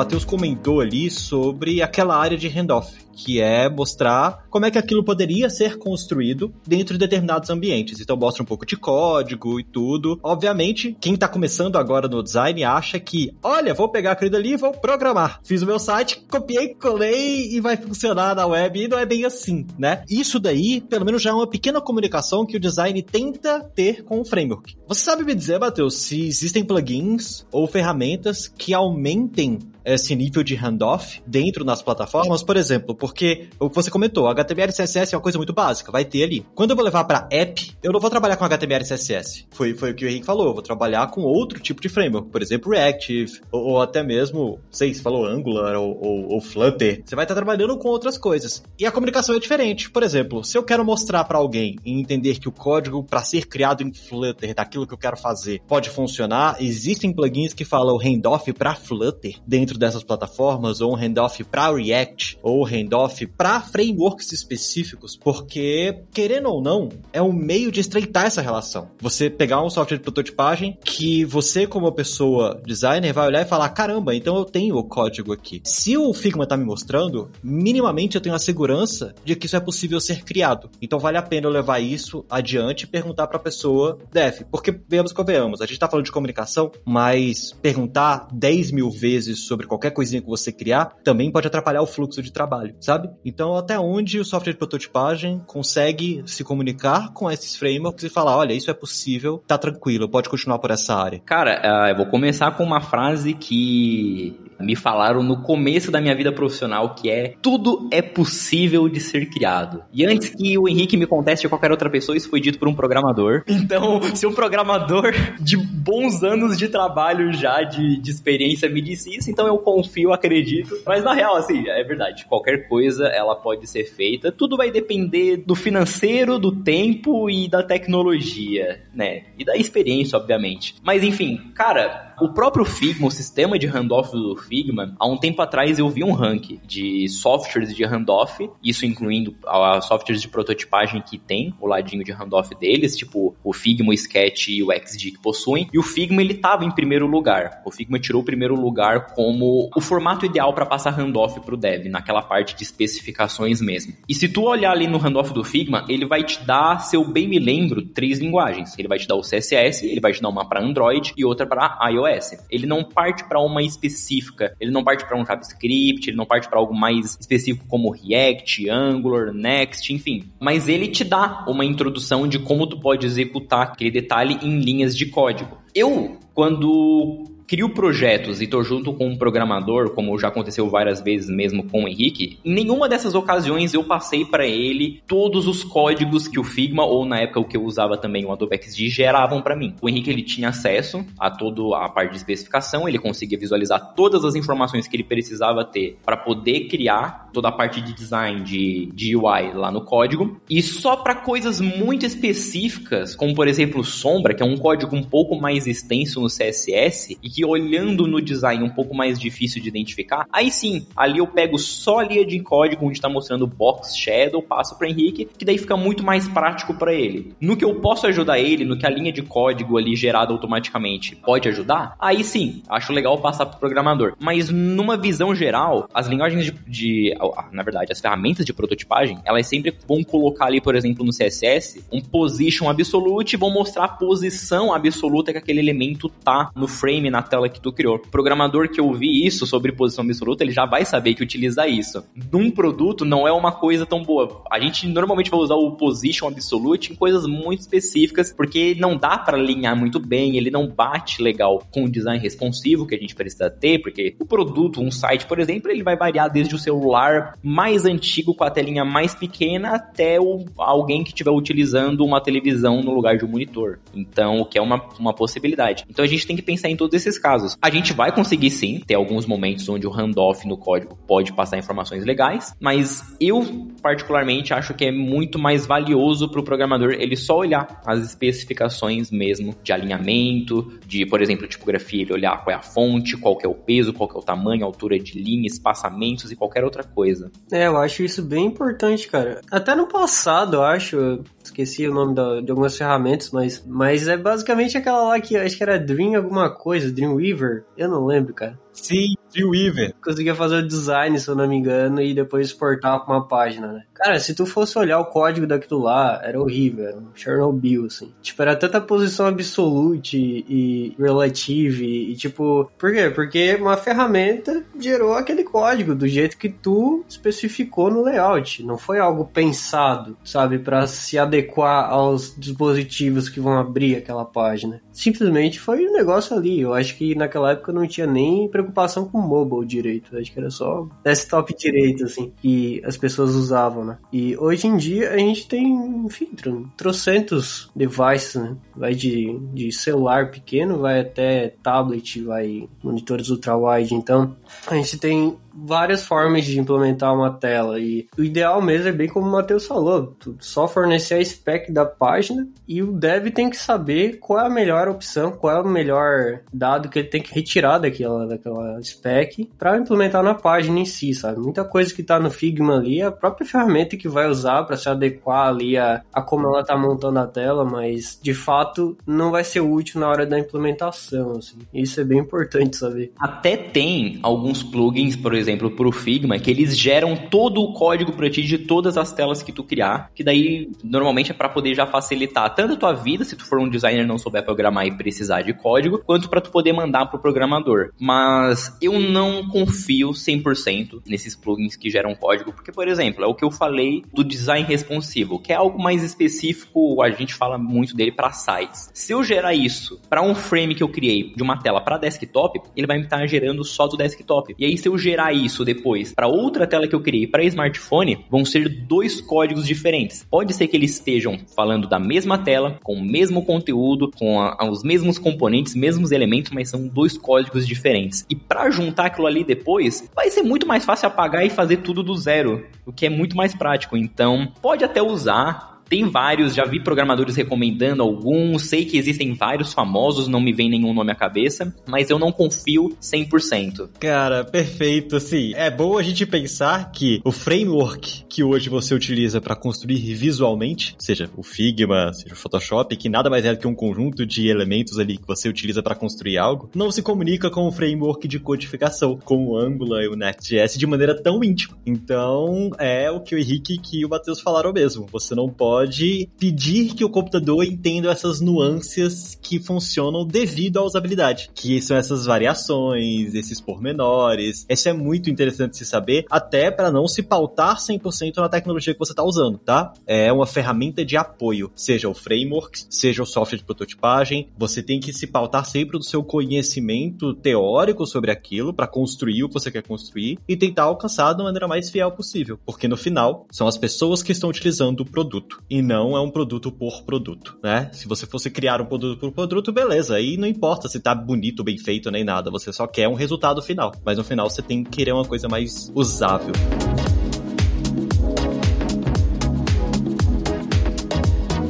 Matheus 0.08 0.24
comentou 0.24 0.80
ali 0.80 1.12
sobre 1.12 1.82
aquela 1.82 2.16
área 2.16 2.38
de 2.38 2.48
handoff 2.48 3.08
que 3.18 3.42
é 3.42 3.68
mostrar 3.68 4.46
como 4.50 4.66
é 4.66 4.72
que 4.72 4.78
aquilo 4.78 5.04
poderia 5.04 5.50
ser 5.50 5.78
construído 5.78 6.54
dentro 6.66 6.94
de 6.94 7.00
determinados 7.00 7.50
ambientes. 7.50 8.00
Então 8.00 8.16
mostra 8.16 8.44
um 8.44 8.46
pouco 8.46 8.66
de 8.66 8.78
código 8.78 9.60
e 9.60 9.64
tudo. 9.64 10.20
Obviamente, 10.22 10.96
quem 11.02 11.16
está 11.16 11.28
começando 11.28 11.78
agora 11.78 12.08
no 12.08 12.22
design 12.22 12.64
acha 12.64 13.00
que, 13.00 13.34
olha, 13.42 13.74
vou 13.74 13.90
pegar 13.90 14.12
aquilo 14.12 14.36
ali 14.36 14.54
e 14.54 14.58
vou 14.58 14.72
programar. 14.72 15.40
Fiz 15.44 15.64
o 15.64 15.66
meu 15.66 15.80
site, 15.80 16.24
copiei, 16.30 16.76
colei 16.76 17.56
e 17.56 17.60
vai 17.60 17.76
funcionar 17.76 18.36
na 18.36 18.46
web. 18.46 18.80
E 18.80 18.88
não 18.88 19.00
é 19.00 19.06
bem 19.06 19.26
assim, 19.26 19.66
né? 19.80 20.04
Isso 20.08 20.40
daí, 20.40 20.80
pelo 20.80 21.06
menos, 21.06 21.22
já 21.22 21.32
é 21.32 21.34
uma 21.34 21.48
pequena 21.48 21.82
comunicação 21.82 22.46
que 22.46 22.58
o 22.58 22.60
design 22.60 23.02
tenta 23.02 23.62
ter 23.74 24.04
com 24.04 24.20
o 24.22 24.26
framework. 24.26 24.76
Você 24.88 25.02
sabe 25.02 25.24
me 25.24 25.34
dizer, 25.34 25.60
Matheus, 25.60 25.96
se 25.96 26.28
existem 26.28 26.64
plugins 26.64 27.46
ou 27.52 27.66
ferramentas 27.68 28.48
que 28.48 28.74
aumentem 28.76 29.58
esse 29.94 30.16
nível 30.16 30.44
de 30.44 30.56
handoff 30.56 31.22
dentro 31.26 31.64
das 31.64 31.82
plataformas, 31.82 32.44
por 32.44 32.58
exemplo, 32.58 32.94
porque 32.94 33.50
o 33.60 33.70
que 33.70 33.76
você 33.76 33.90
comentou, 33.90 34.28
HTML 34.28 34.72
e 34.72 34.76
CSS 34.76 35.14
é 35.14 35.18
uma 35.18 35.24
coisa 35.24 35.38
muito 35.38 35.54
básica, 35.54 35.92
vai 35.92 36.04
ter 36.04 36.24
ali. 36.24 36.46
Quando 36.54 36.72
eu 36.72 36.76
vou 36.76 36.86
levar 36.86 37.04
para 37.06 37.28
app, 37.32 37.72
eu 37.82 37.92
não 37.92 38.00
vou 38.00 38.10
trabalhar 38.10 38.36
com 38.36 38.46
HTML 38.46 38.84
e 38.84 38.88
CSS. 38.88 39.48
Foi, 39.52 39.74
foi 39.74 39.92
o 39.92 39.96
que 39.96 40.06
o 40.06 40.10
Henrique 40.10 40.26
falou, 40.26 40.48
eu 40.48 40.54
vou 40.54 40.62
trabalhar 40.62 41.08
com 41.08 41.22
outro 41.22 41.60
tipo 41.60 41.82
de 41.82 41.90
framework, 41.90 42.30
por 42.30 42.42
exemplo, 42.42 42.72
Reactive, 42.72 43.40
ou, 43.52 43.64
ou 43.64 43.82
até 43.82 44.04
mesmo, 44.04 44.60
sei 44.70 44.94
se 44.94 45.02
falou 45.02 45.26
Angular 45.26 45.76
ou, 45.76 45.98
ou, 46.02 46.34
ou, 46.34 46.42
Flutter. 46.42 47.02
Você 47.06 47.16
vai 47.16 47.26
estar 47.26 47.36
trabalhando 47.36 47.78
com 47.78 47.88
outras 47.88 48.18
coisas. 48.18 48.64
E 48.78 48.86
a 48.86 48.92
comunicação 48.92 49.36
é 49.36 49.40
diferente. 49.40 49.90
Por 49.90 50.04
exemplo, 50.04 50.44
se 50.44 50.58
eu 50.58 50.64
quero 50.64 50.84
mostrar 50.84 51.24
para 51.24 51.38
alguém 51.38 51.78
e 51.86 51.92
entender 52.00 52.40
que 52.40 52.50
o 52.50 52.52
código 52.52 53.04
para 53.04 53.24
ser 53.24 53.48
criado 53.48 53.84
em 53.84 53.94
Flutter, 53.94 54.54
daquilo 54.54 54.86
que 54.86 54.94
eu 54.94 54.98
quero 54.98 55.18
fazer, 55.18 55.62
pode 55.68 55.90
funcionar, 55.90 56.58
existem 56.60 57.14
plugins 57.14 57.54
que 57.54 57.66
falam 57.66 57.98
handoff 57.98 58.52
para 58.54 58.76
Flutter 58.76 59.36
dentro 59.46 59.77
dessas 59.78 60.04
plataformas, 60.04 60.82
ou 60.82 60.94
um 60.94 60.96
handoff 60.96 61.44
para 61.44 61.74
React, 61.74 62.40
ou 62.42 62.64
handoff 62.66 62.88
handoff 62.88 63.26
para 63.28 63.62
frameworks 63.62 64.32
específicos, 64.32 65.16
porque, 65.16 66.02
querendo 66.12 66.50
ou 66.50 66.62
não, 66.62 66.90
é 67.14 67.22
um 67.22 67.32
meio 67.32 67.72
de 67.72 67.80
estreitar 67.80 68.26
essa 68.26 68.42
relação. 68.42 68.90
Você 69.00 69.30
pegar 69.30 69.62
um 69.62 69.70
software 69.70 69.98
de 69.98 70.04
prototipagem 70.04 70.78
que 70.84 71.24
você, 71.26 71.68
como 71.68 71.92
pessoa 71.92 72.62
designer, 72.66 73.14
vai 73.14 73.28
olhar 73.28 73.42
e 73.42 73.46
falar: 73.46 73.70
caramba, 73.70 74.16
então 74.16 74.36
eu 74.38 74.46
tenho 74.46 74.78
o 74.78 74.84
código 74.84 75.34
aqui. 75.34 75.62
Se 75.64 75.98
o 75.98 76.14
Figma 76.14 76.44
está 76.44 76.58
me 76.58 76.66
mostrando, 76.66 77.30
minimamente 77.44 78.16
eu 78.16 78.22
tenho 78.22 78.36
a 78.36 78.40
segurança 78.40 79.14
de 79.24 79.36
que 79.36 79.46
isso 79.46 79.56
é 79.56 79.60
possível 79.60 80.00
ser 80.00 80.24
criado. 80.24 80.70
Então 80.82 81.00
vale 81.00 81.18
a 81.18 81.22
pena 81.22 81.48
eu 81.48 81.52
levar 81.52 81.80
isso 81.80 82.26
adiante 82.30 82.84
e 82.84 82.88
perguntar 82.88 83.28
para 83.28 83.38
a 83.38 83.42
pessoa, 83.42 84.00
deve, 84.12 84.46
porque 84.46 84.78
veamos 84.88 85.12
que 85.12 85.24
veamos, 85.24 85.62
a 85.62 85.66
gente 85.66 85.74
está 85.74 85.90
falando 85.90 86.06
de 86.06 86.12
comunicação, 86.12 86.72
mas 86.86 87.52
perguntar 87.62 88.28
10 88.32 88.72
mil 88.72 88.90
vezes 88.90 89.40
sobre 89.40 89.67
qualquer 89.68 89.92
coisinha 89.92 90.22
que 90.22 90.28
você 90.28 90.52
criar, 90.52 90.98
também 91.04 91.32
pode 91.32 91.48
atrapalhar 91.48 91.82
o 91.82 91.88
fluxo 91.88 92.22
de 92.22 92.32
trabalho, 92.32 92.76
sabe? 92.80 93.10
Então, 93.24 93.56
até 93.56 93.80
onde 93.80 94.20
o 94.20 94.26
software 94.26 94.54
de 94.54 94.58
prototipagem 94.58 95.42
consegue 95.46 96.24
se 96.26 96.44
comunicar 96.44 97.14
com 97.14 97.30
esses 97.30 97.56
frameworks 97.56 98.04
e 98.04 98.10
falar, 98.10 98.38
olha, 98.38 98.54
isso 98.54 98.72
é 98.72 98.74
possível, 98.74 99.44
tá 99.46 99.58
tranquilo, 99.58 100.10
pode 100.10 100.30
continuar 100.30 100.60
por 100.60 100.72
essa 100.72 100.96
área. 100.96 101.22
Cara, 101.26 101.62
uh, 101.64 101.90
eu 101.90 101.98
vou 101.98 102.06
começar 102.06 102.52
com 102.52 102.64
uma 102.64 102.82
frase 102.82 103.34
que 103.34 104.47
me 104.60 104.76
falaram 104.76 105.24
no 105.24 105.42
começo 105.42 105.92
da 105.92 106.02
minha 106.02 106.16
vida 106.16 106.32
profissional, 106.32 106.96
que 106.96 107.10
é 107.10 107.36
tudo 107.42 107.88
é 107.92 108.02
possível 108.02 108.88
de 108.90 109.00
ser 109.00 109.30
criado. 109.30 109.84
E 109.94 110.06
antes 110.06 110.30
que 110.30 110.58
o 110.58 110.68
Henrique 110.68 110.98
me 110.98 111.06
conteste 111.06 111.46
ou 111.46 111.50
qualquer 111.50 111.72
outra 111.72 111.90
pessoa, 111.90 112.18
isso 112.18 112.30
foi 112.30 112.40
dito 112.40 112.60
por 112.60 112.68
um 112.68 112.74
programador. 112.74 113.44
Então, 113.68 114.02
se 114.16 114.26
um 114.26 114.34
programador 114.34 115.12
de 115.42 115.58
bons 115.58 116.24
anos 116.24 116.58
de 116.58 116.70
trabalho 116.70 117.34
já, 117.34 117.64
de, 117.64 118.00
de 118.00 118.12
experiência, 118.12 118.70
me 118.70 118.82
disse 118.82 119.14
isso, 119.14 119.30
então 119.30 119.46
eu 119.46 119.58
confio, 119.58 120.14
acredito. 120.14 120.78
Mas 120.86 121.04
na 121.04 121.14
real, 121.14 121.36
assim, 121.36 121.68
é 121.68 121.84
verdade. 121.84 122.26
Qualquer 122.26 122.68
coisa, 122.70 123.08
ela 123.08 123.36
pode 123.36 123.68
ser 123.68 123.84
feita. 123.86 124.32
Tudo 124.32 124.56
vai 124.56 124.72
depender 124.72 125.38
do 125.38 125.54
financeiro, 125.54 126.40
do 126.40 126.52
tempo 126.64 127.30
e 127.30 127.50
da 127.50 127.62
tecnologia, 127.62 128.82
né? 128.94 129.24
E 129.38 129.44
da 129.44 129.58
experiência, 129.58 130.18
obviamente. 130.18 130.76
Mas 130.82 131.04
enfim, 131.04 131.52
cara, 131.54 132.07
o 132.20 132.30
próprio 132.30 132.66
Figma, 132.66 133.08
o 133.08 133.12
sistema 133.12 133.60
de 133.60 133.68
handoff 133.68 134.12
do 134.12 134.36
Figma, 134.36 134.96
há 135.00 135.08
um 135.08 135.18
tempo 135.18 135.42
atrás 135.42 135.78
eu 135.78 135.88
vi 135.90 136.04
um 136.04 136.12
ranking 136.12 136.60
de 136.66 137.08
softwares 137.10 137.76
de 137.76 137.84
handoff, 137.84 138.50
isso 138.64 138.86
incluindo 138.86 139.36
a 139.46 139.80
softwares 139.82 140.22
de 140.22 140.28
prototipagem 140.28 141.02
que 141.02 141.18
tem 141.18 141.54
o 141.62 141.68
ladinho 141.68 142.04
de 142.04 142.12
handoff 142.12 142.54
deles, 142.56 142.98
tipo 142.98 143.36
o 143.44 143.54
Figma, 143.54 143.92
o 143.92 143.94
Sketch 143.94 144.48
e 144.48 144.64
o 144.64 144.72
XD 144.72 145.12
que 145.12 145.22
possuem, 145.22 145.70
e 145.72 145.78
o 145.78 145.84
Figma 145.84 146.22
ele 146.22 146.34
estava 146.34 146.66
em 146.66 146.72
primeiro 146.72 147.06
lugar. 147.06 147.62
O 147.66 147.72
Figma 147.72 148.00
tirou 148.00 148.22
o 148.22 148.26
primeiro 148.26 148.56
lugar 148.56 149.14
como 149.14 149.70
o 149.76 149.82
formato 149.82 150.26
ideal 150.26 150.54
para 150.54 150.66
passar 150.66 150.98
handoff 150.98 151.40
para 151.40 151.54
o 151.54 151.58
dev, 151.58 151.86
naquela 151.88 152.24
parte 152.24 152.56
de 152.56 152.64
especificações 152.64 153.62
mesmo. 153.62 153.94
E 154.10 154.16
se 154.16 154.28
tu 154.28 154.44
olhar 154.44 154.72
ali 154.72 154.88
no 154.88 154.98
handoff 154.98 155.34
do 155.34 155.44
Figma, 155.44 155.86
ele 155.88 156.06
vai 156.06 156.24
te 156.24 156.44
dar, 156.44 156.80
se 156.80 156.96
eu 156.96 157.06
bem 157.06 157.28
me 157.28 157.38
lembro, 157.38 157.84
três 157.84 158.20
linguagens. 158.20 158.78
Ele 158.78 158.88
vai 158.88 158.98
te 158.98 159.08
dar 159.08 159.16
o 159.16 159.22
CSS, 159.22 159.86
ele 159.86 160.00
vai 160.00 160.12
te 160.14 160.22
dar 160.22 160.30
uma 160.30 160.48
para 160.48 160.64
Android 160.64 161.14
e 161.16 161.24
outra 161.24 161.46
para 161.46 161.78
iOS 161.92 162.07
iOS. 162.08 162.32
Ele 162.50 162.66
não 162.66 162.84
parte 162.84 163.24
para 163.28 163.40
uma 163.40 163.62
específica, 163.62 164.56
ele 164.60 164.72
não 164.72 164.84
parte 164.84 165.06
para 165.06 165.18
um 165.18 165.26
JavaScript, 165.26 166.10
ele 166.10 166.18
não 166.18 166.26
parte 166.26 166.48
para 166.48 166.60
algo 166.60 166.76
mais 166.76 167.18
específico 167.20 167.66
como 167.68 167.92
React, 167.92 168.70
Angular, 168.70 169.34
Next, 169.34 169.94
enfim. 169.94 170.32
Mas 170.40 170.68
ele 170.68 170.88
te 170.88 171.04
dá 171.04 171.46
uma 171.48 171.66
introdução 171.66 172.28
de 172.28 172.40
como 172.40 172.68
tu 172.68 172.80
pode 172.80 173.06
executar 173.06 173.64
aquele 173.64 173.92
detalhe 173.92 174.40
em 174.42 174.60
linhas 174.60 174.96
de 174.96 175.06
código. 175.06 175.58
Eu, 175.74 176.18
quando 176.34 177.37
crio 177.48 177.70
projetos 177.70 178.42
e 178.42 178.48
tô 178.48 178.62
junto 178.62 178.94
com 178.94 179.08
um 179.08 179.18
programador, 179.18 179.92
como 179.92 180.20
já 180.20 180.28
aconteceu 180.28 180.70
várias 180.70 181.02
vezes 181.02 181.30
mesmo 181.30 181.64
com 181.64 181.86
o 181.86 181.88
Henrique, 181.88 182.38
em 182.44 182.54
nenhuma 182.54 182.90
dessas 182.90 183.16
ocasiões 183.16 183.74
eu 183.74 183.84
passei 183.86 184.26
para 184.26 184.46
ele 184.46 185.02
todos 185.08 185.48
os 185.48 185.64
códigos 185.64 186.28
que 186.28 186.40
o 186.40 186.44
Figma 186.44 186.84
ou 186.84 187.06
na 187.06 187.22
época 187.22 187.40
o 187.40 187.46
que 187.46 187.56
eu 187.56 187.64
usava 187.64 187.98
também 187.98 188.26
o 188.26 188.32
Adobe 188.32 188.60
XD 188.62 188.90
geravam 188.90 189.42
para 189.42 189.56
mim. 189.56 189.74
O 189.82 189.88
Henrique 189.88 190.10
ele 190.10 190.24
tinha 190.24 190.50
acesso 190.50 191.06
a 191.18 191.32
toda 191.32 191.78
a 191.78 191.88
parte 191.88 192.12
de 192.12 192.18
especificação, 192.18 192.88
ele 192.88 193.00
conseguia 193.00 193.40
visualizar 193.40 193.94
todas 193.96 194.26
as 194.26 194.36
informações 194.36 194.88
que 194.88 194.96
ele 194.98 195.04
precisava 195.04 195.64
ter 195.64 195.98
para 196.06 196.18
poder 196.18 196.68
criar 196.68 197.30
toda 197.32 197.48
a 197.48 197.52
parte 197.52 197.80
de 197.80 197.94
design 197.94 198.42
de, 198.42 198.92
de 198.94 199.16
UI 199.16 199.54
lá 199.54 199.72
no 199.72 199.86
código. 199.86 200.38
E 200.50 200.62
só 200.62 200.98
para 200.98 201.16
coisas 201.16 201.62
muito 201.62 202.06
específicas, 202.06 203.16
como 203.16 203.34
por 203.34 203.48
exemplo 203.48 203.84
sombra, 203.84 204.34
que 204.34 204.44
é 204.44 204.46
um 204.46 204.58
código 204.58 204.96
um 204.96 205.04
pouco 205.04 205.40
mais 205.40 205.66
extenso 205.66 206.20
no 206.20 206.28
CSS 206.28 207.18
e 207.24 207.37
que 207.38 207.46
olhando 207.46 208.08
no 208.08 208.20
design 208.20 208.64
um 208.64 208.70
pouco 208.70 208.96
mais 208.96 209.20
difícil 209.20 209.62
de 209.62 209.70
identificar, 209.70 210.26
aí 210.34 210.50
sim, 210.50 210.88
ali 210.96 211.20
eu 211.20 211.28
pego 211.28 211.60
só 211.60 212.00
a 212.00 212.04
linha 212.04 212.26
de 212.26 212.40
código 212.40 212.84
onde 212.84 212.98
está 212.98 213.08
mostrando 213.08 213.46
box 213.46 213.96
shadow, 213.96 214.42
passo 214.42 214.76
para 214.76 214.90
Henrique, 214.90 215.30
que 215.38 215.46
daí 215.46 215.56
fica 215.60 215.78
muito 215.78 216.04
mais 216.04 216.28
prático 216.28 216.74
para 216.74 216.96
ele. 216.96 217.36
No 217.40 217.56
que 217.56 217.64
eu 217.64 217.76
posso 217.76 218.08
ajudar 218.08 218.40
ele, 218.40 218.66
no 218.66 218.76
que 218.76 218.88
a 218.88 218.90
linha 218.90 219.12
de 219.12 219.22
código 219.22 219.78
ali 219.78 219.96
gerada 219.96 220.34
automaticamente 220.34 221.16
pode 221.16 221.48
ajudar, 221.48 221.96
aí 222.00 222.24
sim, 222.24 222.64
acho 222.68 222.92
legal 222.92 223.16
passar 223.20 223.46
para 223.46 223.58
o 223.58 223.60
programador. 223.60 224.16
Mas 224.20 224.50
numa 224.50 224.98
visão 224.98 225.36
geral, 225.36 225.88
as 225.94 226.08
linguagens 226.08 226.46
de, 226.46 226.52
de, 226.66 227.16
na 227.52 227.62
verdade, 227.62 227.92
as 227.92 228.02
ferramentas 228.02 228.48
de 228.48 228.54
prototipagem, 228.54 229.20
elas 229.24 229.46
sempre 229.46 229.78
vão 229.88 230.04
colocar 230.04 230.48
ali, 230.48 230.60
por 230.60 230.76
exemplo, 230.76 231.06
no 231.06 231.12
CSS, 231.12 231.86
um 231.92 232.02
position 232.02 232.68
absolute 232.68 233.34
e 233.34 233.38
vão 233.38 233.52
mostrar 233.52 233.84
a 233.84 233.90
posição 233.90 234.74
absoluta 234.74 235.32
que 235.32 235.38
aquele 235.38 235.60
elemento 235.60 236.10
tá 236.10 236.50
no 236.56 236.68
frame, 236.68 237.12
na 237.12 237.27
tela 237.28 237.50
que 237.50 237.62
tu 237.62 237.72
criou. 237.72 237.96
O 237.96 238.00
programador 238.00 238.70
que 238.70 238.82
ouvir 238.82 239.26
isso 239.26 239.46
sobre 239.46 239.72
posição 239.72 240.04
absoluta, 240.04 240.44
ele 240.44 240.52
já 240.52 240.66
vai 240.66 240.86
saber 240.86 241.14
que 241.14 241.24
utilizar 241.24 241.70
isso. 241.70 242.04
Num 242.32 242.50
produto 242.50 243.06
não 243.06 243.28
é 243.28 243.32
uma 243.32 243.52
coisa 243.52 243.86
tão 243.86 244.04
boa. 244.04 244.44
A 244.52 244.60
gente 244.60 244.88
normalmente 244.88 245.30
vai 245.30 245.40
usar 245.40 245.56
o 245.56 245.72
position 245.72 246.28
absolute 246.28 246.94
em 246.94 246.96
coisas 246.96 247.26
muito 247.26 247.62
específicas, 247.62 248.32
porque 248.32 248.76
não 248.80 248.98
dá 248.98 249.18
para 249.18 249.38
alinhar 249.38 249.76
muito 249.76 250.00
bem, 250.00 250.38
ele 250.38 250.50
não 250.50 250.68
bate 250.68 251.22
legal 251.22 251.64
com 251.72 251.84
o 251.84 251.90
design 251.90 252.22
responsivo 252.22 252.88
que 252.88 252.96
a 252.96 252.98
gente 252.98 253.16
precisa 253.16 253.50
ter, 253.50 253.80
porque 253.80 254.16
o 254.20 254.26
produto, 254.26 254.82
um 254.82 254.92
site, 254.92 255.26
por 255.26 255.40
exemplo, 255.40 255.72
ele 255.72 255.84
vai 255.84 255.96
variar 255.96 256.32
desde 256.32 256.56
o 256.56 256.60
celular 256.60 257.34
mais 257.44 257.86
antigo 257.86 258.34
com 258.34 258.44
a 258.44 258.50
telinha 258.50 258.86
mais 258.86 259.14
pequena 259.14 259.76
até 259.76 260.20
o, 260.20 260.46
alguém 260.58 261.04
que 261.04 261.10
estiver 261.10 261.32
utilizando 261.32 262.04
uma 262.06 262.22
televisão 262.22 262.82
no 262.82 262.94
lugar 262.94 263.18
de 263.18 263.26
um 263.26 263.28
monitor. 263.28 263.80
Então, 263.94 264.40
o 264.40 264.46
que 264.46 264.58
é 264.58 264.62
uma, 264.62 264.84
uma 265.00 265.14
possibilidade. 265.14 265.86
Então 265.90 266.04
a 266.04 266.08
gente 266.08 266.26
tem 266.26 266.36
que 266.36 266.42
pensar 266.42 266.70
em 266.70 266.76
todos 266.76 266.94
esses 266.94 267.17
nesses 267.18 267.20
casos. 267.20 267.58
A 267.62 267.70
gente 267.70 267.94
vai 267.94 268.12
conseguir 268.12 268.52
sim 268.52 268.80
ter 268.86 268.96
alguns 268.96 269.26
momentos 269.26 269.68
onde 269.68 269.88
o 269.88 269.92
handoff 269.92 270.48
no 270.48 270.58
código 270.58 270.98
pode 271.08 271.34
passar 271.34 271.58
informações 271.58 272.06
legais, 272.06 272.56
mas 272.60 273.04
eu 273.20 273.68
particularmente 273.82 274.54
acho 274.54 274.74
que 274.74 274.86
é 274.86 274.92
muito 274.92 275.40
mais 275.40 275.66
valioso 275.66 276.30
para 276.30 276.40
o 276.40 276.44
programador 276.44 276.94
ele 276.94 277.16
só 277.16 277.38
olhar 277.38 277.82
as 277.86 278.04
especificações 278.04 279.12
mesmo 279.12 279.56
de 279.64 279.74
alinhamento, 279.74 280.80
de, 280.86 281.06
por 281.06 281.22
exemplo, 281.22 281.48
tipografia, 281.48 282.04
ele 282.04 282.14
olhar 282.14 282.44
qual 282.44 282.56
é 282.56 282.60
a 282.60 282.62
fonte, 282.62 283.18
qual 283.18 283.38
é 283.44 283.48
o 283.48 283.56
peso, 283.56 283.94
qual 283.94 284.10
é 284.14 284.18
o 284.18 284.22
tamanho, 284.22 284.66
altura 284.66 285.00
de 285.00 285.20
linha, 285.20 285.48
espaçamentos 285.48 286.32
e 286.32 286.36
qualquer 286.36 286.64
outra 286.64 286.84
coisa. 286.84 287.32
É, 287.52 287.68
eu 287.68 287.78
acho 287.78 288.04
isso 288.04 288.22
bem 288.22 288.46
importante, 288.46 289.08
cara. 289.08 289.42
Até 289.52 289.76
no 289.76 289.88
passado, 289.88 290.58
eu 290.58 290.64
acho, 290.64 291.24
esqueci 291.48 291.88
o 291.88 291.94
nome 291.94 292.16
da, 292.16 292.42
de 292.42 292.50
algumas 292.50 292.78
ferramentas, 292.78 293.32
mas, 293.32 293.64
mas 293.66 294.08
é 294.08 294.16
basicamente 294.16 294.78
aquela 294.78 295.04
lá 295.10 295.20
que 295.20 295.36
acho 295.36 295.58
que 295.58 295.64
era 295.64 295.80
Dream 295.80 296.16
alguma 296.16 296.50
coisa, 296.50 296.92
Dreamweaver, 296.92 297.66
eu 297.78 297.90
não 297.90 298.06
lembro, 298.06 298.34
cara. 298.34 298.58
Sim, 298.82 299.16
Dreamweaver. 299.34 299.94
Conseguia 300.02 300.36
fazer 300.36 300.58
o 300.58 300.68
design, 300.68 301.20
se 301.20 301.28
eu 301.28 301.36
não 301.36 301.48
me 301.48 301.56
engano, 301.56 302.02
e 302.02 302.14
depois 302.14 302.48
exportar 302.48 303.04
pra 303.04 303.16
uma 303.16 303.28
página, 303.28 303.74
né? 303.74 303.84
Cara, 303.94 304.20
se 304.20 304.36
tu 304.36 304.46
fosse 304.46 304.78
olhar 304.78 305.00
o 305.00 305.06
código 305.06 305.48
daquilo 305.48 305.82
lá, 305.82 306.22
era 306.24 306.40
horrível, 306.40 306.86
era 306.86 306.98
um 306.98 307.08
Chernobyl, 307.14 307.86
assim. 307.86 308.14
Tipo, 308.22 308.42
era 308.42 308.56
tanta 308.56 308.80
posição 308.80 309.26
absolute 309.26 310.46
e 310.48 310.96
relative, 310.98 312.12
e, 312.12 312.16
tipo... 312.16 312.70
Por 312.78 312.92
quê? 312.94 313.10
Porque 313.10 313.56
uma 313.56 313.76
ferramenta 313.76 314.64
gerou 314.80 315.14
aquele 315.14 315.44
código 315.44 315.96
do 315.96 316.08
jeito 316.08 316.38
que 316.38 316.50
tu 316.50 317.04
especificou 317.10 317.90
no 317.92 318.04
layout. 318.04 318.64
Não 318.64 318.78
foi 318.78 319.00
algo 319.00 319.26
pensado, 319.26 320.16
sabe, 320.24 320.60
para 320.60 320.86
se 320.88 321.18
adequar 321.18 321.90
aos 321.90 322.34
dispositivos 322.38 323.28
que 323.28 323.40
vão 323.40 323.58
abrir 323.58 323.96
aquela 323.96 324.24
página. 324.24 324.82
Simplesmente 324.98 325.60
foi 325.60 325.88
um 325.88 325.94
negócio 325.94 326.36
ali. 326.36 326.60
Eu 326.60 326.74
acho 326.74 326.98
que 326.98 327.14
naquela 327.14 327.52
época 327.52 327.72
não 327.72 327.88
tinha 327.88 328.08
nem 328.08 328.50
preocupação 328.50 329.08
com 329.08 329.20
mobile 329.20 329.64
direito. 329.64 330.10
Eu 330.12 330.20
acho 330.20 330.32
que 330.32 330.40
era 330.40 330.50
só 330.50 330.90
desktop 331.04 331.56
direito, 331.56 332.06
assim, 332.06 332.34
que 332.42 332.82
as 332.84 332.98
pessoas 332.98 333.36
usavam, 333.36 333.86
né? 333.86 334.00
E 334.12 334.36
hoje 334.38 334.66
em 334.66 334.76
dia 334.76 335.12
a 335.12 335.18
gente 335.20 335.48
tem, 335.48 335.72
enfim, 336.04 336.32
trocentos 336.76 337.70
devices, 337.76 338.42
né? 338.42 338.58
Vai 338.76 338.96
de, 338.96 339.38
de 339.54 339.72
celular 339.72 340.32
pequeno, 340.32 340.80
vai 340.80 341.02
até 341.02 341.54
tablet, 341.62 342.20
vai 342.24 342.68
monitores 342.82 343.30
ultra-wide. 343.30 343.94
Então, 343.94 344.36
a 344.66 344.74
gente 344.74 344.98
tem 344.98 345.38
várias 345.58 346.06
formas 346.06 346.46
de 346.46 346.60
implementar 346.60 347.14
uma 347.14 347.32
tela 347.32 347.80
e 347.80 348.08
o 348.18 348.24
ideal 348.24 348.62
mesmo 348.62 348.90
é 348.90 348.92
bem 348.92 349.08
como 349.08 349.28
o 349.28 349.32
Matheus 349.32 349.66
falou, 349.66 350.16
só 350.40 350.68
fornecer 350.68 351.16
a 351.16 351.26
spec 351.26 351.72
da 351.72 351.86
página 351.86 352.48
e 352.68 352.84
o 352.84 352.92
dev 352.92 353.32
tem 353.32 353.50
que 353.50 353.58
saber 353.58 354.20
qual 354.20 354.40
é 354.40 354.46
a 354.46 354.50
melhor 354.50 354.88
opção, 354.88 355.32
qual 355.32 355.58
é 355.58 355.62
o 355.62 355.68
melhor 355.68 356.42
dado 356.54 356.90
que 356.90 357.00
ele 357.00 357.08
tem 357.08 357.22
que 357.22 357.34
retirar 357.34 357.80
daquela, 357.80 358.28
daquela 358.28 358.82
spec 358.84 359.50
para 359.58 359.78
implementar 359.78 360.24
na 360.24 360.34
página 360.34 360.80
em 360.80 360.86
si, 360.86 361.14
sabe? 361.14 361.40
Muita 361.40 361.64
coisa 361.64 361.94
que 361.94 362.04
tá 362.04 362.20
no 362.20 362.30
Figma 362.30 362.76
ali, 362.76 363.02
é 363.02 363.06
a 363.06 363.12
própria 363.12 363.48
ferramenta 363.48 363.98
que 363.98 364.08
vai 364.08 364.28
usar 364.28 364.64
para 364.64 364.78
se 364.78 364.88
adequar 364.88 365.48
ali 365.48 365.78
a, 365.78 366.04
a 366.14 366.22
como 366.22 366.48
ela 366.48 366.64
tá 366.64 366.78
montando 366.78 367.20
a 367.20 367.28
tela, 367.28 367.66
mas 367.66 368.20
de 368.22 368.34
fato 368.34 368.98
não 369.06 369.32
vai 369.32 369.44
ser 369.44 369.62
útil 369.62 370.02
na 370.02 370.10
hora 370.10 370.26
da 370.26 370.38
implementação, 370.38 371.38
assim. 371.38 371.58
Isso 371.74 372.00
é 372.00 372.04
bem 372.04 372.20
importante 372.20 372.78
saber. 372.78 373.12
Até 373.20 373.58
tem 373.58 374.20
alguns 374.22 374.62
plugins, 374.62 375.16
por 375.16 375.34
exemplo, 375.34 375.47
exemplo, 375.48 375.72
para 375.72 375.88
o 375.88 375.92
Figma, 375.92 376.38
que 376.38 376.52
eles 376.52 376.78
geram 376.78 377.16
todo 377.16 377.62
o 377.62 377.74
código 377.74 378.12
para 378.12 378.30
ti 378.30 378.42
de 378.42 378.58
todas 378.58 378.98
as 378.98 379.14
telas 379.14 379.42
que 379.42 379.52
tu 379.52 379.64
criar, 379.64 380.12
que 380.14 380.24
daí 380.24 380.70
normalmente 380.84 381.32
é 381.32 381.34
para 381.34 381.48
poder 381.48 381.74
já 381.74 381.88
facilitar 381.88 382.54
tanto 382.54 382.74
a 382.74 382.78
tua 382.78 382.94
vida, 382.94 383.24
se 383.24 383.36
tu 383.36 383.46
for 383.46 383.60
um 383.60 383.70
designer 383.70 384.06
não 384.06 384.18
souber 384.18 384.44
programar 384.44 384.86
e 384.86 384.92
precisar 384.92 385.42
de 385.42 385.54
código, 385.54 386.00
quanto 386.00 386.30
para 386.30 386.42
tu 386.42 386.52
poder 386.52 386.74
mandar 386.74 387.06
pro 387.06 387.20
programador. 387.20 387.92
Mas 388.00 388.76
eu 388.82 389.00
não 389.00 389.48
confio 389.48 390.10
100% 390.10 391.02
nesses 391.08 391.36
plugins 391.36 391.76
que 391.76 391.90
geram 391.90 392.14
código, 392.16 392.52
porque, 392.52 392.72
por 392.72 392.88
exemplo, 392.88 393.24
é 393.24 393.28
o 393.28 393.36
que 393.36 393.46
eu 393.46 393.52
falei 393.52 394.04
do 394.14 394.24
design 394.24 394.66
responsivo, 394.68 395.40
que 395.40 395.54
é 395.54 395.56
algo 395.56 395.82
mais 395.82 396.04
específico, 396.04 397.02
a 397.02 397.10
gente 397.10 397.34
fala 397.34 397.58
muito 397.58 397.96
dele 397.96 398.12
para 398.12 398.32
sites. 398.32 398.90
Se 398.94 399.14
eu 399.14 399.24
gerar 399.24 399.54
isso 399.54 400.00
para 400.10 400.22
um 400.22 400.36
frame 400.36 400.76
que 400.76 400.84
eu 400.84 400.90
criei 400.90 401.34
de 401.36 401.44
uma 401.44 401.58
tela 401.58 401.80
para 401.80 401.98
desktop, 401.98 402.60
ele 402.76 402.88
vai 402.88 402.98
me 402.98 403.04
estar 403.04 403.26
gerando 403.28 403.64
só 403.64 403.88
do 403.88 403.96
desktop. 403.96 404.56
E 404.58 404.66
aí, 404.66 404.78
se 404.78 404.88
eu 404.88 404.98
gerar 404.98 405.27
isso 405.34 405.64
depois 405.64 406.14
para 406.14 406.28
outra 406.28 406.68
tela 406.68 406.88
que 406.88 406.96
eu 406.96 407.02
criei 407.02 407.28
para 407.28 407.44
smartphone, 407.44 408.26
vão 408.30 408.46
ser 408.46 408.68
dois 408.70 409.22
códigos 409.22 409.66
diferentes. 409.66 410.26
Pode 410.30 410.54
ser 410.54 410.68
que 410.68 410.76
eles 410.76 410.92
estejam 410.92 411.40
falando 411.56 411.88
da 411.88 412.00
mesma 412.00 412.38
tela, 412.38 412.80
com 412.84 412.96
o 412.96 413.04
mesmo 413.04 413.46
conteúdo, 413.46 414.12
com 414.12 414.42
a, 414.42 414.70
os 414.70 414.84
mesmos 414.84 415.18
componentes, 415.18 415.76
mesmos 415.76 416.12
elementos, 416.12 416.52
mas 416.52 416.70
são 416.70 416.88
dois 416.88 417.18
códigos 417.18 417.68
diferentes. 417.68 418.26
E 418.30 418.36
para 418.36 418.70
juntar 418.70 419.08
aquilo 419.08 419.28
ali 419.28 419.44
depois, 419.44 420.10
vai 420.16 420.30
ser 420.30 420.44
muito 420.44 420.68
mais 420.68 420.86
fácil 420.86 421.08
apagar 421.08 421.46
e 421.46 421.50
fazer 421.50 421.78
tudo 421.78 422.04
do 422.04 422.16
zero, 422.16 422.66
o 422.86 422.92
que 422.92 423.06
é 423.06 423.10
muito 423.10 423.36
mais 423.36 423.54
prático. 423.54 423.98
Então, 423.98 424.52
pode 424.62 424.84
até 424.84 425.02
usar, 425.02 425.77
tem 425.90 426.10
vários, 426.10 426.54
já 426.54 426.66
vi 426.66 426.82
programadores 426.82 427.36
recomendando 427.36 428.04
alguns, 428.04 428.64
sei 428.64 428.86
que 428.86 428.98
existem 428.98 429.34
vários 429.34 429.74
famosos, 429.74 430.28
não 430.28 430.42
me 430.42 430.54
vem 430.54 430.70
nenhum 430.70 430.94
nome 430.94 431.12
à 431.12 431.16
cabeça, 431.16 431.74
mas 431.88 432.10
eu 432.10 432.20
não 432.20 432.32
confio 432.32 432.96
100%. 433.02 433.90
Cara, 434.00 434.44
perfeito, 434.44 435.16
assim, 435.16 435.54
é 435.56 435.70
bom 435.70 435.98
a 435.98 436.04
gente 436.04 436.26
pensar 436.26 436.92
que 436.92 437.22
o 437.24 437.32
framework 437.32 438.26
que 438.30 438.44
hoje 438.44 438.70
você 438.70 438.94
utiliza 438.94 439.42
para 439.42 439.56
construir 439.56 440.14
visualmente, 440.14 440.96
seja 441.00 441.30
o 441.36 441.44
Figma, 441.44 442.12
seja 442.14 442.34
o 442.34 442.38
Photoshop, 442.38 442.96
que 442.96 443.10
nada 443.10 443.30
mais 443.30 443.46
é 443.46 443.54
do 443.54 443.60
que 443.60 443.68
um 443.68 443.76
conjunto 443.76 444.26
de 444.26 444.48
elementos 444.48 445.00
ali 445.00 445.18
que 445.18 445.28
você 445.28 445.50
utiliza 445.50 445.82
para 445.82 445.96
construir 445.96 446.38
algo, 446.38 446.70
não 446.76 446.92
se 446.92 447.02
comunica 447.02 447.50
com 447.50 447.68
o 447.68 447.72
framework 447.72 448.28
de 448.28 448.40
codificação, 448.40 449.18
como 449.24 449.52
o 449.52 449.58
Angular 449.58 450.04
e 450.04 450.08
o 450.08 450.16
Next.js 450.16 450.78
de 450.78 450.88
maneira 450.88 451.16
tão 451.16 451.44
íntima. 451.44 451.78
Então, 451.86 452.72
é 452.78 453.10
o 453.10 453.22
que 453.22 453.36
o 453.36 453.40
Henrique 453.40 453.80
e 453.94 454.06
o 454.06 454.10
Matheus 454.10 454.42
falaram 454.42 454.74
mesmo. 454.74 455.08
Você 455.12 455.34
não 455.34 455.50
pode 455.50 455.77
pode 455.78 456.28
pedir 456.40 456.96
que 456.96 457.06
o 457.06 457.10
computador 457.10 457.64
entenda 457.64 458.10
essas 458.10 458.42
nuances 458.42 459.38
que 459.40 459.60
funcionam 459.60 460.26
devido 460.26 460.80
à 460.80 460.84
usabilidade, 460.84 461.52
que 461.54 461.80
são 461.84 461.96
essas 461.96 462.26
variações, 462.26 463.36
esses 463.36 463.62
pormenores. 463.62 464.66
Isso 464.68 464.90
é 464.90 464.94
muito 464.94 465.30
interessante 465.30 465.78
se 465.78 465.86
saber, 465.86 466.26
até 466.32 466.72
para 466.72 466.92
não 466.92 467.08
se 467.08 467.22
pautar 467.22 467.78
100% 467.78 468.38
na 468.38 468.50
tecnologia 468.50 468.92
que 468.92 469.00
você 469.00 469.12
está 469.12 469.24
usando, 469.24 469.60
tá? 469.60 469.94
É 470.08 470.34
uma 470.34 470.48
ferramenta 470.48 471.06
de 471.06 471.16
apoio, 471.16 471.72
seja 471.76 472.10
o 472.10 472.16
framework, 472.16 472.80
seja 472.90 473.22
o 473.22 473.26
software 473.28 473.60
de 473.60 473.64
prototipagem. 473.64 474.50
Você 474.58 474.82
tem 474.82 475.00
que 475.00 475.14
se 475.14 475.28
pautar 475.28 475.64
sempre 475.64 476.00
do 476.00 476.04
seu 476.04 476.24
conhecimento 476.24 477.36
teórico 477.36 478.08
sobre 478.08 478.32
aquilo 478.32 478.74
para 478.74 478.88
construir 478.88 479.44
o 479.44 479.48
que 479.48 479.54
você 479.54 479.70
quer 479.70 479.84
construir 479.84 480.40
e 480.48 480.58
tentar 480.58 480.84
alcançar 480.84 481.34
da 481.34 481.44
maneira 481.44 481.68
mais 481.68 481.92
fiel 481.92 482.12
possível, 482.12 482.58
porque 482.66 482.88
no 482.88 482.98
final 482.98 483.46
são 483.52 483.68
as 483.68 483.78
pessoas 483.78 484.24
que 484.24 484.32
estão 484.32 484.50
utilizando 484.50 485.02
o 485.02 485.06
produto 485.06 485.62
e 485.70 485.82
não 485.82 486.16
é 486.16 486.22
um 486.22 486.30
produto 486.30 486.72
por 486.72 487.04
produto, 487.04 487.58
né? 487.64 487.90
Se 487.94 488.08
você 488.08 488.26
fosse 488.26 488.50
criar 488.50 488.82
um 488.82 488.86
produto 488.86 489.20
por 489.20 489.32
produto, 489.32 489.72
beleza, 489.72 490.16
aí 490.16 490.38
não 490.38 490.48
importa 490.48 490.88
se 490.88 491.00
tá 491.00 491.14
bonito, 491.14 491.64
bem 491.64 491.78
feito 491.78 492.10
nem 492.12 492.24
nada, 492.24 492.50
você 492.50 492.72
só 492.72 492.88
quer 492.88 493.08
um 493.08 493.14
resultado 493.14 493.62
final, 493.62 493.92
mas 494.06 494.18
no 494.18 494.24
final 494.24 494.50
você 494.50 494.62
tem 494.62 494.84
que 494.84 494.92
querer 494.92 495.14
uma 495.14 495.26
coisa 495.26 495.48
mais 495.48 495.92
usável. 495.94 496.54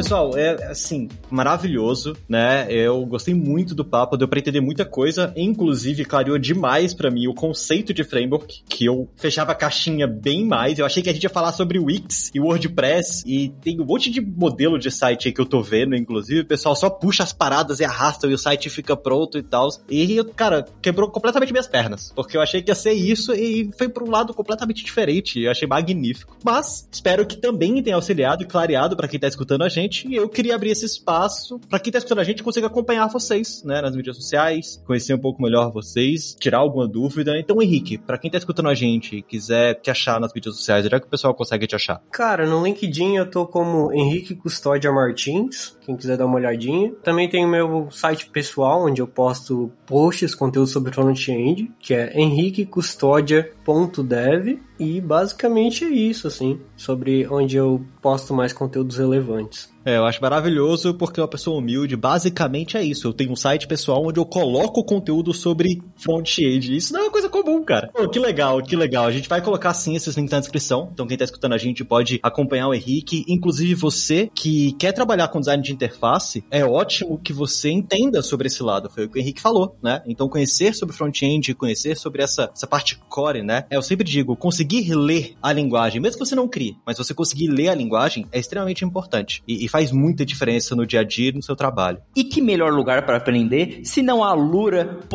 Pessoal, 0.08 0.38
é 0.38 0.72
assim, 0.72 1.10
maravilhoso, 1.30 2.16
né? 2.30 2.66
Eu 2.70 3.06
gostei 3.06 3.34
muito 3.34 3.76
do 3.76 3.84
papo, 3.84 4.16
deu 4.16 4.26
pra 4.26 4.40
entender 4.40 4.62
muita 4.62 4.86
coisa, 4.86 5.34
inclusive 5.36 6.06
clareou 6.06 6.40
demais 6.40 6.94
para 6.94 7.12
mim 7.12 7.28
o 7.28 7.34
conceito 7.34 7.94
de 7.94 8.06
framework, 8.06 8.64
que 8.70 8.86
eu 8.86 9.10
fechava 9.18 9.52
a 9.52 9.56
caixinha 9.56 10.08
bem 10.08 10.46
mais. 10.46 10.80
Eu 10.80 10.86
achei 10.86 11.04
que 11.04 11.10
a 11.10 11.14
gente 11.14 11.24
ia 11.24 11.30
falar 11.30 11.52
sobre 11.52 11.78
Wix 11.78 12.32
e 12.34 12.40
WordPress, 12.40 13.24
e 13.28 13.50
tem 13.62 13.82
um 13.82 13.86
monte 13.86 14.10
de 14.10 14.22
modelo 14.22 14.80
de 14.80 14.90
site 14.90 15.28
aí 15.28 15.34
que 15.34 15.42
eu 15.42 15.46
tô 15.46 15.62
vendo, 15.62 15.94
inclusive, 15.94 16.40
o 16.40 16.46
pessoal 16.46 16.74
só 16.74 16.90
puxa 16.90 17.24
as 17.24 17.34
paradas 17.34 17.82
e 17.82 17.84
arrasta 17.84 18.28
e 18.28 18.34
o 18.34 18.38
site 18.38 18.70
fica 18.70 18.96
pronto 18.96 19.38
e 19.38 19.44
tal. 19.44 19.68
E, 19.90 20.24
cara, 20.38 20.66
quebrou 20.82 21.12
completamente 21.12 21.52
minhas 21.52 21.68
pernas, 21.68 22.14
porque 22.16 22.38
eu 22.38 22.42
achei 22.42 22.62
que 22.62 22.72
ia 22.72 22.76
ser 22.76 22.94
isso 22.94 23.34
e 23.34 23.70
foi 23.78 23.90
pra 23.90 24.06
um 24.06 24.10
lado 24.10 24.34
completamente 24.34 24.86
diferente. 24.86 25.42
Eu 25.42 25.52
achei 25.52 25.68
magnífico. 25.68 26.38
Mas 26.46 26.88
espero 26.90 27.26
que 27.26 27.36
também 27.36 27.84
tenha 27.84 27.98
auxiliado 27.98 28.42
e 28.42 28.46
clareado 28.46 28.96
para 28.96 29.10
quem 29.10 29.20
tá 29.20 29.28
escutando 29.28 29.64
a 29.64 29.68
gente 29.68 29.97
gente 29.98 30.16
eu 30.16 30.30
queria 30.30 30.56
abrir 30.56 30.72
esse 30.72 30.86
espaço 30.86 31.60
para 31.70 31.80
quem 31.80 31.92
tá 31.92 31.98
escutando 31.98 32.20
a 32.20 32.24
gente 32.24 32.44
consiga 32.44 32.68
acompanhar 32.68 33.08
vocês, 33.08 33.64
né, 33.64 33.82
nas 33.82 33.96
mídias 33.96 34.16
sociais, 34.16 34.82
conhecer 34.86 35.14
um 35.14 35.20
pouco 35.20 35.42
melhor 35.42 35.72
vocês, 35.72 36.36
tirar 36.40 36.60
alguma 36.60 36.88
dúvida. 36.88 37.38
Então, 37.40 37.62
Henrique, 37.62 37.98
para 37.98 38.18
quem 38.18 38.30
tá 38.30 38.38
escutando 38.38 38.70
a 38.70 38.76
gente 38.76 39.18
e 39.18 39.22
quiser 39.22 39.76
te 39.76 39.90
achar 39.90 40.20
nas 40.20 40.34
mídias 40.34 40.56
sociais, 40.56 40.86
onde 40.86 40.96
é 40.96 41.00
que 41.00 41.08
o 41.08 41.10
pessoal 41.10 41.34
consegue 41.34 41.68
te 41.68 41.76
achar? 41.76 42.02
Cara, 42.12 42.46
no 42.46 42.64
LinkedIn 42.64 43.16
eu 43.16 43.30
tô 43.30 43.46
como 43.46 43.94
Henrique 43.94 44.36
Custódia 44.36 44.92
Martins, 44.92 45.78
quem 45.86 45.96
quiser 45.96 46.18
dar 46.18 46.26
uma 46.26 46.36
olhadinha. 46.36 46.92
Também 47.04 47.30
tem 47.30 47.46
o 47.46 47.50
meu 47.50 47.90
site 47.92 48.30
pessoal, 48.30 48.86
onde 48.86 49.02
eu 49.02 49.08
posto 49.08 49.72
posts, 49.86 50.36
conteúdo 50.36 50.68
sobre 50.68 50.92
front-end, 50.92 51.72
que 51.80 51.94
é 51.94 52.20
henriquecustodia.dev. 52.20 54.67
E 54.80 55.02
basicamente 55.02 55.84
é 55.84 55.90
isso, 55.90 56.28
assim, 56.28 56.60
sobre 56.76 57.28
onde 57.28 57.56
eu 57.56 57.84
posto 58.02 58.34
mais 58.34 58.54
conteúdos 58.54 58.98
relevantes. 58.98 59.70
É, 59.88 59.96
eu 59.96 60.06
acho 60.06 60.22
maravilhoso 60.22 60.94
porque 60.96 61.22
uma 61.22 61.30
pessoa 61.30 61.60
humilde, 61.60 61.96
basicamente 61.96 62.76
é 62.76 62.84
isso. 62.84 63.08
Eu 63.08 63.14
tenho 63.14 63.32
um 63.32 63.38
site 63.38 63.66
pessoal 63.66 64.06
onde 64.06 64.20
eu 64.20 64.26
coloco 64.26 64.84
conteúdo 64.84 65.34
sobre 65.34 65.82
front-end. 65.96 66.76
Isso 66.76 66.92
não 66.92 67.00
é 67.00 67.04
uma 67.04 67.12
coisa 67.12 67.30
comum, 67.30 67.64
cara. 67.64 67.90
Pô, 67.94 68.06
que 68.10 68.20
legal, 68.20 68.62
que 68.62 68.76
legal. 68.76 69.06
A 69.06 69.12
gente 69.12 69.30
vai 69.30 69.42
colocar 69.42 69.74
sim 69.74 69.96
esses 69.96 70.18
links 70.18 70.34
na 70.34 70.42
descrição. 70.42 70.90
Então 70.92 71.08
quem 71.08 71.18
tá 71.18 71.24
escutando 71.24 71.54
a 71.54 71.58
gente 71.58 71.86
pode 71.86 72.20
acompanhar 72.22 72.68
o 72.68 72.74
Henrique. 72.74 73.24
Inclusive 73.30 73.76
você 73.76 74.30
que 74.36 74.74
quer 74.74 74.92
trabalhar 74.92 75.30
com 75.30 75.40
design 75.40 75.64
de 75.64 75.72
interface, 75.72 76.44
é 76.52 76.66
ótimo 76.66 77.18
que 77.18 77.32
você 77.32 77.70
entenda 77.70 78.22
sobre 78.22 78.48
esse 78.48 78.62
lado. 78.62 78.90
Foi 78.90 79.06
o 79.06 79.10
que 79.10 79.18
o 79.18 79.22
Henrique 79.22 79.40
falou, 79.40 79.78
né? 79.82 80.04
Então 80.06 80.28
conhecer 80.28 80.76
sobre 80.76 80.98
front-end, 80.98 81.54
conhecer 81.54 81.96
sobre 81.96 82.22
essa, 82.22 82.52
essa 82.54 82.68
parte 82.68 83.00
core, 83.08 83.42
né? 83.42 83.64
É, 83.70 83.78
eu 83.78 83.82
sempre 83.82 84.06
digo, 84.06 84.36
conseguir 84.36 84.67
ler 84.96 85.36
a 85.42 85.52
linguagem, 85.52 86.02
mesmo 86.02 86.20
que 86.20 86.26
você 86.26 86.36
não 86.36 86.48
crie, 86.48 86.76
mas 86.86 86.98
você 86.98 87.14
conseguir 87.14 87.48
ler 87.48 87.70
a 87.70 87.76
linguagem 87.76 88.26
é 88.32 88.40
extremamente 88.40 88.84
importante. 88.84 89.44
E, 89.48 89.66
e 89.66 89.68
faz 89.68 89.92
muita 89.92 90.26
diferença 90.26 90.76
no 90.76 90.86
dia 90.86 91.02
a 91.02 91.04
dia 91.04 91.30
e 91.30 91.34
no 91.34 91.42
seu 91.42 91.56
trabalho. 91.56 92.00
E 92.16 92.24
que 92.24 92.42
melhor 92.42 92.74
lugar 92.74 93.06
para 93.06 93.18
aprender 93.18 93.82
se 93.84 94.02
não 94.02 94.24
a 94.24 94.34
lura.com.br, 94.34 95.08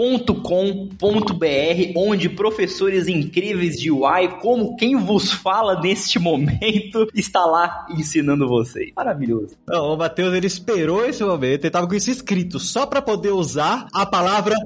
onde 1.96 2.28
professores 2.28 3.08
incríveis 3.08 3.78
de 3.78 3.90
UI, 3.90 4.28
como 4.40 4.76
quem 4.76 4.96
vos 4.96 5.32
fala 5.32 5.80
neste 5.80 6.18
momento, 6.18 7.08
está 7.14 7.44
lá 7.44 7.86
ensinando 7.90 8.48
vocês. 8.48 8.92
Maravilhoso. 8.96 9.56
Não, 9.66 9.94
o 9.94 9.96
Matheus, 9.96 10.34
ele 10.34 10.46
esperou 10.46 11.04
esse 11.04 11.22
momento, 11.22 11.64
ele 11.64 11.70
tava 11.70 11.86
com 11.86 11.94
isso 11.94 12.10
escrito, 12.10 12.58
só 12.58 12.86
para 12.86 13.02
poder 13.02 13.30
usar 13.30 13.86
a 13.92 14.06
palavra 14.06 14.56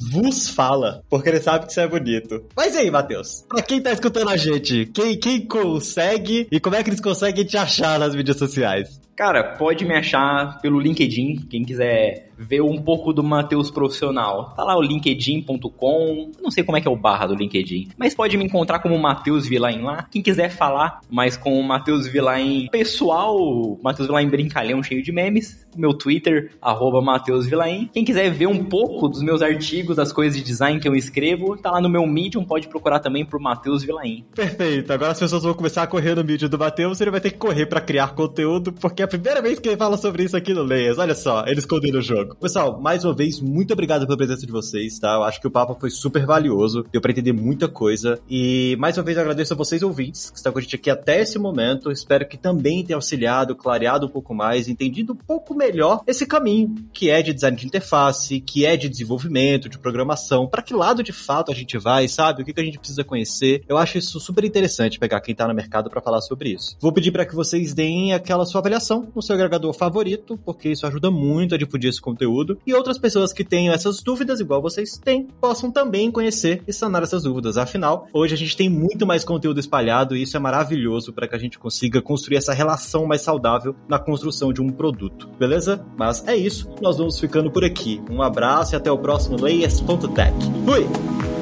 vos 0.00 0.48
fala, 0.48 1.02
porque 1.08 1.28
ele 1.28 1.40
sabe 1.40 1.66
que 1.66 1.72
isso 1.72 1.80
é 1.80 1.88
bonito. 1.88 2.44
Mas 2.56 2.74
e 2.74 2.78
aí, 2.78 2.90
Matheus? 2.90 3.44
Pra 3.48 3.62
quem 3.62 3.80
tá 3.80 3.92
escutando 3.92 4.30
a 4.30 4.36
gente, 4.36 4.86
quem, 4.86 5.18
quem 5.18 5.46
consegue 5.46 6.46
e 6.50 6.60
como 6.60 6.76
é 6.76 6.82
que 6.82 6.90
eles 6.90 7.00
conseguem 7.00 7.44
te 7.44 7.56
achar 7.56 7.98
nas 7.98 8.14
mídias 8.14 8.36
sociais? 8.36 9.00
Cara, 9.16 9.56
pode 9.56 9.84
me 9.84 9.94
achar 9.94 10.58
pelo 10.60 10.80
LinkedIn, 10.80 11.46
quem 11.48 11.64
quiser 11.64 12.31
ver 12.42 12.60
um 12.60 12.80
pouco 12.80 13.12
do 13.12 13.22
Matheus 13.22 13.70
profissional. 13.70 14.52
Tá 14.56 14.64
lá 14.64 14.76
o 14.76 14.82
linkedin.com, 14.82 16.32
não 16.42 16.50
sei 16.50 16.64
como 16.64 16.76
é 16.76 16.80
que 16.80 16.88
é 16.88 16.90
o 16.90 16.96
barra 16.96 17.26
do 17.26 17.34
LinkedIn, 17.34 17.90
mas 17.96 18.14
pode 18.14 18.36
me 18.36 18.44
encontrar 18.44 18.80
como 18.80 18.98
Matheus 18.98 19.46
Vilain 19.46 19.82
lá. 19.82 20.06
Quem 20.10 20.22
quiser 20.22 20.50
falar 20.50 21.00
mais 21.10 21.36
com 21.36 21.58
o 21.58 21.62
Matheus 21.62 22.06
Vilain 22.06 22.68
pessoal, 22.70 23.78
Matheus 23.82 24.08
Vilain 24.08 24.28
brincalhão 24.28 24.82
cheio 24.82 25.02
de 25.02 25.12
memes, 25.12 25.66
meu 25.76 25.94
Twitter, 25.94 26.52
arroba 26.60 27.00
Matheus 27.00 27.46
Vilain. 27.46 27.88
Quem 27.92 28.04
quiser 28.04 28.30
ver 28.30 28.46
um 28.46 28.64
pouco 28.64 29.08
dos 29.08 29.22
meus 29.22 29.42
artigos, 29.42 29.96
das 29.96 30.12
coisas 30.12 30.36
de 30.36 30.44
design 30.44 30.80
que 30.80 30.88
eu 30.88 30.94
escrevo, 30.94 31.56
tá 31.56 31.70
lá 31.70 31.80
no 31.80 31.88
meu 31.88 32.06
Medium, 32.06 32.44
pode 32.44 32.68
procurar 32.68 32.98
também 32.98 33.24
por 33.24 33.40
Matheus 33.40 33.82
Vilain. 33.82 34.24
Perfeito, 34.34 34.92
agora 34.92 35.12
as 35.12 35.18
pessoas 35.18 35.42
vão 35.42 35.54
começar 35.54 35.82
a 35.82 35.86
correr 35.86 36.14
no 36.14 36.24
Medium 36.24 36.48
do 36.48 36.58
Matheus, 36.58 37.00
ele 37.00 37.10
vai 37.10 37.20
ter 37.20 37.30
que 37.30 37.38
correr 37.38 37.66
para 37.66 37.80
criar 37.80 38.14
conteúdo, 38.14 38.72
porque 38.72 39.02
é 39.02 39.04
a 39.04 39.08
primeira 39.08 39.40
vez 39.40 39.58
que 39.58 39.68
ele 39.68 39.76
fala 39.76 39.96
sobre 39.96 40.24
isso 40.24 40.36
aqui 40.36 40.52
no 40.52 40.62
Leias. 40.62 40.98
Olha 40.98 41.14
só, 41.14 41.44
ele 41.46 41.58
escondeu 41.58 41.98
o 41.98 42.02
jogo. 42.02 42.31
Pessoal, 42.40 42.80
mais 42.80 43.04
uma 43.04 43.14
vez, 43.14 43.40
muito 43.40 43.72
obrigado 43.72 44.06
pela 44.06 44.16
presença 44.16 44.46
de 44.46 44.52
vocês, 44.52 44.98
tá? 44.98 45.14
Eu 45.14 45.22
acho 45.24 45.40
que 45.40 45.46
o 45.46 45.50
papo 45.50 45.76
foi 45.78 45.90
super 45.90 46.24
valioso, 46.24 46.84
deu 46.90 47.00
pra 47.00 47.10
entender 47.10 47.32
muita 47.32 47.68
coisa. 47.68 48.20
E 48.28 48.76
mais 48.78 48.96
uma 48.96 49.04
vez 49.04 49.16
eu 49.16 49.22
agradeço 49.22 49.52
a 49.52 49.56
vocês 49.56 49.82
ouvintes 49.82 50.30
que 50.30 50.36
estão 50.36 50.52
com 50.52 50.58
a 50.58 50.62
gente 50.62 50.76
aqui 50.76 50.90
até 50.90 51.20
esse 51.20 51.38
momento. 51.38 51.90
Espero 51.90 52.26
que 52.26 52.36
também 52.36 52.84
tenha 52.84 52.96
auxiliado, 52.96 53.54
clareado 53.54 54.06
um 54.06 54.08
pouco 54.08 54.34
mais, 54.34 54.68
entendido 54.68 55.12
um 55.12 55.16
pouco 55.16 55.54
melhor 55.54 56.02
esse 56.06 56.26
caminho 56.26 56.74
que 56.92 57.10
é 57.10 57.22
de 57.22 57.32
design 57.32 57.56
de 57.56 57.66
interface, 57.66 58.40
que 58.40 58.64
é 58.64 58.76
de 58.76 58.88
desenvolvimento, 58.88 59.68
de 59.68 59.78
programação, 59.78 60.46
para 60.46 60.62
que 60.62 60.74
lado 60.74 61.02
de 61.02 61.12
fato 61.12 61.52
a 61.52 61.54
gente 61.54 61.78
vai, 61.78 62.08
sabe? 62.08 62.42
O 62.42 62.44
que, 62.44 62.52
que 62.52 62.60
a 62.60 62.64
gente 62.64 62.78
precisa 62.78 63.04
conhecer. 63.04 63.62
Eu 63.68 63.76
acho 63.76 63.98
isso 63.98 64.18
super 64.20 64.44
interessante 64.44 64.98
pegar 64.98 65.20
quem 65.20 65.34
tá 65.34 65.46
no 65.46 65.54
mercado 65.54 65.90
para 65.90 66.00
falar 66.00 66.20
sobre 66.20 66.50
isso. 66.50 66.76
Vou 66.80 66.92
pedir 66.92 67.12
para 67.12 67.26
que 67.26 67.34
vocês 67.34 67.74
deem 67.74 68.12
aquela 68.12 68.44
sua 68.44 68.60
avaliação 68.60 69.08
no 69.14 69.22
seu 69.22 69.34
agregador 69.34 69.72
favorito, 69.72 70.38
porque 70.44 70.70
isso 70.70 70.86
ajuda 70.86 71.10
muito 71.10 71.54
a 71.54 71.58
difundir 71.58 71.90
esse 71.90 72.00
conteúdo. 72.00 72.21
E 72.66 72.74
outras 72.74 72.98
pessoas 72.98 73.32
que 73.32 73.44
tenham 73.44 73.74
essas 73.74 74.02
dúvidas, 74.02 74.40
igual 74.40 74.62
vocês 74.62 74.98
têm, 74.98 75.28
possam 75.40 75.70
também 75.70 76.10
conhecer 76.10 76.62
e 76.66 76.72
sanar 76.72 77.02
essas 77.02 77.22
dúvidas. 77.22 77.56
Afinal, 77.56 78.06
hoje 78.12 78.34
a 78.34 78.38
gente 78.38 78.56
tem 78.56 78.68
muito 78.68 79.06
mais 79.06 79.24
conteúdo 79.24 79.60
espalhado 79.60 80.16
e 80.16 80.22
isso 80.22 80.36
é 80.36 80.40
maravilhoso 80.40 81.12
para 81.12 81.28
que 81.28 81.34
a 81.34 81.38
gente 81.38 81.58
consiga 81.58 82.00
construir 82.02 82.36
essa 82.36 82.52
relação 82.52 83.06
mais 83.06 83.22
saudável 83.22 83.74
na 83.88 83.98
construção 83.98 84.52
de 84.52 84.60
um 84.60 84.70
produto. 84.70 85.28
Beleza? 85.38 85.84
Mas 85.96 86.26
é 86.26 86.36
isso. 86.36 86.68
Nós 86.80 86.98
vamos 86.98 87.18
ficando 87.18 87.50
por 87.50 87.64
aqui. 87.64 88.00
Um 88.10 88.22
abraço 88.22 88.74
e 88.74 88.76
até 88.76 88.90
o 88.90 88.98
próximo 88.98 89.40
Layers.tech. 89.40 90.32
Fui! 90.64 91.41